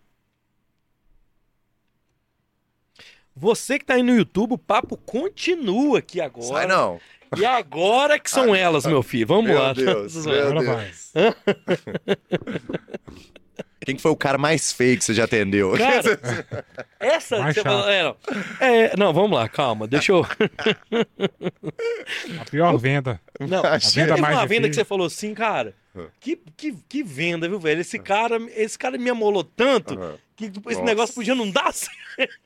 [3.40, 6.46] Você que tá aí no YouTube, o papo continua aqui agora.
[6.46, 7.00] Sai não.
[7.38, 9.26] E agora que são elas, meu filho.
[9.26, 9.72] Vamos Meu lá.
[9.72, 11.12] Deus, meu Deus.
[13.82, 15.72] Quem que foi o cara mais feio que você já atendeu?
[15.72, 16.20] Cara,
[17.00, 17.72] essa Mais você chato.
[17.72, 18.16] falou, é, não.
[18.60, 19.86] É, não, vamos lá, calma.
[19.86, 20.20] Deixa eu.
[22.38, 23.18] A pior venda.
[23.40, 25.74] Não, A teve venda mais uma venda que você falou assim, cara.
[26.20, 27.80] Que, que, que venda, viu, velho?
[27.80, 30.14] Esse cara, esse cara me amolou tanto Aham.
[30.36, 30.82] que esse Nossa.
[30.82, 32.38] negócio podia não dar certo.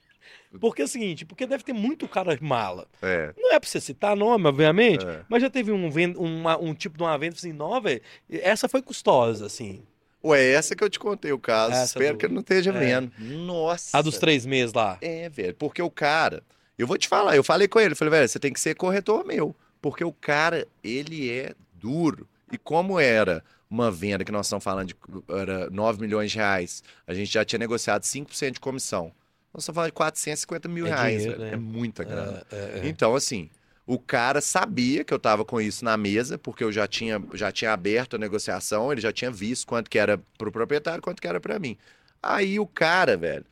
[0.61, 2.87] Porque é o seguinte, porque deve ter muito cara mala.
[3.03, 3.33] É.
[3.37, 5.21] Não é pra você citar nome, obviamente, É.
[5.29, 8.01] mas já teve um, uma- um tipo de uma venda assim, não, velho,
[8.31, 9.83] essa foi custosa, assim.
[10.25, 11.73] Ué, essa que eu te contei o caso.
[11.75, 12.79] Essa Espero do- que ele não esteja é.
[12.79, 13.13] vendo.
[13.19, 13.99] Nossa.
[13.99, 14.97] A dos três meses lá.
[15.03, 16.43] É, velho, porque o cara,
[16.79, 18.75] eu vou te falar, eu falei com ele, eu falei, velho, você tem que ser
[18.75, 22.27] corretor meu, porque o cara, ele é duro.
[22.51, 24.97] E como era uma venda que nós estamos falando de
[25.29, 29.13] era 9 milhões de reais, a gente já tinha negociado 5% de comissão.
[29.55, 31.51] Nós estamos falando de 450 mil É reais, dinheiro, né?
[31.53, 32.45] É muita grana.
[32.51, 32.89] É, é, é.
[32.89, 33.49] Então, assim,
[33.87, 37.53] o cara sabia que eu tava com isso na mesa, porque eu já tinha, já
[37.53, 41.29] tinha aberto a negociação, ele já tinha visto quanto que era pro proprietário, quanto que
[41.29, 41.79] era pra mim.
[42.21, 43.45] Aí o cara, velho,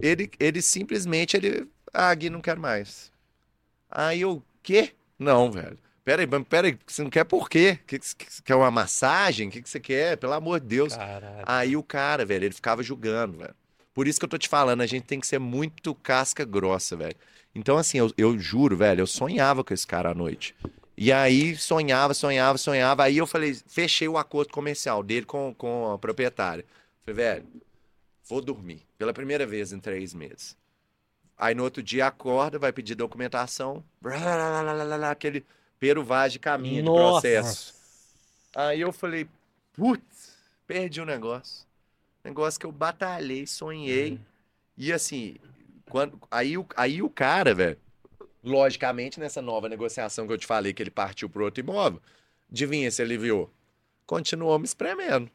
[0.00, 3.10] ele, ele simplesmente, ele, ah, Gui, não quero mais.
[3.90, 4.92] Aí eu, quê?
[5.18, 5.78] Não, velho.
[6.04, 7.78] Peraí, peraí, você não quer por quê?
[7.86, 9.48] Que, que- quer uma massagem?
[9.48, 10.16] O que, que você quer?
[10.16, 10.96] Pelo amor de Deus.
[10.96, 11.44] Caralho.
[11.46, 13.54] Aí o cara, velho, ele ficava julgando, velho.
[13.92, 16.96] Por isso que eu tô te falando, a gente tem que ser muito casca grossa,
[16.96, 17.16] velho.
[17.54, 20.54] Então, assim, eu, eu juro, velho, eu sonhava com esse cara à noite.
[20.96, 23.04] E aí, sonhava, sonhava, sonhava.
[23.04, 26.64] Aí eu falei, fechei o acordo comercial dele com, com a proprietária.
[27.04, 27.46] Falei, velho,
[28.28, 28.82] vou dormir.
[28.96, 30.56] Pela primeira vez em três meses.
[31.36, 33.82] Aí no outro dia acorda, vai pedir documentação.
[35.10, 35.44] Aquele
[35.78, 37.22] peruvagem de caminho de Nossa.
[37.22, 37.74] processo.
[38.54, 39.26] Aí eu falei,
[39.72, 40.36] putz,
[40.66, 41.66] perdi o negócio.
[42.24, 44.20] Negócio que eu batalhei, sonhei.
[44.76, 45.36] E assim,
[45.88, 47.78] quando, aí, o- aí o cara, velho,
[48.42, 52.00] logicamente, nessa nova negociação que eu te falei que ele partiu pro outro imóvel,
[52.50, 53.50] adivinha se ele viu?
[54.06, 55.30] Continuou me espremendo.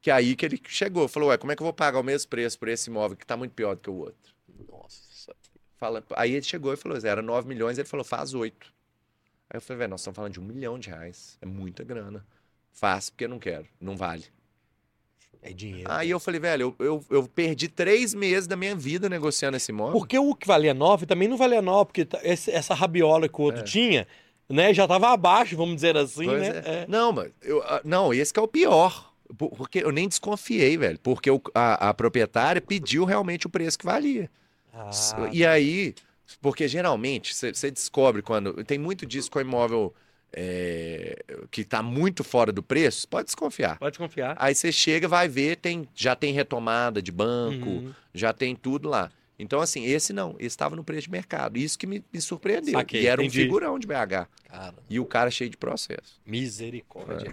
[0.00, 2.28] Que aí que ele chegou, falou, ué, como é que eu vou pagar o mesmo
[2.30, 4.34] preço por esse imóvel que tá muito pior do que o outro?
[4.68, 5.34] Nossa.
[5.76, 8.72] Fala, aí ele chegou e falou, era 9 milhões, ele falou, faz 8.
[9.50, 11.36] Aí eu falei, velho, nós estamos falando de um milhão de reais.
[11.40, 12.24] É muita grana.
[12.72, 14.24] Faço porque eu não quero, não vale.
[15.48, 15.90] É dinheiro.
[15.90, 19.70] Aí eu falei, velho, eu, eu, eu perdi três meses da minha vida negociando esse
[19.70, 19.92] imóvel.
[19.98, 23.44] Porque o que valia 9 também não valia 9, porque tá- essa rabiola que o
[23.44, 24.06] outro tinha,
[24.48, 26.28] né, já tava abaixo, vamos dizer assim, É.
[26.28, 26.62] Pois né?
[26.64, 26.70] é.
[26.82, 26.86] É.
[26.88, 29.12] Não, mas eu, ah, não, esse que é o pior.
[29.36, 30.98] Por- Porque eu nem desconfiei, velho.
[31.00, 34.30] Porque o- a, a proprietária pediu realmente o preço que valia.
[34.72, 34.90] Ah,
[35.32, 35.94] E aí,
[36.40, 38.62] porque geralmente você descobre quando.
[38.64, 39.92] Tem muito disso com imóvel
[40.32, 43.78] é, que tá muito fora do preço, pode desconfiar.
[43.78, 44.36] pode confiar.
[44.38, 47.94] Aí você chega, vai ver, tem, já tem retomada de banco, Uhum.
[48.14, 49.10] já tem tudo lá.
[49.38, 51.58] Então, assim, esse não, esse estava no preço de mercado.
[51.58, 52.72] Isso que me, me surpreendeu.
[52.72, 53.40] Saquei, e era entendi.
[53.40, 54.26] um figurão de BH.
[54.48, 56.18] Cara, E o cara cheio de processo.
[56.24, 57.32] misericórdia.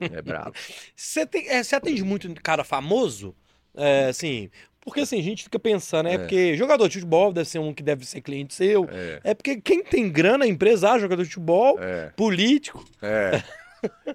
[0.00, 0.52] É brabo.
[0.94, 3.34] Você tem- é, você atende muito cara famoso?
[3.76, 4.50] É, assim,
[4.84, 6.18] Porque assim, a gente fica pensando, é, É.
[6.18, 8.86] porque jogador de futebol deve ser um que deve ser cliente seu.
[8.90, 12.84] É, É porque quem tem grana é empresário, jogador de futebol, é, político.
[13.02, 13.42] é.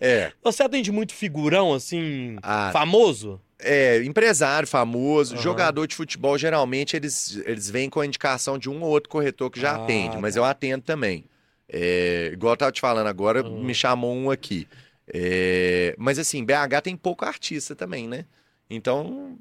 [0.01, 2.69] É, Você atende muito figurão, assim, Ah.
[2.73, 3.39] famoso?
[3.61, 5.43] é, empresário famoso, Aham.
[5.43, 9.49] jogador de futebol, geralmente eles, eles vêm com a indicação de um ou outro corretor
[9.51, 10.39] que já Ah, atende, mas tá.
[10.39, 11.25] eu atendo também.
[11.67, 13.61] É, igual eu tava te falando agora, Hum.
[13.63, 14.65] me chamou um aqui.
[15.13, 18.25] É, mas assim, BH tem pouco artista também, né?
[18.71, 19.35] Então,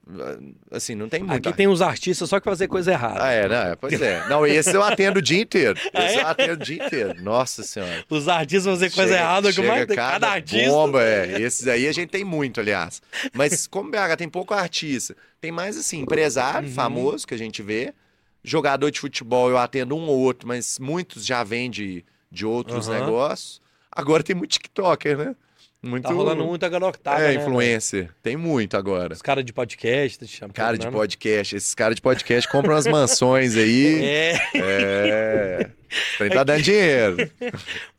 [0.71, 1.47] assim, não tem muito.
[1.47, 3.23] Aqui tem uns artistas só que fazer coisa errada.
[3.25, 3.77] Ah, é, né?
[3.79, 4.27] Pois é.
[4.27, 5.79] Não, esse eu atendo o dia inteiro.
[5.93, 6.23] Ah, Esse é?
[6.23, 7.23] eu atendo o dia inteiro.
[7.23, 8.05] Nossa Senhora.
[8.09, 10.71] Os artistas fazer coisa Chega- errada, que chega mais tem cada artista.
[10.71, 11.41] Bomba, é.
[11.43, 13.03] Esses aí a gente tem muito, aliás.
[13.35, 16.75] Mas como BH tem pouco artista, tem mais assim, empresário Uhum.
[16.75, 17.93] famoso que a gente vê.
[18.43, 22.03] Jogador de futebol eu atendo um ou outro, mas muitos já vêm de,
[22.33, 23.01] de outros Aham.
[23.01, 23.61] negócios.
[23.93, 25.37] Agora tem muito TikToker, né?
[25.81, 28.11] Muito, Tá rolando muita garotada, É, né, influencer.
[28.21, 29.13] Tem muito agora.
[29.13, 30.53] Os caras de podcast, te chamam.
[30.53, 30.91] Cara de né?
[30.91, 31.55] podcast.
[31.55, 34.03] Esses caras de podcast compram as mansões aí.
[34.05, 34.41] É.
[34.57, 35.71] É.
[36.19, 37.31] Trem tá dando dinheiro.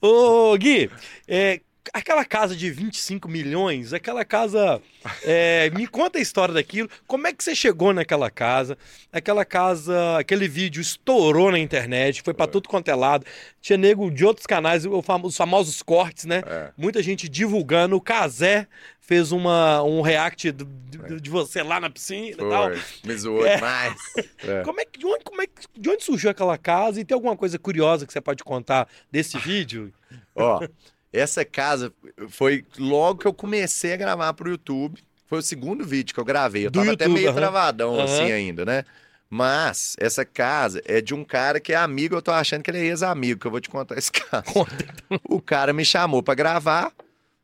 [0.02, 0.92] Ô, Gui,
[1.28, 1.62] é,
[1.94, 4.82] aquela casa de 25 milhões, aquela casa.
[5.24, 6.90] é, me conta a história daquilo.
[7.08, 8.78] Como é que você chegou naquela casa?
[9.12, 13.26] Aquela casa, aquele vídeo estourou na internet, foi pra tudo quanto é lado.
[13.62, 16.42] Tinha nego de outros canais, os famosos cortes, né?
[16.46, 16.72] É.
[16.78, 17.96] Muita gente divulgando.
[17.96, 18.68] O Casé
[19.02, 22.70] fez uma, um react do- do- de você lá na piscina e tal.
[22.70, 22.80] Foi.
[23.04, 23.56] Me zoou É.
[23.56, 23.96] demais.
[24.48, 24.64] É.
[24.64, 27.00] Como é que, de, onde, como é que- de onde surgiu aquela casa?
[27.02, 29.92] E tem alguma coisa curiosa que você pode contar desse vídeo?
[30.36, 30.66] Ó,
[31.12, 31.94] essa casa
[32.30, 35.02] foi logo que eu comecei a gravar pro YouTube.
[35.28, 36.66] Foi o segundo vídeo que eu gravei.
[36.66, 37.40] Eu Do tava até YouTube, meio aham.
[37.40, 38.04] travadão Aham.
[38.04, 38.86] assim ainda, né?
[39.30, 42.80] Mas essa casa é de um cara que é amigo, eu tô achando que ele
[42.80, 44.52] é ex-amigo, que eu vou te contar esse caso.
[44.54, 44.86] Conta.
[45.30, 46.92] O cara me chamou pra gravar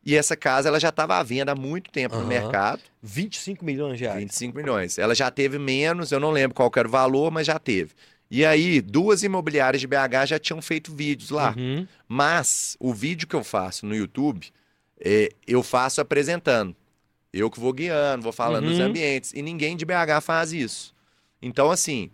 [0.04, 2.28] e essa casa ela já tava à venda há muito tempo no Aham.
[2.28, 2.82] mercado.
[3.04, 4.20] 25 milhões de reais.
[4.20, 4.98] 25 milhões.
[4.98, 7.92] Ela já teve menos, eu não lembro qual era o valor, mas já teve.
[8.36, 11.56] E aí, duas imobiliárias de BH já tinham feito vídeos lá.
[11.58, 11.88] Uhum.
[12.06, 14.52] Mas o vídeo que eu faço no YouTube,
[15.00, 16.76] é, eu faço apresentando.
[17.32, 18.88] Eu que vou guiando, vou falando dos Uhum.
[18.88, 19.32] ambientes.
[19.34, 20.94] E ninguém de BH faz isso.
[21.42, 22.12] Então, assim,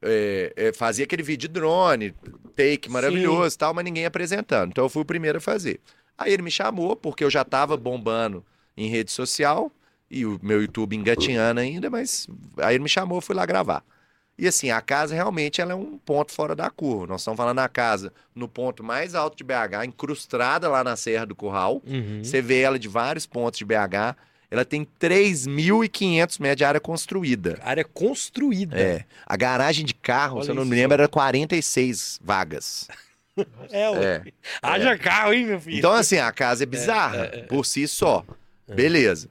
[0.00, 2.14] é, é, fazia aquele vídeo de drone,
[2.56, 4.70] take maravilhoso e tal, mas ninguém apresentando.
[4.70, 5.80] Então eu fui o primeiro a fazer.
[6.16, 8.42] Aí ele me chamou, porque eu já estava bombando
[8.74, 9.70] em rede social,
[10.10, 13.84] e o meu YouTube engatinhando ainda, mas aí ele me chamou, fui lá gravar.
[14.38, 17.06] E assim, a casa realmente ela é um ponto fora da curva.
[17.08, 21.26] Nós estamos falando da casa no ponto mais alto de BH, incrustada lá na Serra
[21.26, 21.82] do Curral.
[21.86, 22.22] Uhum.
[22.22, 24.14] Você vê ela de vários pontos de BH.
[24.50, 27.58] Ela tem 3.500 metros de área construída.
[27.62, 28.78] Área construída.
[28.78, 29.04] É.
[29.26, 32.88] A garagem de carro, Olha se eu não me lembro, era 46 vagas.
[33.70, 34.22] É, ué.
[34.26, 34.32] É.
[34.62, 35.78] Haja carro, hein, meu filho?
[35.78, 38.24] Então, assim, a casa é bizarra por si só.
[38.66, 39.28] Beleza.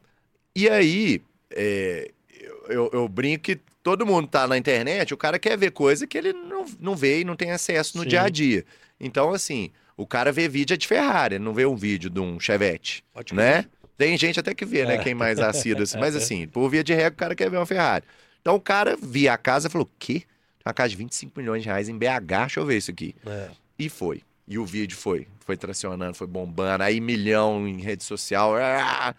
[0.56, 5.40] E aí, é, eu, eu- eu brinco que todo mundo tá na internet, o cara
[5.40, 8.10] quer ver coisa que ele não, não vê e não tem acesso no Sim.
[8.10, 8.66] dia a dia.
[9.00, 12.38] Então, assim, o cara vê vídeo é de Ferrari, não vê um vídeo de um
[12.38, 13.64] Chevette, Pode né?
[13.98, 14.98] Tem gente até que vê, né?
[14.98, 15.98] Quem mais assíduo, assim.
[15.98, 18.04] Mas assim, por via de regra, o cara quer ver uma Ferrari.
[18.42, 20.24] Então o cara via a casa e falou, quê?
[20.66, 23.16] Uma casa de 25 milhões de reais em BH, deixa eu ver isso aqui.
[23.26, 23.48] É.
[23.80, 24.22] E foi.
[24.46, 25.28] E o vídeo foi.
[25.46, 26.84] Foi tracionando, foi bombando.
[26.84, 28.54] Aí milhão em rede social.
[28.58, 29.16] Ah!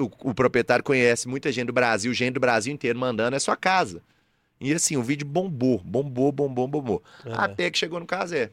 [0.00, 3.56] O, o proprietário conhece muita gente do Brasil, gente do Brasil inteiro mandando, é sua
[3.56, 4.02] casa.
[4.60, 7.02] E assim, o vídeo bombou, bombou, bombou, bombou.
[7.32, 8.50] Até que chegou no Casé.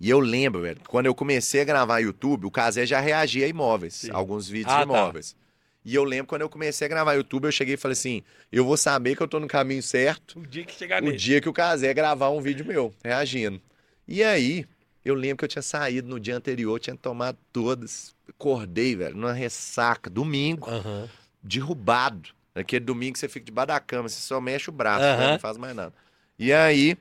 [0.00, 3.48] E eu lembro, velho, quando eu comecei a gravar YouTube, o Casé já reagia a
[3.48, 4.10] imóveis, Sim.
[4.12, 4.94] alguns vídeos Ah, de tá.
[4.98, 5.36] imóveis.
[5.84, 8.22] E eu lembro quando eu comecei a gravar YouTube, eu cheguei e falei assim:
[8.52, 11.16] eu vou saber que eu tô no caminho certo O dia que chegar o nele.
[11.16, 13.60] dia que o Casé gravar um vídeo meu, reagindo.
[14.06, 14.64] E aí,
[15.04, 18.14] eu lembro que eu tinha saído no dia anterior, tinha tomado todas.
[18.28, 21.08] Acordei, velho, numa ressaca, domingo, Aham.
[21.42, 22.30] derrubado.
[22.54, 25.14] Aquele domingo que você fica debaixo da cama, você só mexe o braço, né?
[25.14, 25.32] Aham.
[25.32, 25.94] não faz mais nada.
[26.38, 26.96] E aí,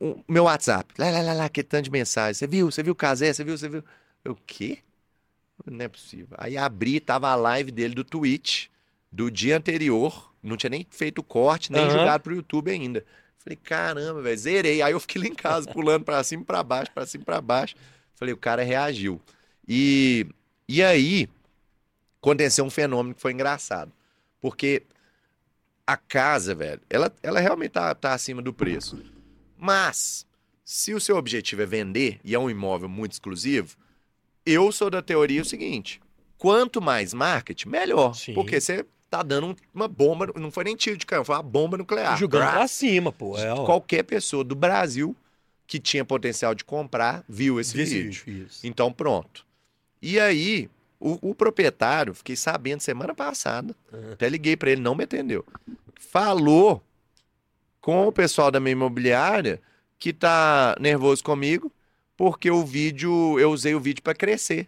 [0.00, 2.34] o meu WhatsApp, lá, lá, lá, lá, que tanto de mensagem.
[2.34, 2.70] Você viu?
[2.70, 3.32] Você viu o Casé?
[3.32, 3.56] Você viu?
[3.56, 3.84] Você viu?
[4.24, 4.78] Eu, o quê?
[5.66, 6.36] Não é possível.
[6.38, 8.66] Aí abri, tava a live dele do Twitch,
[9.10, 10.32] do dia anterior.
[10.42, 11.90] Não tinha nem feito corte, nem Aham.
[11.90, 13.04] jogado pro YouTube ainda.
[13.44, 14.80] Falei, caramba, velho, zerei.
[14.80, 17.24] Aí eu fiquei lá em casa, pulando pra cima e pra baixo, pra cima e
[17.26, 17.76] pra baixo.
[18.14, 19.20] Falei, o cara reagiu.
[19.68, 20.26] E,
[20.66, 21.28] e aí,
[22.22, 23.92] aconteceu um fenômeno que foi engraçado.
[24.40, 24.82] Porque
[25.86, 28.98] a casa, velho, ela, ela realmente tá, tá acima do preço.
[29.58, 30.26] Mas,
[30.64, 33.76] se o seu objetivo é vender e é um imóvel muito exclusivo,
[34.46, 36.00] eu sou da teoria o seguinte:
[36.38, 38.14] quanto mais marketing, melhor.
[38.14, 38.32] Sim.
[38.32, 41.42] Porque você tá dando um- uma bomba, não foi nem tiro de canhão, foi uma
[41.42, 42.16] bomba nuclear.
[42.18, 43.38] Jogando pra cima, pô.
[43.38, 43.54] É.
[43.64, 45.14] Qualquer pessoa do Brasil
[45.66, 48.22] que tinha potencial de comprar viu esse Desse vídeo.
[48.24, 48.48] vídeo.
[48.64, 49.44] Então, pronto.
[50.02, 50.68] E aí,
[51.00, 54.12] O, o proprietário, fiquei sabendo semana passada, Ah.
[54.14, 55.44] até liguei pra ele, não me atendeu.
[56.00, 56.82] Falou
[57.80, 59.60] com o pessoal da minha imobiliária
[59.98, 61.70] que tá nervoso comigo
[62.16, 64.66] porque o vídeo, eu usei o vídeo pra crescer.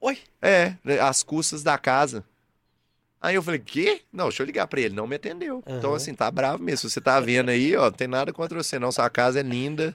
[0.00, 0.18] Oi?
[0.42, 2.24] É, as custas da casa.
[3.20, 4.02] Aí eu falei, quê?
[4.12, 4.94] Não, deixa eu ligar pra ele.
[4.94, 5.62] Não me atendeu.
[5.66, 5.96] Então, Aham.
[5.96, 6.88] assim, tá bravo mesmo.
[6.88, 8.92] Se você tá vendo aí, ó, não tem nada contra você, não.
[8.92, 9.94] Sua casa é linda.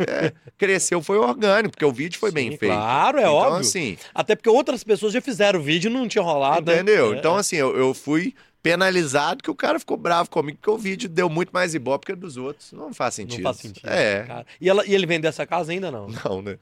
[0.00, 2.72] É, cresceu, foi orgânico, porque o vídeo foi bem Sim, feito.
[2.74, 3.60] Claro, é então, óbvio.
[3.60, 6.66] assim, Até porque outras pessoas já fizeram o vídeo e não tinha rolado.
[6.70, 6.76] né?
[6.76, 7.14] entendeu?
[7.14, 7.16] É.
[7.18, 11.08] Então, assim, eu, eu fui penalizado que o cara ficou bravo comigo, porque o vídeo
[11.08, 12.72] deu muito mais ibope que dos outros.
[12.72, 13.42] Não faz não sentido.
[13.44, 13.88] faz sentido.
[13.88, 14.44] É.
[14.60, 16.08] E, ela, e ele vendeu essa casa ainda não?
[16.08, 16.58] Não, né?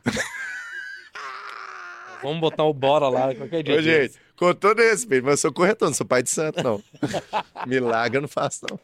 [2.23, 3.77] Vamos botar o bora lá qualquer dia.
[3.77, 6.83] Ô, gente, com todo respeito, mas eu sou corretor, não sou pai de santo, não.
[7.67, 8.79] Milagre eu não faço, não.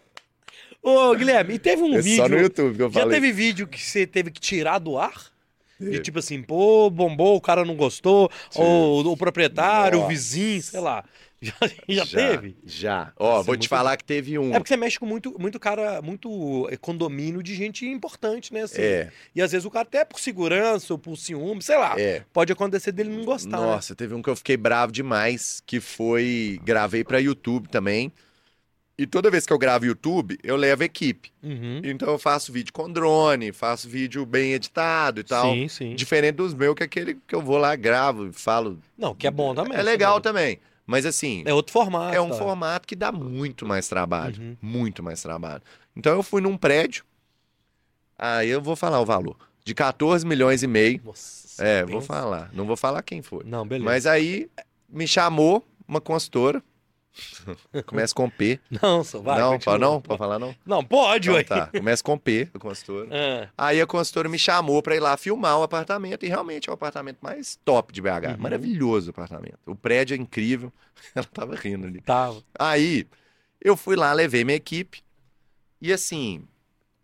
[0.82, 2.16] Ô, Guilherme, e teve um É vídeo.
[2.22, 3.14] só no YouTube que eu Já falei.
[3.20, 5.32] teve vídeo que você teve que tirar do ar?
[5.80, 10.12] De tipo assim, pô, bombou, o cara não gostou, ou o proprietário, o Nossa.
[10.12, 11.04] vizinho, sei lá.
[11.88, 12.56] Já, já teve?
[12.64, 13.12] Já.
[13.18, 14.50] Ó, Nossa, vou é te falar que teve um.
[14.50, 18.62] É porque você mexe com muito, muito cara, muito eh, condomínio de gente importante, né?
[18.62, 18.80] Assim.
[18.80, 21.94] É, E às vezes o cara até por segurança ou por ciúme, sei lá.
[21.98, 22.22] é.
[22.32, 23.58] Pode acontecer dele não gostar.
[23.60, 23.66] né?
[23.66, 26.58] Nossa, teve um que eu fiquei bravo demais, que foi.
[26.64, 28.12] Gravei pra YouTube também.
[28.96, 31.32] E toda vez que eu gravo YouTube, eu levo equipe.
[31.42, 31.80] Uhum.
[31.82, 35.52] Então eu faço vídeo com drone, faço vídeo bem editado e tal.
[35.52, 35.94] Sim, sim.
[35.96, 38.78] Diferente dos meus, que é aquele que eu vou lá, gravo e falo.
[38.96, 39.76] Não, que é bom também.
[39.76, 40.60] é legal também.
[40.86, 42.14] Mas assim, É outro formato.
[42.14, 42.34] é um tá.
[42.36, 44.40] formato que dá muito mais trabalho.
[44.40, 44.56] Uhum.
[44.60, 45.62] Muito mais trabalho.
[45.96, 47.04] Então eu fui num prédio.
[48.18, 49.36] Aí eu vou falar o valor.
[49.64, 51.00] De 14 milhões e meio.
[51.04, 51.92] Nossa, É, pensa.
[51.92, 52.50] vou falar.
[52.52, 53.42] Não vou falar quem foi.
[53.44, 53.84] Não, beleza.
[53.84, 54.48] Mas aí
[54.88, 56.62] me chamou uma consultora.
[57.86, 58.58] Começa com P.
[58.82, 59.38] Não, só vai.
[59.38, 59.72] não, continua.
[59.72, 60.00] pode não?
[60.00, 60.54] Pode falar não?
[60.66, 61.44] Não, pode, Então ué.
[61.44, 61.66] tá.
[61.68, 63.08] Começa com P, a consultora.
[63.56, 66.72] Ah, Aí a consultora me chamou pra ir lá filmar o apartamento e realmente é
[66.72, 68.06] o apartamento mais top de BH.
[68.34, 68.36] Uhum.
[68.38, 69.58] Maravilhoso o apartamento.
[69.66, 70.72] O prédio é incrível.
[71.14, 72.00] Ela tava rindo ali.
[72.00, 72.42] tava.
[72.58, 73.06] Aí
[73.60, 75.02] eu fui lá, levei minha equipe.
[75.80, 76.42] E assim,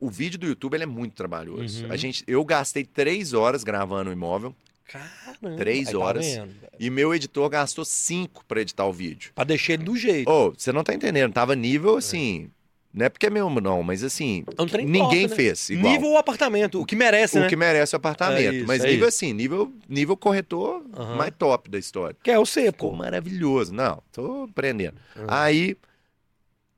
[0.00, 1.84] o vídeo do YouTube ele é muito trabalhoso.
[1.86, 1.92] Uhum.
[1.92, 4.54] A gente, eu gastei três horas gravando o imóvel
[4.90, 5.56] Caramba.
[5.56, 6.26] Três tá horas.
[6.26, 6.50] velho.
[6.78, 9.30] e meu editor gastou cinco pra editar o vídeo.
[9.34, 10.28] Pra deixar ele do jeito.
[10.28, 12.50] Ô, você não tá entendendo, tava nível assim.
[12.92, 15.36] Não é porque é meu, não, mas assim, É um ninguém né?
[15.36, 15.92] fez igual.
[15.92, 17.48] Nível apartamento, o que merece, o né?
[17.48, 18.52] que merece o apartamento.
[18.52, 19.16] É isso, mas é nível isso.
[19.16, 21.14] assim, nível, nível corretor Aham.
[21.14, 22.16] mais top da história.
[22.20, 22.90] Que é o C, pô.
[22.90, 23.72] maravilhoso.
[23.72, 24.96] Não, tô aprendendo.
[25.14, 25.24] Uhum.
[25.28, 25.76] Aí,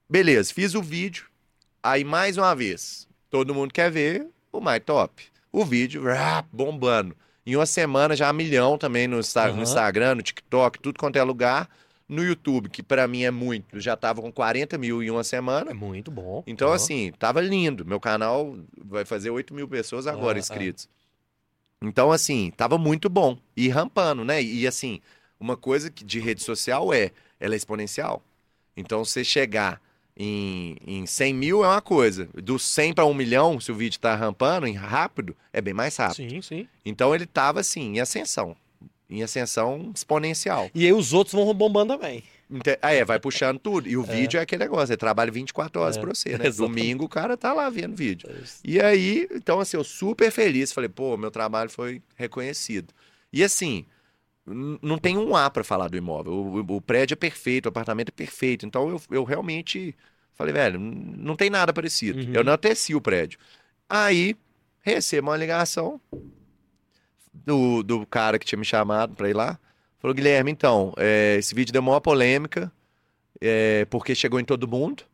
[0.09, 1.25] beleza, fiz o vídeo.
[1.83, 5.25] Aí, mais uma vez, todo mundo quer ver o mais top.
[5.51, 7.17] O vídeo, rá, bombando.
[7.45, 9.63] Em uma semana já um milhão também no, Insta- no.
[9.63, 11.69] Instagram, no TikTok, tudo quanto é lugar.
[12.09, 15.71] No YouTube, que pra mim é muito, já tava com 40 mil em uma semana.
[15.71, 16.43] É muito bom.
[16.47, 16.73] Então, Ó.
[16.75, 17.87] assim, tava lindo.
[17.87, 18.55] Meu canal
[18.85, 20.89] vai fazer 8 mil pessoas agora Ah, inscritos.
[21.81, 23.39] Então, assim, tava muito bom.
[23.57, 24.43] E rampando, né?
[24.43, 25.01] E, assim,
[25.41, 27.11] uma coisa que de rede social é,
[27.41, 28.23] ela é exponencial.
[28.77, 29.81] Então, você chegar
[30.17, 32.29] em, em 100 mil é uma coisa.
[32.35, 35.97] Do 100 para 1 milhão, se o vídeo tá rampando em rápido, é bem mais
[35.97, 36.31] rápido.
[36.31, 36.69] Sim, sim.
[36.85, 38.57] Então, ele tava, assim, em ascensão.
[39.09, 40.71] Em ascensão exponencial.
[40.75, 42.23] E aí os outros vão bombando também.
[42.83, 43.89] Ah, é, vai puxando tudo.
[43.89, 44.15] E o É.
[44.15, 46.47] vídeo é aquele negócio, ele trabalha 24 horas É, pra você, né?
[46.47, 46.79] exatamente.
[46.81, 48.29] Domingo o cara tá lá vendo vídeo.
[48.65, 52.93] E aí, então assim, eu super feliz, falei, pô, meu trabalho foi reconhecido.
[53.33, 53.87] E assim,
[54.47, 56.33] não tem um A pra falar do imóvel.
[56.33, 58.67] O, o- prédio é perfeito, o apartamento é perfeito.
[58.67, 59.95] Então eu, eu realmente
[60.35, 62.19] falei, velho, não tem nada parecido.
[62.21, 62.33] Uhum.
[62.35, 63.39] Eu não teci o prédio.
[63.89, 64.37] Aí,
[64.81, 66.01] recebo uma ligação
[67.33, 69.59] do, do cara que tinha me chamado pra ir lá.
[69.99, 72.73] Falou, Guilherme, então, é, esse vídeo deu maior polêmica,
[73.41, 75.05] é, porque chegou em todo mundo,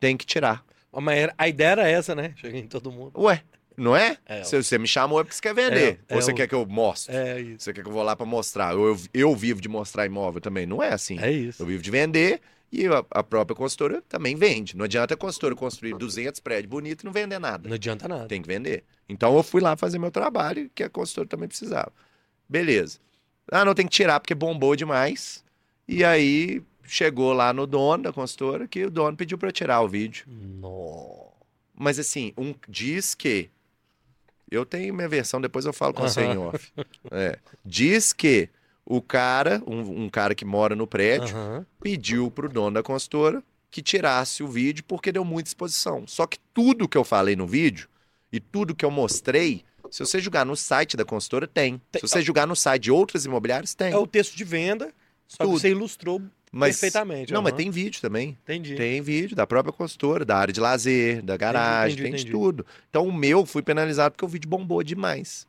[0.00, 0.64] tem que tirar.
[0.92, 2.34] Mas a ideia era essa, né?
[2.36, 3.12] Cheguei em todo mundo.
[3.20, 3.42] Ué,
[3.76, 4.16] não é?
[4.26, 6.00] É, Se você me chamou é porque você quer vender.
[6.08, 7.14] É, Ou é você o- quer que eu mostre?
[7.14, 7.64] É isso.
[7.64, 8.72] Você quer que eu vou lá pra mostrar?
[8.74, 10.66] Eu, eu vivo de mostrar imóvel também?
[10.66, 11.18] Não é assim.
[11.18, 11.62] É isso.
[11.62, 12.40] Eu vivo de vender
[12.72, 14.76] e a, a própria consultora também vende.
[14.76, 17.68] Não adianta a consultora construir 200 prédios bonitos e não vender nada.
[17.68, 18.26] Não adianta nada.
[18.26, 18.84] Tem que vender.
[19.08, 21.92] Então eu fui lá fazer meu trabalho, que a consultora também precisava.
[22.48, 22.98] Beleza.
[23.50, 25.44] Ah, não tem que tirar porque bombou demais.
[25.86, 29.88] E aí chegou lá no dono da consultora que o dono pediu eu tirar o
[29.88, 30.24] vídeo.
[30.28, 31.24] Nó.
[31.74, 33.50] Mas assim, um diz que.
[34.50, 36.72] Eu tenho minha versão, depois eu falo com você em off.
[37.10, 37.38] É.
[37.64, 38.48] Diz que
[38.86, 41.66] o cara, um, um cara que mora no prédio, Aham.
[41.82, 46.06] pediu pro dono da consultora que tirasse o vídeo porque deu muita exposição.
[46.06, 47.88] Só que tudo que eu falei no vídeo
[48.32, 51.80] e tudo que eu mostrei, se você jogar no site da consultora, tem.
[51.90, 53.92] Tem- Se você jogar no site de outras imobiliárias, tem.
[53.92, 54.92] É o texto de venda,
[55.26, 55.54] só Tudo.
[55.54, 56.22] que você ilustrou
[56.54, 57.32] Mas, perfeitamente.
[57.32, 57.58] Não, mas aham.
[57.58, 58.38] tem vídeo também.
[58.44, 58.74] Entendi.
[58.76, 62.32] Tem vídeo da própria consultora, da área de lazer, da garagem, entendi, tem de entendi.
[62.32, 62.66] tudo.
[62.88, 65.46] Então o meu fui penalizado porque o vídeo bombou demais.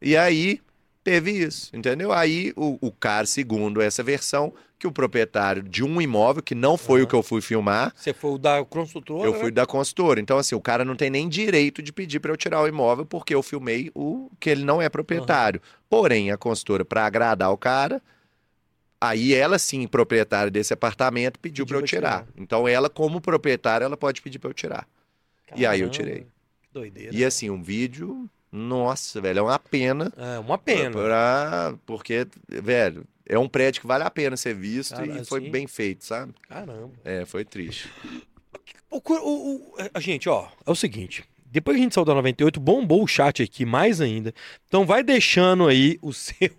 [0.00, 0.60] E aí
[1.02, 2.12] teve isso, entendeu?
[2.12, 6.76] Aí o, o cara, segundo essa versão, que o proprietário de um imóvel, que não
[6.76, 9.38] foi o que eu fui filmar, Você foi o da construtora, eu né?
[9.40, 10.20] fui da consultora.
[10.20, 13.04] Então, assim, o cara não tem nem direito de pedir para eu tirar o imóvel,
[13.04, 15.60] porque eu filmei o que ele não é proprietário.
[15.90, 18.00] Porém, a consultora, para agradar o cara,
[19.00, 22.18] aí ela sim, proprietária desse apartamento, pediu Pediu para eu tirar.
[22.24, 22.28] tirar.
[22.36, 24.88] Então, ela, como proprietária, ela pode pedir para eu tirar.
[25.56, 26.26] E aí eu Caramba, tirei.
[26.62, 27.14] Que doideira.
[27.14, 30.12] E assim, um vídeo, nossa, velho, é uma pena.
[30.16, 30.90] É uma pena.
[30.90, 35.40] Pra, porque, velho, é um prédio que vale a pena ser visto Cara, e foi
[35.42, 35.50] sim.
[35.50, 36.34] bem feito, sabe?
[36.48, 36.92] Caramba.
[37.04, 37.90] É, foi triste.
[38.90, 41.24] O, o, o- a gente, ó, é o seguinte.
[41.50, 44.34] Depois que a gente saiu da 98, bombou o chat aqui mais ainda.
[44.66, 46.50] Então vai deixando aí o seu.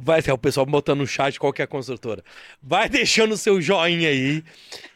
[0.00, 2.22] Vai é o pessoal botando no chat qual que é a construtora.
[2.62, 4.44] Vai deixando o seu joinha aí.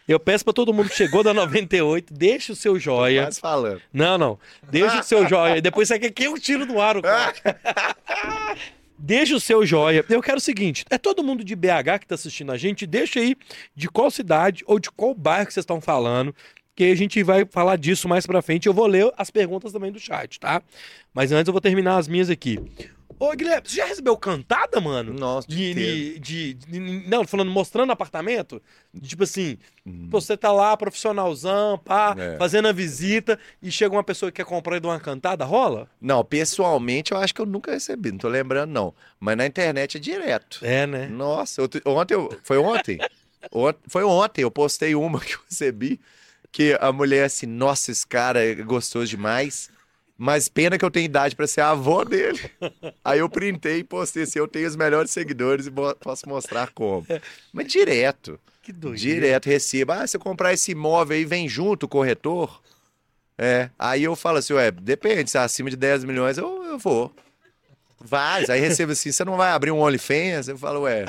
[0.06, 3.24] Eu peço pra todo mundo que chegou da 98, deixa o seu joia.
[3.24, 3.80] Mas falando.
[3.92, 4.38] Não, não.
[4.70, 5.62] Deixa o seu joia.
[5.62, 7.34] Depois você quer que eu tiro do ar o cara.
[9.04, 10.04] Deixa o seu joia.
[10.08, 13.18] Eu quero o seguinte: é todo mundo de BH que tá assistindo a gente, deixa
[13.18, 13.34] aí
[13.74, 16.32] de qual cidade ou de qual bairro que vocês estão falando.
[16.74, 18.66] Que a gente vai falar disso mais pra frente.
[18.66, 20.62] Eu vou ler as perguntas também do chat, tá?
[21.12, 22.58] Mas antes eu vou terminar as minhas aqui.
[23.20, 25.12] Ô, Guilherme, você já recebeu cantada, mano?
[25.12, 28.60] Nossa, De, de, de, de- Não, falando, mostrando apartamento.
[28.92, 30.08] De, tipo assim, Hum.
[30.10, 32.36] você tá lá, profissionalzão, pá, É.
[32.38, 35.88] fazendo a visita, e chega uma pessoa que quer comprar e dar uma cantada, rola?
[36.00, 38.94] Não, pessoalmente eu acho que eu nunca recebi, não tô lembrando não.
[39.20, 40.58] Mas na internet é direto.
[40.62, 41.06] É, né?
[41.06, 42.98] Nossa, ontem eu, foi ontem?
[43.52, 46.00] Ont- foi ontem, eu postei uma que eu recebi,
[46.52, 49.70] que a mulher assim, nossa, esse cara é gostoso demais,
[50.18, 52.38] mas pena que eu tenho idade pra ser a avó dele.
[53.02, 57.06] Aí eu printei e postei assim, eu tenho os melhores seguidores e posso mostrar como.
[57.52, 58.98] Mas direto, Que doido.
[58.98, 59.92] direto recebo.
[59.92, 62.62] Ah, se eu comprar esse imóvel aí, vem junto o corretor?
[63.38, 66.78] É, aí eu falo assim, ué, depende, se é acima de 10 milhões eu, eu
[66.78, 67.12] vou.
[68.04, 70.48] Vários, aí recebo assim, você não vai abrir um OnlyFans?
[70.48, 71.06] Eu falo, ué,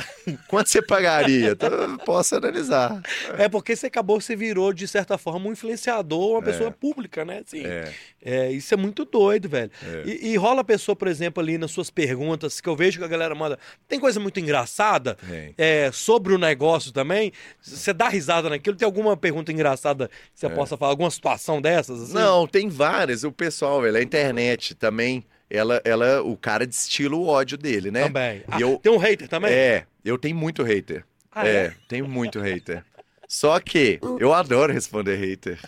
[0.48, 1.52] quanto você pagaria?
[1.52, 3.02] Então, eu posso analisar.
[3.38, 7.42] É porque você acabou, você virou, de certa forma, um influenciador, uma pessoa pública, né?
[7.46, 7.92] Assim, É,
[8.22, 9.72] é, isso é muito doido, velho.
[9.84, 10.04] É.
[10.06, 13.06] E, e rola a pessoa, por exemplo, ali nas suas perguntas, que eu vejo que
[13.06, 13.58] a galera manda.
[13.88, 15.18] Tem coisa muito engraçada
[15.58, 17.32] é, sobre o negócio também.
[17.62, 18.76] Você dá risada naquilo?
[18.76, 20.92] Tem alguma pergunta engraçada que você possa falar?
[20.92, 22.02] Alguma situação dessas?
[22.02, 22.18] assim?
[22.18, 22.22] É.
[22.22, 23.24] Não, tem várias.
[23.24, 28.06] O pessoal, velho, a internet também, ela, ela, o cara destila o ódio dele, né?
[28.06, 28.44] Também.
[28.48, 29.54] Ah, eu, Tem um hater também?
[29.54, 31.06] É, eu tenho muito hater.
[31.32, 31.74] Ah, é, é?
[31.88, 32.84] tenho muito hater.
[33.28, 35.60] Só que eu adoro responder hater.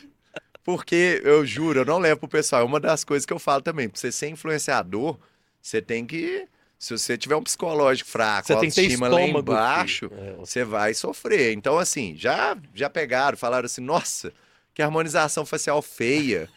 [0.64, 2.64] Porque eu juro, eu não levo pro pessoal.
[2.64, 3.88] É uma das coisas que eu falo também.
[3.88, 5.20] Pra você ser influenciador,
[5.62, 6.48] você tem que.
[6.80, 10.10] Se você tiver um psicológico fraco, Você autoestima lá embaixo.
[10.18, 10.34] É.
[10.34, 11.54] você vai sofrer.
[11.54, 14.34] Então, assim, já, já pegaram, falaram assim, nossa,
[14.74, 16.50] que harmonização facial feia.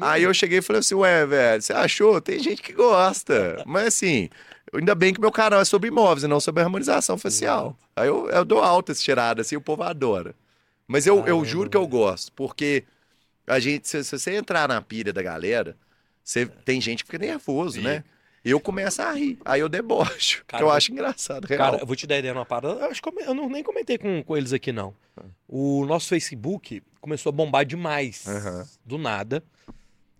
[0.00, 2.20] Aí eu cheguei e falei assim, ué, velho, você achou?
[2.20, 3.62] Tem gente que gosta.
[3.66, 4.28] Mas assim,
[4.72, 7.76] ainda bem que meu canal é sobre imóveis e não sobre harmonização facial.
[7.94, 10.34] Aí eu, eu dou altas tiradas, assim, o povo adora.
[10.86, 12.84] Mas eu, eu juro que eu gosto, porque
[13.46, 15.76] a gente, se, se você entrar na pilha da galera,
[16.22, 18.04] você, tem gente que fica nervoso, né?
[18.44, 21.58] Eu começo a rir, aí eu debocho, Cara, eu acho engraçado, real.
[21.58, 22.78] Cara, eu vou te dar ideia numa parada.
[22.78, 24.94] Eu acho que eu, eu não, nem comentei com, com eles aqui, não.
[25.48, 28.24] O nosso Facebook começou a bombar demais.
[28.26, 28.68] Aham.
[28.84, 29.42] Do nada.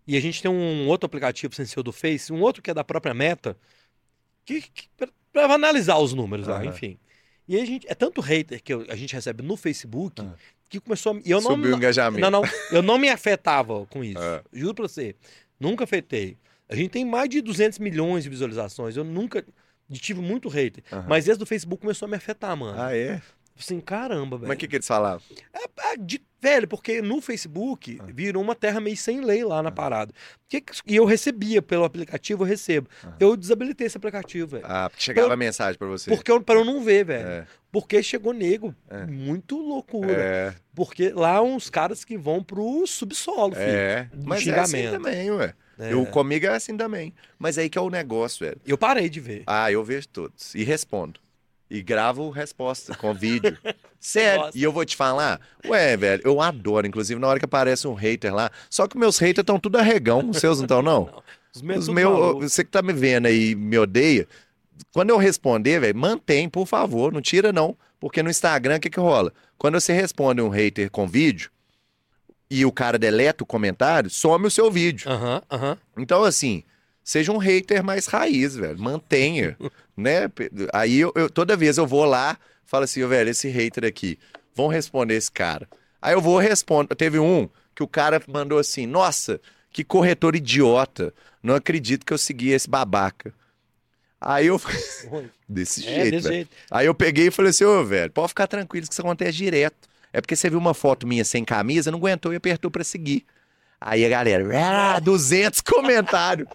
[0.07, 2.71] E a gente tem um outro aplicativo sem ser o do Face, um outro que
[2.71, 3.57] é da própria Meta,
[4.45, 6.67] que, que pra, pra analisar os números lá, Aham.
[6.67, 6.99] enfim.
[7.49, 10.35] E a gente, é tanto hater que eu- a gente recebe no Facebook Ah.
[10.69, 12.21] que começou a, e eu não, Subiu o engajamento.
[12.21, 12.43] não, não,
[12.73, 14.19] eu não me afetava com isso.
[14.23, 14.43] É.
[14.53, 15.15] Juro pra você.
[15.59, 16.37] Nunca afetei.
[16.69, 18.97] A gente tem mais de 200 milhões de visualizações.
[18.97, 19.45] Eu nunca
[19.93, 20.83] tive muito hater.
[21.09, 22.81] Mas esse do Facebook começou a me afetar, mano.
[22.81, 23.23] Ah, é?
[23.59, 24.49] Assim, caramba, velho.
[24.49, 25.23] Mas o que, que eles falavam?
[25.55, 28.05] Ah, de- velho, porque no Facebook Ah.
[28.13, 30.13] virou uma terra meio sem lei lá na parada.
[30.49, 32.89] Que que- e eu recebia pelo aplicativo, eu recebo.
[33.03, 33.15] Ah.
[33.19, 34.65] Eu desabilitei esse aplicativo, velho.
[34.67, 36.11] Ah, chegava Eu- a mensagem pra você.
[36.11, 37.27] Porque eu, pra eu não ver, velho.
[37.29, 38.75] É, Porque chegou nego.
[38.89, 39.05] É.
[39.07, 40.13] Muito loucura.
[40.13, 43.67] é, Porque lá uns caras que vão pro subsolo, filho.
[43.67, 44.11] é.
[44.25, 45.55] Mas é assim também, ué.
[45.79, 45.93] É.
[45.93, 47.13] Eu, comigo é assim também.
[47.39, 48.59] Mas aí que é o negócio, velho.
[48.67, 49.43] Eu parei de ver.
[49.47, 50.55] Ah, eu vejo todos.
[50.55, 51.21] E respondo.
[51.69, 53.59] E gravo resposta com vídeo.
[53.99, 54.43] Sério.
[54.43, 54.59] gosta.
[54.59, 56.87] E eu vou te falar, ué, velho, eu adoro.
[56.87, 58.51] Inclusive, na hora que aparece um hater lá.
[58.71, 60.31] Só que meus haters estão tudo arregão.
[60.31, 61.23] Os seus não estão, não?
[61.55, 62.41] Os meus Os maluco.
[62.49, 64.29] você que tá me vendo aí e me odeia,
[64.93, 68.91] quando eu responder, velho, mantém, por favor, não tira não, porque no Instagram o que
[68.91, 69.33] que rola?
[69.59, 71.51] Quando você responde um hater com vídeo
[72.51, 75.11] e o cara deleta o comentário, some o seu vídeo.
[75.11, 75.79] Aham, aham.
[75.97, 76.63] Então assim,
[77.07, 79.57] seja um hater mais raiz, velho, mantenha,
[79.97, 80.23] né?
[80.73, 84.19] Aí eu, eu- toda vez eu vou lá, falo assim, "Ô, velho, esse hater aqui,
[84.55, 85.69] vão responder esse cara.
[86.03, 86.95] Aí eu vou responder.
[86.97, 91.15] Teve um que o cara mandou assim: Nossa, que corretor idiota.
[91.43, 93.33] Não acredito que eu segui esse babaca.
[94.21, 94.61] Aí eu.
[95.49, 96.01] desse jeito.
[96.01, 96.35] É, desse velho.
[96.35, 96.51] jeito.
[96.71, 99.89] Aí eu peguei e falei assim: ô, velho, pode ficar tranquilo que isso acontece direto.
[100.13, 103.25] É porque você viu uma foto minha sem camisa, não aguentou e apertou pra seguir.
[103.81, 106.49] Aí a galera, ah, 200 comentários.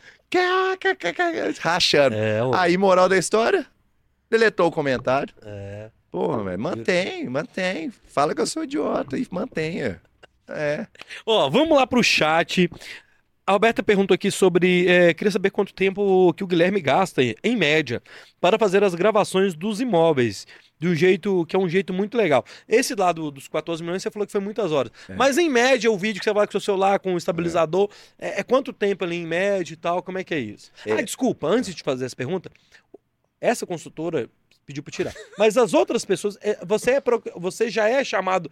[1.59, 2.15] Rachando.
[2.15, 3.65] É, Aí, moral da história,
[4.29, 5.33] deletou o comentário.
[5.43, 5.89] É.
[6.11, 7.91] Porra, velho, mantém, mantém.
[8.07, 10.01] Fala que eu sou idiota e mantenha.
[10.49, 10.85] É.
[11.25, 12.69] Ó, vamos lá pro chat.
[13.47, 14.87] A Alberta perguntou aqui sobre.
[14.87, 18.01] É, queria saber quanto tempo que o Guilherme gasta, em média,
[18.39, 20.45] para fazer as gravações dos imóveis.
[20.81, 22.43] De um jeito que é um jeito muito legal.
[22.67, 24.91] Esse lado dos 14 milhões, você falou que foi muitas horas.
[25.07, 25.13] É.
[25.13, 27.87] Mas em média, o vídeo que você vai com o seu celular, com o estabilizador,
[28.17, 28.39] é.
[28.39, 30.01] é, quanto tempo ali em média e tal?
[30.01, 30.71] Como é que é isso?
[30.83, 30.93] É.
[30.93, 32.49] Ah, desculpa, antes de fazer essa pergunta,
[33.39, 34.27] essa consultora
[34.65, 35.13] pediu para tirar.
[35.37, 37.01] Mas as outras pessoas, é, você, é,
[37.35, 38.49] você já é chamado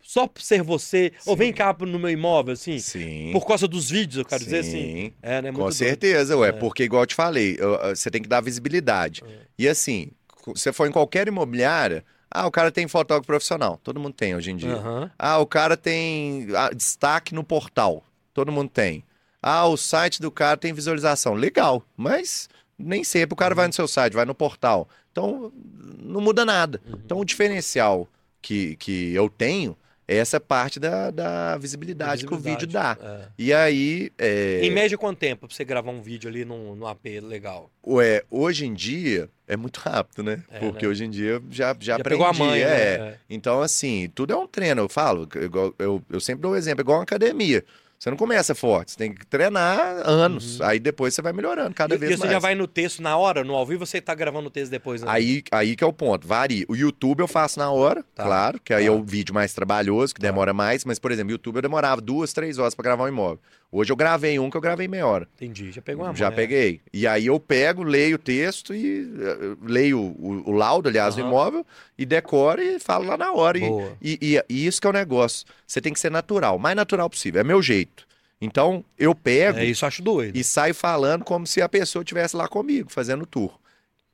[0.00, 1.30] só por ser você, Sim.
[1.30, 2.78] ou vem cá no meu imóvel, assim?
[2.78, 3.30] Sim.
[3.32, 4.44] Por causa dos vídeos, eu quero Sim.
[4.44, 5.12] dizer assim.
[5.20, 5.50] É, né?
[5.50, 6.52] Muito Com certeza, ué, é.
[6.52, 7.58] porque igual eu te falei,
[7.90, 9.22] você tem que dar visibilidade.
[9.26, 9.46] É.
[9.58, 10.12] E assim,
[10.46, 14.50] você for em qualquer imobiliária, ah, o cara tem fotógrafo profissional, todo mundo tem hoje
[14.50, 14.76] em dia.
[14.76, 15.10] Uhum.
[15.18, 18.02] Ah, o cara tem ah, destaque no portal,
[18.32, 19.04] todo mundo tem.
[19.42, 22.48] Ah, o site do cara tem visualização, legal, mas
[22.78, 23.56] nem sempre o cara uhum.
[23.56, 24.88] vai no seu site, vai no portal.
[25.10, 25.52] Então,
[25.98, 26.80] não muda nada.
[26.86, 27.00] Uhum.
[27.04, 28.08] Então, o diferencial
[28.40, 29.76] que, que eu tenho
[30.06, 32.96] essa é parte da, da visibilidade, visibilidade, que o vídeo dá.
[33.00, 33.28] É.
[33.38, 34.10] E aí.
[34.18, 34.60] É...
[34.62, 37.70] Em média, quanto tempo pra você gravar um vídeo ali no, no AP legal?
[37.86, 40.42] Ué, hoje em dia é muito rápido, né?
[40.50, 40.90] É, Porque né?
[40.90, 42.18] hoje em dia já, já, já aprendi.
[42.18, 42.98] Pegou a mãe, é.
[42.98, 43.14] Né?
[43.28, 44.82] Então, assim, tudo é um treino.
[44.82, 47.64] Eu falo, eu, eu, eu sempre dou um exemplo, é igual uma academia.
[48.02, 50.58] Você não começa forte, você tem que treinar anos.
[50.58, 50.66] Uhum.
[50.66, 52.20] Aí depois você vai melhorando cada e, vez mais.
[52.20, 54.50] E você já vai no texto na hora, no ao vivo, você tá gravando o
[54.50, 55.08] texto depois, né?
[55.08, 56.64] Aí, aí que é o ponto, varia.
[56.68, 58.24] O YouTube eu faço na hora, tá.
[58.24, 58.88] claro, que aí tá.
[58.88, 60.26] é o vídeo mais trabalhoso, que tá.
[60.26, 60.84] demora mais.
[60.84, 63.38] Mas, por exemplo, o YouTube eu demorava duas, três horas para gravar um imóvel.
[63.74, 65.26] Hoje eu gravei um que eu gravei meia hora.
[65.34, 66.80] Entendi, já pegou uma Já mãe, peguei.
[66.92, 71.22] E aí eu pego, leio o texto e uh, leio o, o, laudo, aliás, uhum.
[71.22, 71.66] do imóvel,
[71.96, 73.56] e decoro e falo lá na hora.
[73.56, 73.64] E,
[74.02, 75.46] e, e, e isso que é o negócio.
[75.66, 77.40] Você tem que ser natural, mais natural possível.
[77.40, 78.06] É meu jeito.
[78.42, 79.58] Então, eu pego.
[79.58, 80.36] É isso, acho doido.
[80.36, 83.58] E saio falando como se a pessoa estivesse lá comigo, fazendo tour.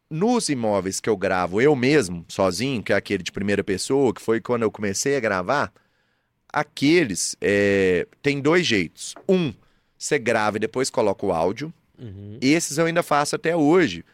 [0.09, 4.23] Nos imóveis que eu gravo eu mesmo, sozinho, que é aquele de primeira pessoa, que
[4.23, 5.73] foi quando eu comecei a gravar,
[6.61, 9.15] aqueles é, tem dois jeitos.
[9.29, 9.53] Um,
[9.97, 11.73] você grava e depois coloca o áudio.
[11.99, 12.39] Uhum.
[12.41, 14.05] Esses eu ainda faço até hoje.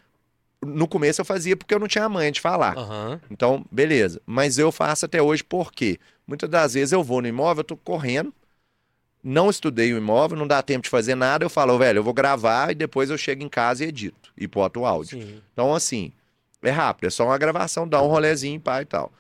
[0.64, 2.76] No começo eu fazia porque eu não tinha a manha de falar.
[2.76, 3.20] Uhum.
[3.30, 4.20] Então, beleza.
[4.24, 7.76] Mas eu faço até hoje porque muitas das vezes eu vou no imóvel, eu tô
[7.76, 8.32] correndo,
[9.22, 12.14] não estudei o imóvel, não dá tempo de fazer nada, eu falo, velho, eu vou
[12.14, 15.20] gravar e depois eu chego em casa e edito e boto o áudio.
[15.20, 15.42] Sim.
[15.52, 16.12] Então, assim,
[16.62, 19.12] é rápido, é só uma gravação, dá um rolezinho, pá e tal.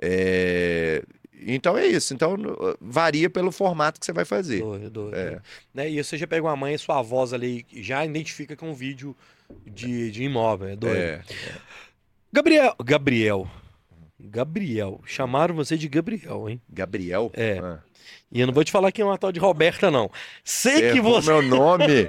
[0.00, 1.02] É...
[1.46, 2.14] Então é isso.
[2.14, 2.36] Então
[2.80, 4.60] varia pelo formato que você vai fazer.
[4.60, 5.14] Doido, doido.
[5.14, 5.40] É.
[5.72, 5.90] Né?
[5.90, 8.74] E você já pegou a mãe e sua voz ali, já identifica que é um
[8.74, 9.16] vídeo
[9.66, 10.68] de, de imóvel.
[10.68, 10.96] É doido.
[10.96, 11.22] É.
[12.32, 12.74] Gabriel.
[12.84, 13.50] Gabriel.
[14.18, 15.00] Gabriel.
[15.06, 16.60] Chamaram você de Gabriel, hein?
[16.68, 17.30] Gabriel?
[17.34, 17.58] É.
[17.62, 17.78] Ah.
[18.30, 20.10] E eu não vou te falar que é uma tal de Roberta, não.
[20.44, 21.30] Sei que você.
[21.30, 22.06] meu nome.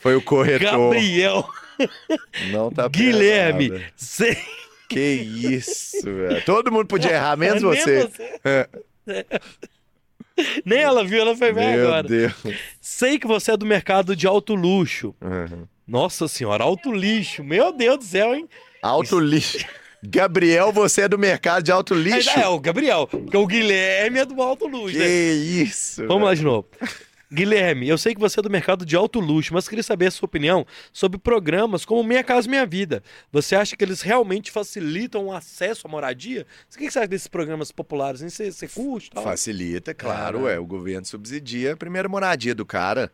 [0.00, 0.94] Foi o corretor.
[0.94, 1.46] Gabriel.
[2.50, 3.84] Não tá Guilherme.
[3.94, 4.36] Sei...
[4.90, 6.44] Que isso, velho.
[6.44, 8.08] Todo mundo podia errar, menos você.
[8.08, 8.40] você.
[8.44, 8.68] É.
[10.64, 12.08] Nem ela viu, ela foi bem agora.
[12.08, 12.56] Meu Deus.
[12.80, 15.14] Sei que você é do mercado de alto luxo.
[15.20, 15.66] Uhum.
[15.86, 17.44] Nossa senhora, alto lixo.
[17.44, 18.48] Meu Deus do céu, hein?
[18.82, 19.64] Alto lixo.
[20.02, 22.30] Gabriel, você é do mercado de alto lixo.
[22.30, 24.96] É, é o Gabriel, porque o Guilherme é do alto luxo.
[24.96, 25.06] Que né?
[25.06, 26.06] isso.
[26.06, 26.24] Vamos velho.
[26.24, 26.68] lá de novo.
[27.32, 30.10] Guilherme, eu sei que você é do mercado de alto luxo, mas queria saber a
[30.10, 33.04] sua opinião sobre programas como Minha Casa Minha Vida.
[33.30, 36.44] Você acha que eles realmente facilitam o acesso à moradia?
[36.74, 38.20] O que você acha desses programas populares?
[38.20, 39.10] Você, você curte?
[39.10, 39.22] Tal?
[39.22, 40.48] Facilita, claro.
[40.48, 43.12] É, é, o governo subsidia a primeira moradia do cara.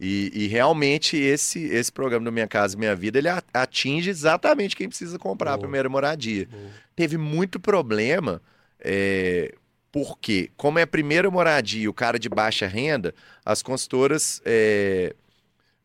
[0.00, 4.88] E, e, realmente esse esse programa do Minha Casa Minha Vida ele atinge exatamente quem
[4.88, 5.56] precisa comprar Boa.
[5.56, 6.46] a primeira moradia.
[6.46, 6.70] Boa.
[6.94, 8.40] Teve muito problema,
[8.78, 9.56] é,
[9.90, 15.14] porque como é a primeira moradia, o cara de baixa renda, as consultoras é,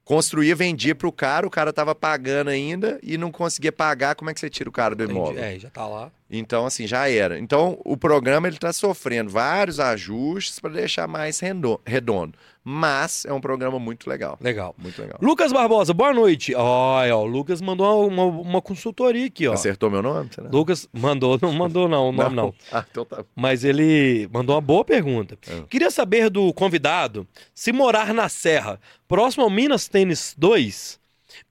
[0.03, 4.15] construía, vendia para o cara, o cara estava pagando ainda e não conseguia pagar.
[4.15, 5.43] Como é que você tira o cara do imóvel?
[5.43, 6.11] É, já está lá.
[6.35, 7.37] Então, assim, já era.
[7.37, 11.39] Então, o programa ele está sofrendo vários ajustes para deixar mais
[11.85, 12.33] redondo.
[12.63, 14.37] Mas é um programa muito legal.
[14.41, 14.73] Legal.
[14.75, 15.19] Muito legal.
[15.21, 16.55] Lucas Barbosa, boa noite.
[16.55, 19.53] Olha, o Lucas mandou uma, uma, consultoria aqui, ó.
[19.53, 20.29] Acertou meu nome?
[20.33, 20.49] Será?
[20.49, 22.45] Lucas mandou, não mandou não, o nome não.
[22.45, 22.53] não.
[22.71, 23.23] Ah, então tá.
[23.35, 25.37] Mas ele mandou uma boa pergunta.
[25.47, 25.61] É.
[25.69, 30.99] Queria saber do convidado se morar na Serra, próximo ao Minas Tênis 2,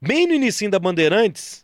[0.01, 1.62] bem no início da Bandeirantes,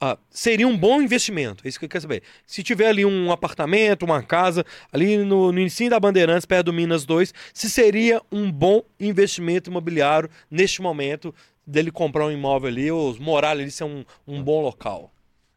[0.00, 1.64] ah, seria um bom investimento.
[1.64, 2.22] É isso que eu quero saber.
[2.46, 6.72] Se tiver ali um apartamento, uma casa, ali no, no ensino da Bandeirantes, perto do
[6.72, 11.34] Minas 2, se seria um bom investimento imobiliário neste momento,
[11.66, 15.12] dele comprar um imóvel ali, os morar ali ser um, um bom local?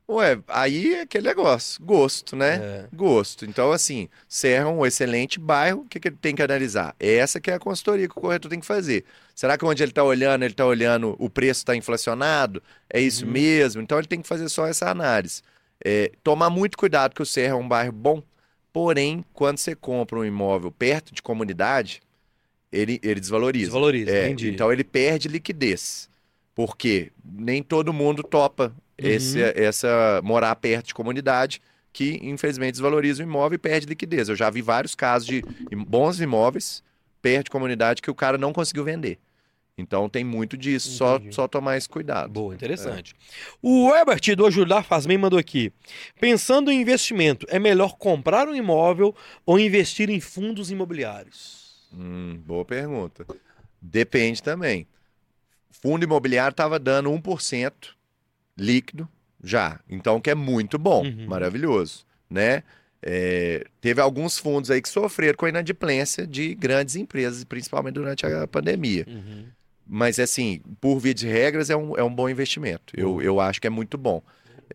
[0.09, 2.55] Ué, aí é aquele negócio, gosto, né?
[2.55, 2.87] É.
[2.91, 3.45] Gosto.
[3.45, 6.95] Então, assim, Serra é um excelente bairro, o que, que ele tem que analisar?
[6.99, 9.05] Essa que é a consultoria que o corretor tem que fazer.
[9.39, 12.61] Será que onde ele está olhando, ele está olhando o preço está inflacionado?
[12.89, 13.31] É isso Uhum.
[13.31, 13.81] mesmo?
[13.81, 15.41] Então ele tem que fazer só essa análise.
[15.81, 18.21] É, tomar muito cuidado que o Serra é um bairro bom,
[18.73, 22.01] porém, quando você compra um imóvel perto de comunidade,
[22.69, 23.67] ele, ele desvaloriza.
[23.67, 24.49] Desvaloriza, É, entendi.
[24.51, 26.09] então ele perde liquidez.
[26.53, 29.07] Porque nem todo mundo topa Uhum.
[29.07, 31.61] esse, essa morar perto de comunidade
[31.93, 34.27] que infelizmente desvaloriza o imóvel e perde liquidez.
[34.27, 35.41] Eu já vi vários casos de
[35.87, 36.83] bons imóveis
[37.21, 39.17] perto de comunidade que o cara não conseguiu vender.
[39.79, 42.29] Então tem muito disso, só, só tomar esse cuidado.
[42.31, 43.15] Boa, interessante.
[43.61, 45.71] O Herbert do Ajudar Faz Bem mandou aqui.
[46.19, 49.15] Pensando em investimento, é melhor comprar um imóvel
[49.45, 51.87] ou investir em fundos imobiliários?
[51.93, 53.25] Hum, boa pergunta.
[53.81, 54.85] Depende também.
[55.71, 57.71] Fundo imobiliário estava dando 1%
[58.57, 59.07] líquido
[59.41, 59.79] já.
[59.89, 61.25] Então, que é muito bom, Uhum.
[61.27, 62.63] maravilhoso, né?
[63.01, 68.25] É, teve alguns fundos aí que sofreram com a inadimplência de grandes empresas, principalmente durante
[68.25, 69.07] a pandemia.
[69.91, 72.93] Mas, assim, por via de regras, é um, é um bom investimento.
[72.95, 74.21] Eu, eu acho que é muito bom.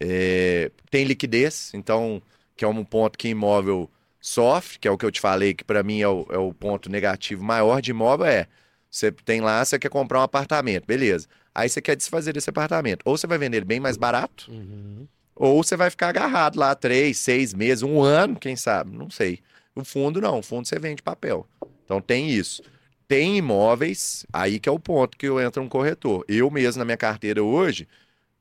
[0.01, 2.21] É, tem liquidez, então,
[2.57, 3.89] que é um ponto que imóvel
[4.21, 6.53] sofre, que é o que eu te falei, que para mim é o, é o
[6.53, 8.49] ponto negativo maior de imóvel, é
[8.91, 11.29] você tem lá, você quer comprar um apartamento, beleza.
[11.55, 13.03] Aí você quer desfazer desse apartamento.
[13.05, 15.07] Ou você vai vender ele bem mais barato, Uhum.
[15.37, 19.41] ou você vai ficar agarrado lá três, seis meses, um ano, quem sabe, não sei.
[19.77, 21.47] O fundo não, o fundo você vende papel.
[21.85, 22.63] Então tem isso.
[23.07, 26.25] Tem imóveis, aí que é o ponto que eu entro um corretor.
[26.27, 27.87] Eu mesmo na minha carteira hoje,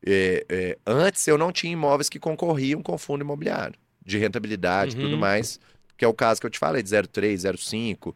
[0.06, 4.99] é, é, antes eu não tinha imóveis que concorriam com fundo imobiliário, de rentabilidade e
[4.99, 5.06] Uhum.
[5.06, 5.60] tudo mais,
[5.98, 8.15] que é o caso que eu te falei, de 0,3, 0,5.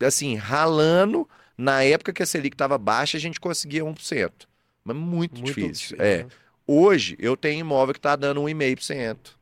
[0.00, 4.48] Assim, ralando, na época que a Selic estava baixa, a gente conseguia 1%.
[4.84, 5.96] Mas muito, difícil.
[6.00, 6.24] É.
[6.24, 6.26] né?
[6.66, 9.36] Hoje eu tenho imóvel que está dando 1,5%.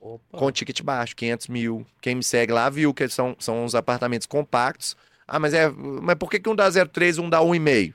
[0.00, 0.38] Opa.
[0.38, 1.86] Com ticket baixo, 500 mil.
[2.00, 4.96] Quem me segue lá viu que são, são uns apartamentos compactos.
[5.28, 7.94] Ah, mas, é, mas por que, que um dá 0,3 e um dá 1,5?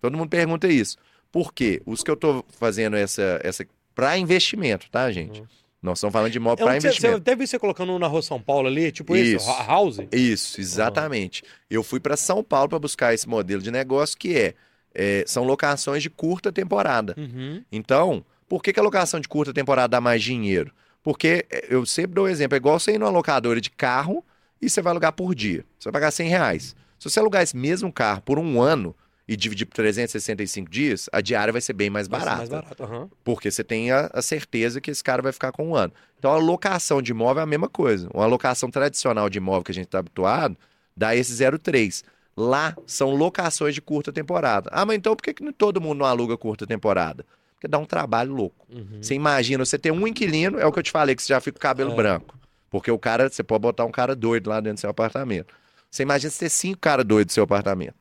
[0.00, 0.96] Todo mundo pergunta isso.
[1.30, 1.82] Por quê?
[1.84, 5.42] Os que eu estou fazendo essa, essa para investimento, tá, gente?
[5.82, 7.18] Nós estamos falando de imóvel É para que você, investimento.
[7.18, 9.98] até vi você colocando um na Rua São Paulo ali, tipo isso, ha- house?
[10.10, 11.42] Isso, exatamente.
[11.70, 14.54] Eu fui para São Paulo para buscar esse modelo de negócio que é,
[14.94, 17.14] é, são locações de curta temporada.
[17.16, 17.62] Uhum.
[17.70, 20.72] Então, por que, que a locação de curta temporada dá mais dinheiro?
[21.02, 24.24] Porque é, eu sempre dou um exemplo, é igual você ir numa locadora de carro
[24.60, 25.64] e você vai alugar por dia.
[25.78, 26.76] Você vai pagar 100 reais.
[26.98, 28.94] Se você alugar esse mesmo carro por um ano
[29.26, 32.36] e dividir por 365 dias, a diária vai ser bem mais Vai barata.
[32.38, 33.08] Mais barato, aham.
[33.24, 35.92] Porque você tem a, a certeza que esse cara vai ficar com um ano.
[36.18, 38.08] Então a locação de imóvel é a mesma coisa.
[38.12, 40.56] Uma locação tradicional de imóvel que a gente está habituado
[40.96, 42.02] dá esse 0,3.
[42.36, 44.68] Lá são locações de curta temporada.
[44.72, 47.24] Ah, mas então por que, que todo mundo não aluga curta temporada?
[47.54, 48.66] Porque dá um trabalho louco.
[48.72, 48.98] Uhum.
[49.00, 51.40] Você imagina, você tem um inquilino, é o que eu te falei, que você já
[51.40, 51.94] fica com o cabelo É.
[51.94, 52.34] branco.
[52.70, 55.52] Porque o cara, você pode botar um cara doido lá dentro do seu apartamento.
[55.90, 57.96] Você imagina você ter cinco caras doidos no seu apartamento.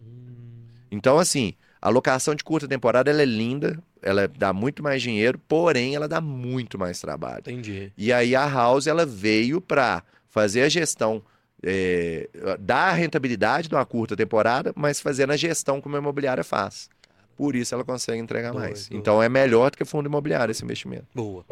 [0.00, 0.64] Hum.
[0.90, 5.40] Então, assim, a locação de curta temporada ela é linda, ela dá muito mais dinheiro,
[5.48, 7.40] porém ela dá muito mais trabalho.
[7.40, 7.92] Entendi.
[7.98, 11.20] E aí a House ela veio para fazer a gestão
[11.60, 12.28] é,
[12.60, 16.88] da rentabilidade de uma curta temporada, mas fazendo a gestão como a imobiliária faz.
[17.36, 18.62] Por isso ela consegue entregar Doido.
[18.62, 18.88] mais.
[18.92, 21.06] Então é melhor do que fundo imobiliário esse investimento.
[21.12, 21.44] Boa.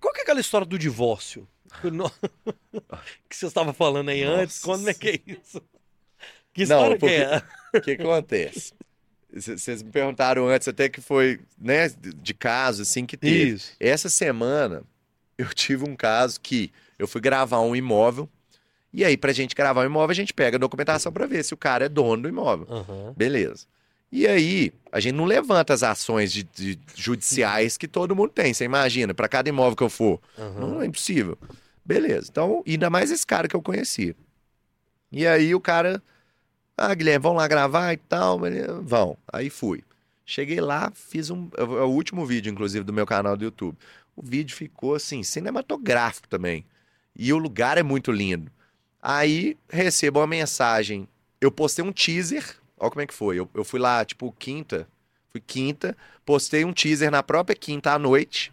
[0.00, 1.46] Qual que é aquela história do divórcio?
[1.84, 2.10] No-
[3.28, 4.64] que você estava falando aí antes, Nossa.
[4.64, 5.60] quando é que é isso?
[6.52, 7.42] Que Não, história que é?
[7.78, 8.72] O que, acontece?
[9.32, 13.50] Vocês me perguntaram antes até que foi, né, de caso assim que teve.
[13.54, 13.72] Isso.
[13.78, 14.82] Essa semana
[15.36, 18.28] eu tive um caso que eu fui gravar um imóvel
[18.92, 21.52] e aí pra gente gravar um imóvel a gente pega a documentação pra ver se
[21.52, 22.66] o cara é dono do imóvel.
[22.70, 23.12] Aham.
[23.14, 23.66] Beleza.
[24.10, 28.54] E aí a gente não levanta as ações de, de judiciais que todo mundo tem.
[28.54, 30.60] Você imagina, pra cada imóvel que eu for, aham.
[30.60, 31.36] não é impossível.
[31.86, 32.28] Beleza.
[32.30, 34.16] Então, ainda mais esse cara que eu conheci.
[35.12, 36.02] E aí o cara,
[36.76, 38.40] ah, Guilherme, vão lá gravar e tal.
[38.82, 39.16] Vão.
[39.32, 39.84] Aí fui.
[40.24, 41.48] Cheguei lá, fiz um.
[41.56, 43.78] É o último vídeo, inclusive, do meu canal do YouTube.
[44.16, 46.64] O vídeo ficou assim, cinematográfico também.
[47.14, 48.50] E o lugar é muito lindo.
[49.00, 51.08] Aí recebo uma mensagem.
[51.40, 52.56] Eu postei um teaser.
[52.76, 53.38] Olha como é que foi.
[53.38, 54.88] Eu, eu fui lá, tipo, quinta.
[55.28, 55.96] Fui quinta.
[56.24, 58.52] Postei um teaser na própria quinta à noite.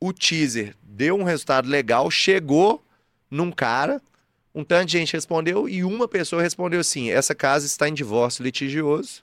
[0.00, 2.10] O teaser deu um resultado legal.
[2.10, 2.82] Chegou
[3.30, 4.00] num cara.
[4.54, 5.68] Um tanto de gente respondeu.
[5.68, 9.22] E uma pessoa respondeu assim: essa casa está em divórcio litigioso.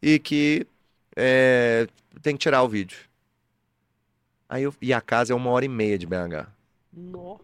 [0.00, 0.66] E que
[1.14, 1.86] é,
[2.22, 2.98] tem que tirar o vídeo.
[4.48, 6.48] Aí eu, e a casa é uma hora e meia de BH.
[6.92, 7.36] Nó.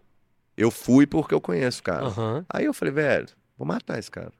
[0.57, 2.05] Eu fui porque eu conheço o cara.
[2.05, 2.45] Aham.
[2.49, 3.27] Aí eu falei, velho,
[3.57, 4.31] vou matar esse cara.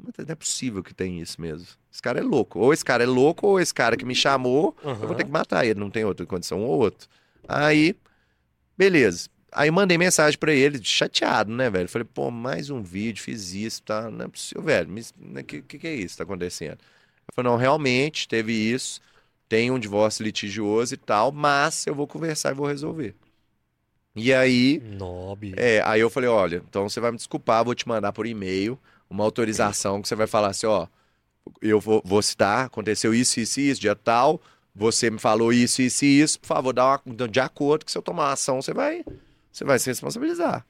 [0.00, 1.66] Não é possível que tem isso mesmo.
[1.92, 2.58] Esse cara é louco.
[2.58, 5.30] Ou esse cara é louco, ou esse cara que me chamou, eu vou ter que
[5.30, 7.08] matar ele, não tem outra condição, um ou outro.
[7.48, 7.96] Aí,
[8.76, 9.28] beleza.
[9.52, 11.88] Aí mandei mensagem pra ele, chateado, né, velho?
[11.88, 14.10] Falei, pô, mais um vídeo, fiz isso, tá?
[14.10, 14.92] Não é possível, velho.
[14.92, 16.78] O que, que, que é isso que tá acontecendo?
[17.28, 19.00] Eu falei, não, realmente teve isso,
[19.48, 23.14] tem um divórcio litigioso e tal, mas eu vou conversar e vou resolver.
[24.16, 25.54] E aí, Nobre.
[25.56, 28.78] é, aí eu falei, olha, então você vai me desculpar, vou te mandar por e-mail
[29.10, 30.86] uma autorização que você vai falar assim, ó,
[31.62, 34.40] eu vou, vou citar, aconteceu isso, isso e isso, dia tal,
[34.74, 37.98] você me falou isso, isso e isso, por favor, dá uma, de acordo que se
[37.98, 39.04] eu tomar uma ação, você vai,
[39.52, 40.66] você vai se responsabilizar.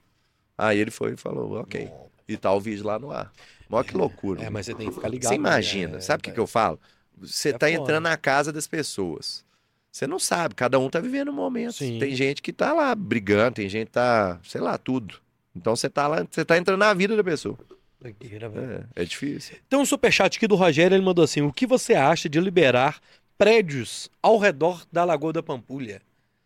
[0.59, 1.91] Aí ele foi e falou, ok,
[2.29, 3.33] e tá o vídeo lá no ar.
[3.71, 4.45] Olha que loucura.
[4.45, 5.31] É, mas você tem que ficar ligado.
[5.31, 6.01] Você imagina, né?
[6.01, 6.79] sabe o que, É, que eu falo?
[7.19, 9.45] Você É tá entrando na casa das pessoas.
[9.91, 11.75] Você não sabe, cada um tá vivendo um momento.
[11.75, 11.99] Sim.
[11.99, 15.17] Tem gente que tá lá brigando, tem gente que tá, sei lá, tudo.
[15.57, 17.57] Então você tá lá, você tá entrando na vida da pessoa.
[18.05, 19.57] É, é difícil.
[19.69, 23.01] Tem um superchat aqui do Rogério, ele mandou assim: o que você acha de liberar
[23.45, 26.01] prédios ao redor da Lagoa da Pampulha?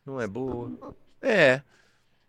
[0.04, 0.72] Não é boa.
[1.22, 1.60] É,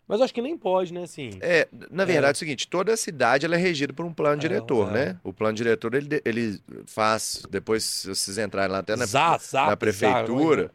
[0.08, 1.32] Mas acho que nem pode, né, assim.
[1.42, 4.36] é, na verdade é o seguinte, toda a cidade ela é regida por um plano
[4.36, 4.94] É, diretor, é.
[4.94, 5.20] né?
[5.24, 9.62] O plano diretor ele, ele faz, depois se vocês entrarem lá até na, Zá, zá,
[9.64, 10.72] na zá, prefeitura,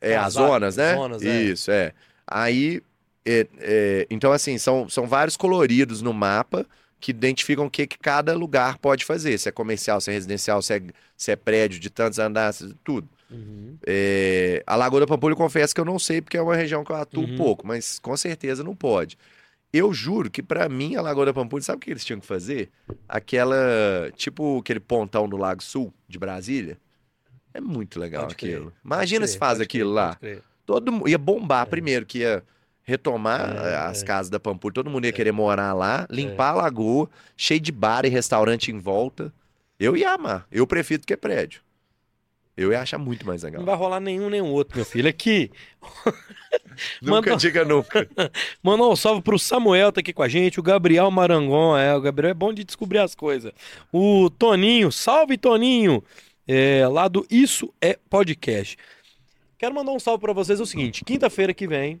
[0.00, 0.94] é, Ah, as zá- zonas, né?
[0.94, 1.42] zonas, é.
[1.42, 1.92] Isso, é.
[2.26, 2.82] Aí,
[3.24, 6.66] é, é, então assim, são, são vários coloridos no mapa
[7.00, 9.36] que identificam o que, que cada lugar pode fazer.
[9.38, 10.82] Se é comercial, se é residencial, se é,
[11.16, 13.08] se é prédio de tantos andares, tudo.
[13.32, 13.76] Uhum.
[13.86, 16.84] É, a Lagoa da Pampulha, eu confesso que eu não sei, porque é uma região
[16.84, 17.36] que eu atuo Uhum.
[17.36, 19.16] pouco, mas com certeza não pode.
[19.72, 22.26] Eu juro que pra mim a Lagoa da Pampulha, sabe o que eles tinham que
[22.26, 22.68] fazer?
[23.08, 23.56] Aquela,
[24.16, 26.76] tipo aquele pontão do Lago Sul de Brasília.
[27.54, 28.72] É muito legal Pode crer, aquilo.
[28.84, 30.14] Imagina Pode se crer, faz aquilo crer, lá.
[30.16, 30.42] crer.
[30.64, 32.42] Todo ia bombar primeiro, que ia
[32.84, 34.06] retomar É, as é.
[34.06, 38.04] casas da Pampulha, todo mundo ia querer morar lá, limpar a lagoa, cheio de bar
[38.04, 39.32] e restaurante em volta.
[39.78, 40.46] Eu ia amar.
[40.50, 41.60] Eu prefiro que prédio.
[42.56, 43.60] Eu ia achar muito mais legal.
[43.60, 45.08] Não vai rolar nenhum nem outro, meu filho.
[45.08, 45.50] Aqui,
[47.00, 48.08] Nunca Manda- diga nunca.
[48.62, 50.60] Mandar um salve pro Samuel, tá aqui com a gente.
[50.60, 53.52] O Gabriel Marangon, é, o Gabriel é bom de descobrir as coisas.
[53.92, 56.02] O Toninho, salve Toninho,
[56.46, 58.76] é, lá do Isso é Podcast.
[59.58, 62.00] Quero mandar um salve pra vocês, é o seguinte, quinta-feira que vem,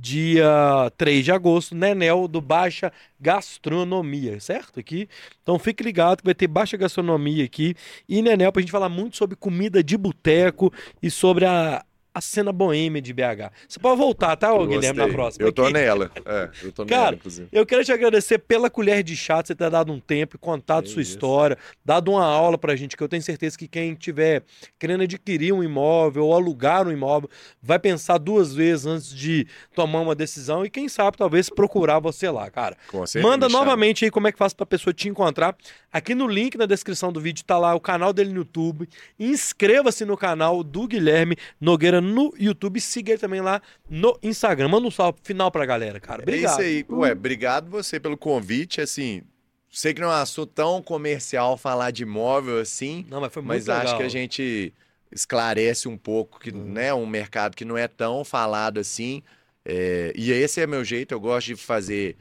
[0.00, 2.90] dia 3 de agosto, Nenel do Baixa
[3.20, 4.80] Gastronomia, certo?
[4.80, 5.08] Aqui.
[5.42, 7.74] Então fique ligado que vai ter Baixa Gastronomia aqui
[8.08, 10.72] e Nenel pra gente falar muito sobre comida de boteco
[11.02, 13.52] e sobre a, a cena boêmia de BH.
[13.68, 15.46] Você pode voltar, tá, ô, Guilherme, na próxima.
[15.46, 15.72] Eu tô Aqui.
[15.72, 16.10] nela.
[16.24, 17.48] É, eu tô Cara, nela, inclusive.
[17.52, 20.84] Eu quero te agradecer pela colher de chá, você ter dado um tempo e contado
[20.84, 21.12] Que sua isso.
[21.12, 24.42] história, dado uma aula pra gente, que eu tenho certeza que quem tiver
[24.78, 27.30] querendo adquirir um imóvel ou alugar um imóvel,
[27.62, 32.28] vai pensar duas vezes antes de tomar uma decisão e quem sabe talvez procurar você
[32.28, 32.76] lá, cara.
[32.88, 35.56] Com certeza, Manda novamente aí como é que faz pra pessoa te encontrar.
[35.92, 38.88] Aqui no link na descrição do vídeo tá lá o canal dele no YouTube.
[39.18, 44.68] Inscreva-se no canal do Guilherme Nogueira no YouTube siga ele também lá no Instagram.
[44.68, 46.22] Manda um salve final pra galera, cara.
[46.22, 46.52] É Obrigado.
[46.52, 46.84] isso aí.
[46.90, 48.80] Ué, obrigado você pelo convite.
[48.80, 49.22] Assim,
[49.70, 53.42] sei que não é um assunto tão comercial falar de imóvel assim, Não, mas foi
[53.42, 53.82] muito mas legal.
[53.82, 54.72] acho que a gente
[55.12, 59.22] esclarece um pouco que né, um mercado que não é tão falado assim.
[59.64, 62.16] É, e esse é meu jeito, eu gosto de fazer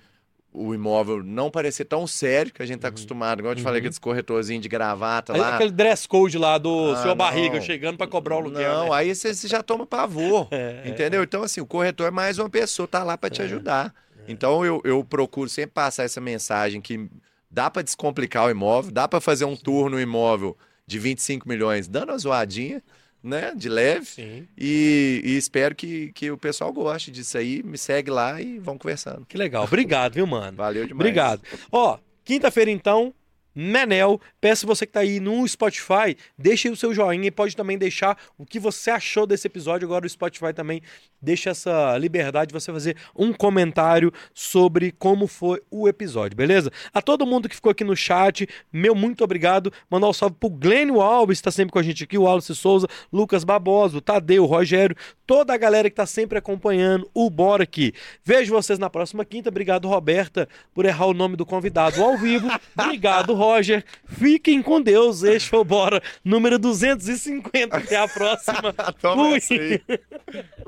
[0.51, 3.39] o imóvel não parecer tão sério que a gente tá acostumado.
[3.39, 3.83] Igual eu te falei, Uhum.
[3.85, 5.55] aqueles corretorzinhos de gravata Aí, lá.
[5.55, 8.73] Aquele dress code lá do Ah, seu barriga chegando pra cobrar o aluguel.
[8.73, 8.95] Não, né?
[8.95, 10.47] aí você já toma pavor.
[10.51, 11.21] É, é, Entendeu?
[11.23, 13.93] Então, assim, o corretor é mais uma pessoa, tá lá para te ajudar.
[14.27, 17.09] Então, eu, eu procuro sempre passar essa mensagem que
[17.49, 21.87] dá para descomplicar o imóvel, dá para fazer um tour no imóvel de 25 milhões,
[21.87, 22.81] dando uma zoadinha,
[23.23, 23.53] né?
[23.55, 24.47] De leve.
[24.57, 27.61] E, e espero que, que o pessoal goste disso aí.
[27.63, 29.25] Me segue lá e vamos conversando.
[29.25, 29.63] Que legal.
[29.63, 30.57] Obrigado, viu, mano?
[30.57, 31.01] Valeu demais.
[31.01, 31.41] Obrigado.
[31.71, 33.13] Ó, quinta-feira então,
[33.59, 34.21] Nenel.
[34.39, 38.17] Peço você que tá aí no Spotify, deixe o seu joinha e pode também deixar
[38.37, 39.85] o que você achou desse episódio.
[39.85, 40.81] Agora o Spotify também
[41.21, 46.71] deixa essa liberdade de você fazer um comentário sobre como foi o episódio, beleza?
[46.93, 49.71] A todo mundo que ficou aqui no chat, meu muito obrigado.
[49.89, 52.55] Mandar um salve pro Glênio Alves, que tá sempre com a gente aqui, o Wallace
[52.55, 54.95] Souza, Lucas Barbosa, o Tadeu, o Rogério,
[55.27, 57.93] toda a galera que tá sempre acompanhando o Bora aqui.
[58.23, 59.49] Vejo vocês na próxima quinta.
[59.49, 62.47] Obrigado, Roberta, por errar o nome do convidado ao vivo.
[62.77, 63.83] Obrigado, Roger.
[64.05, 65.23] Fiquem com Deus.
[65.23, 67.75] Este foi o Bora número 250.
[67.75, 68.73] Até a próxima.
[69.01, 69.37] Toma Fui.
[69.37, 69.81] essa aí.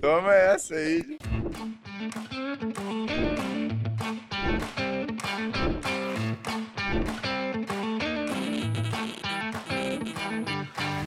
[0.02, 1.18] Toma essa aí.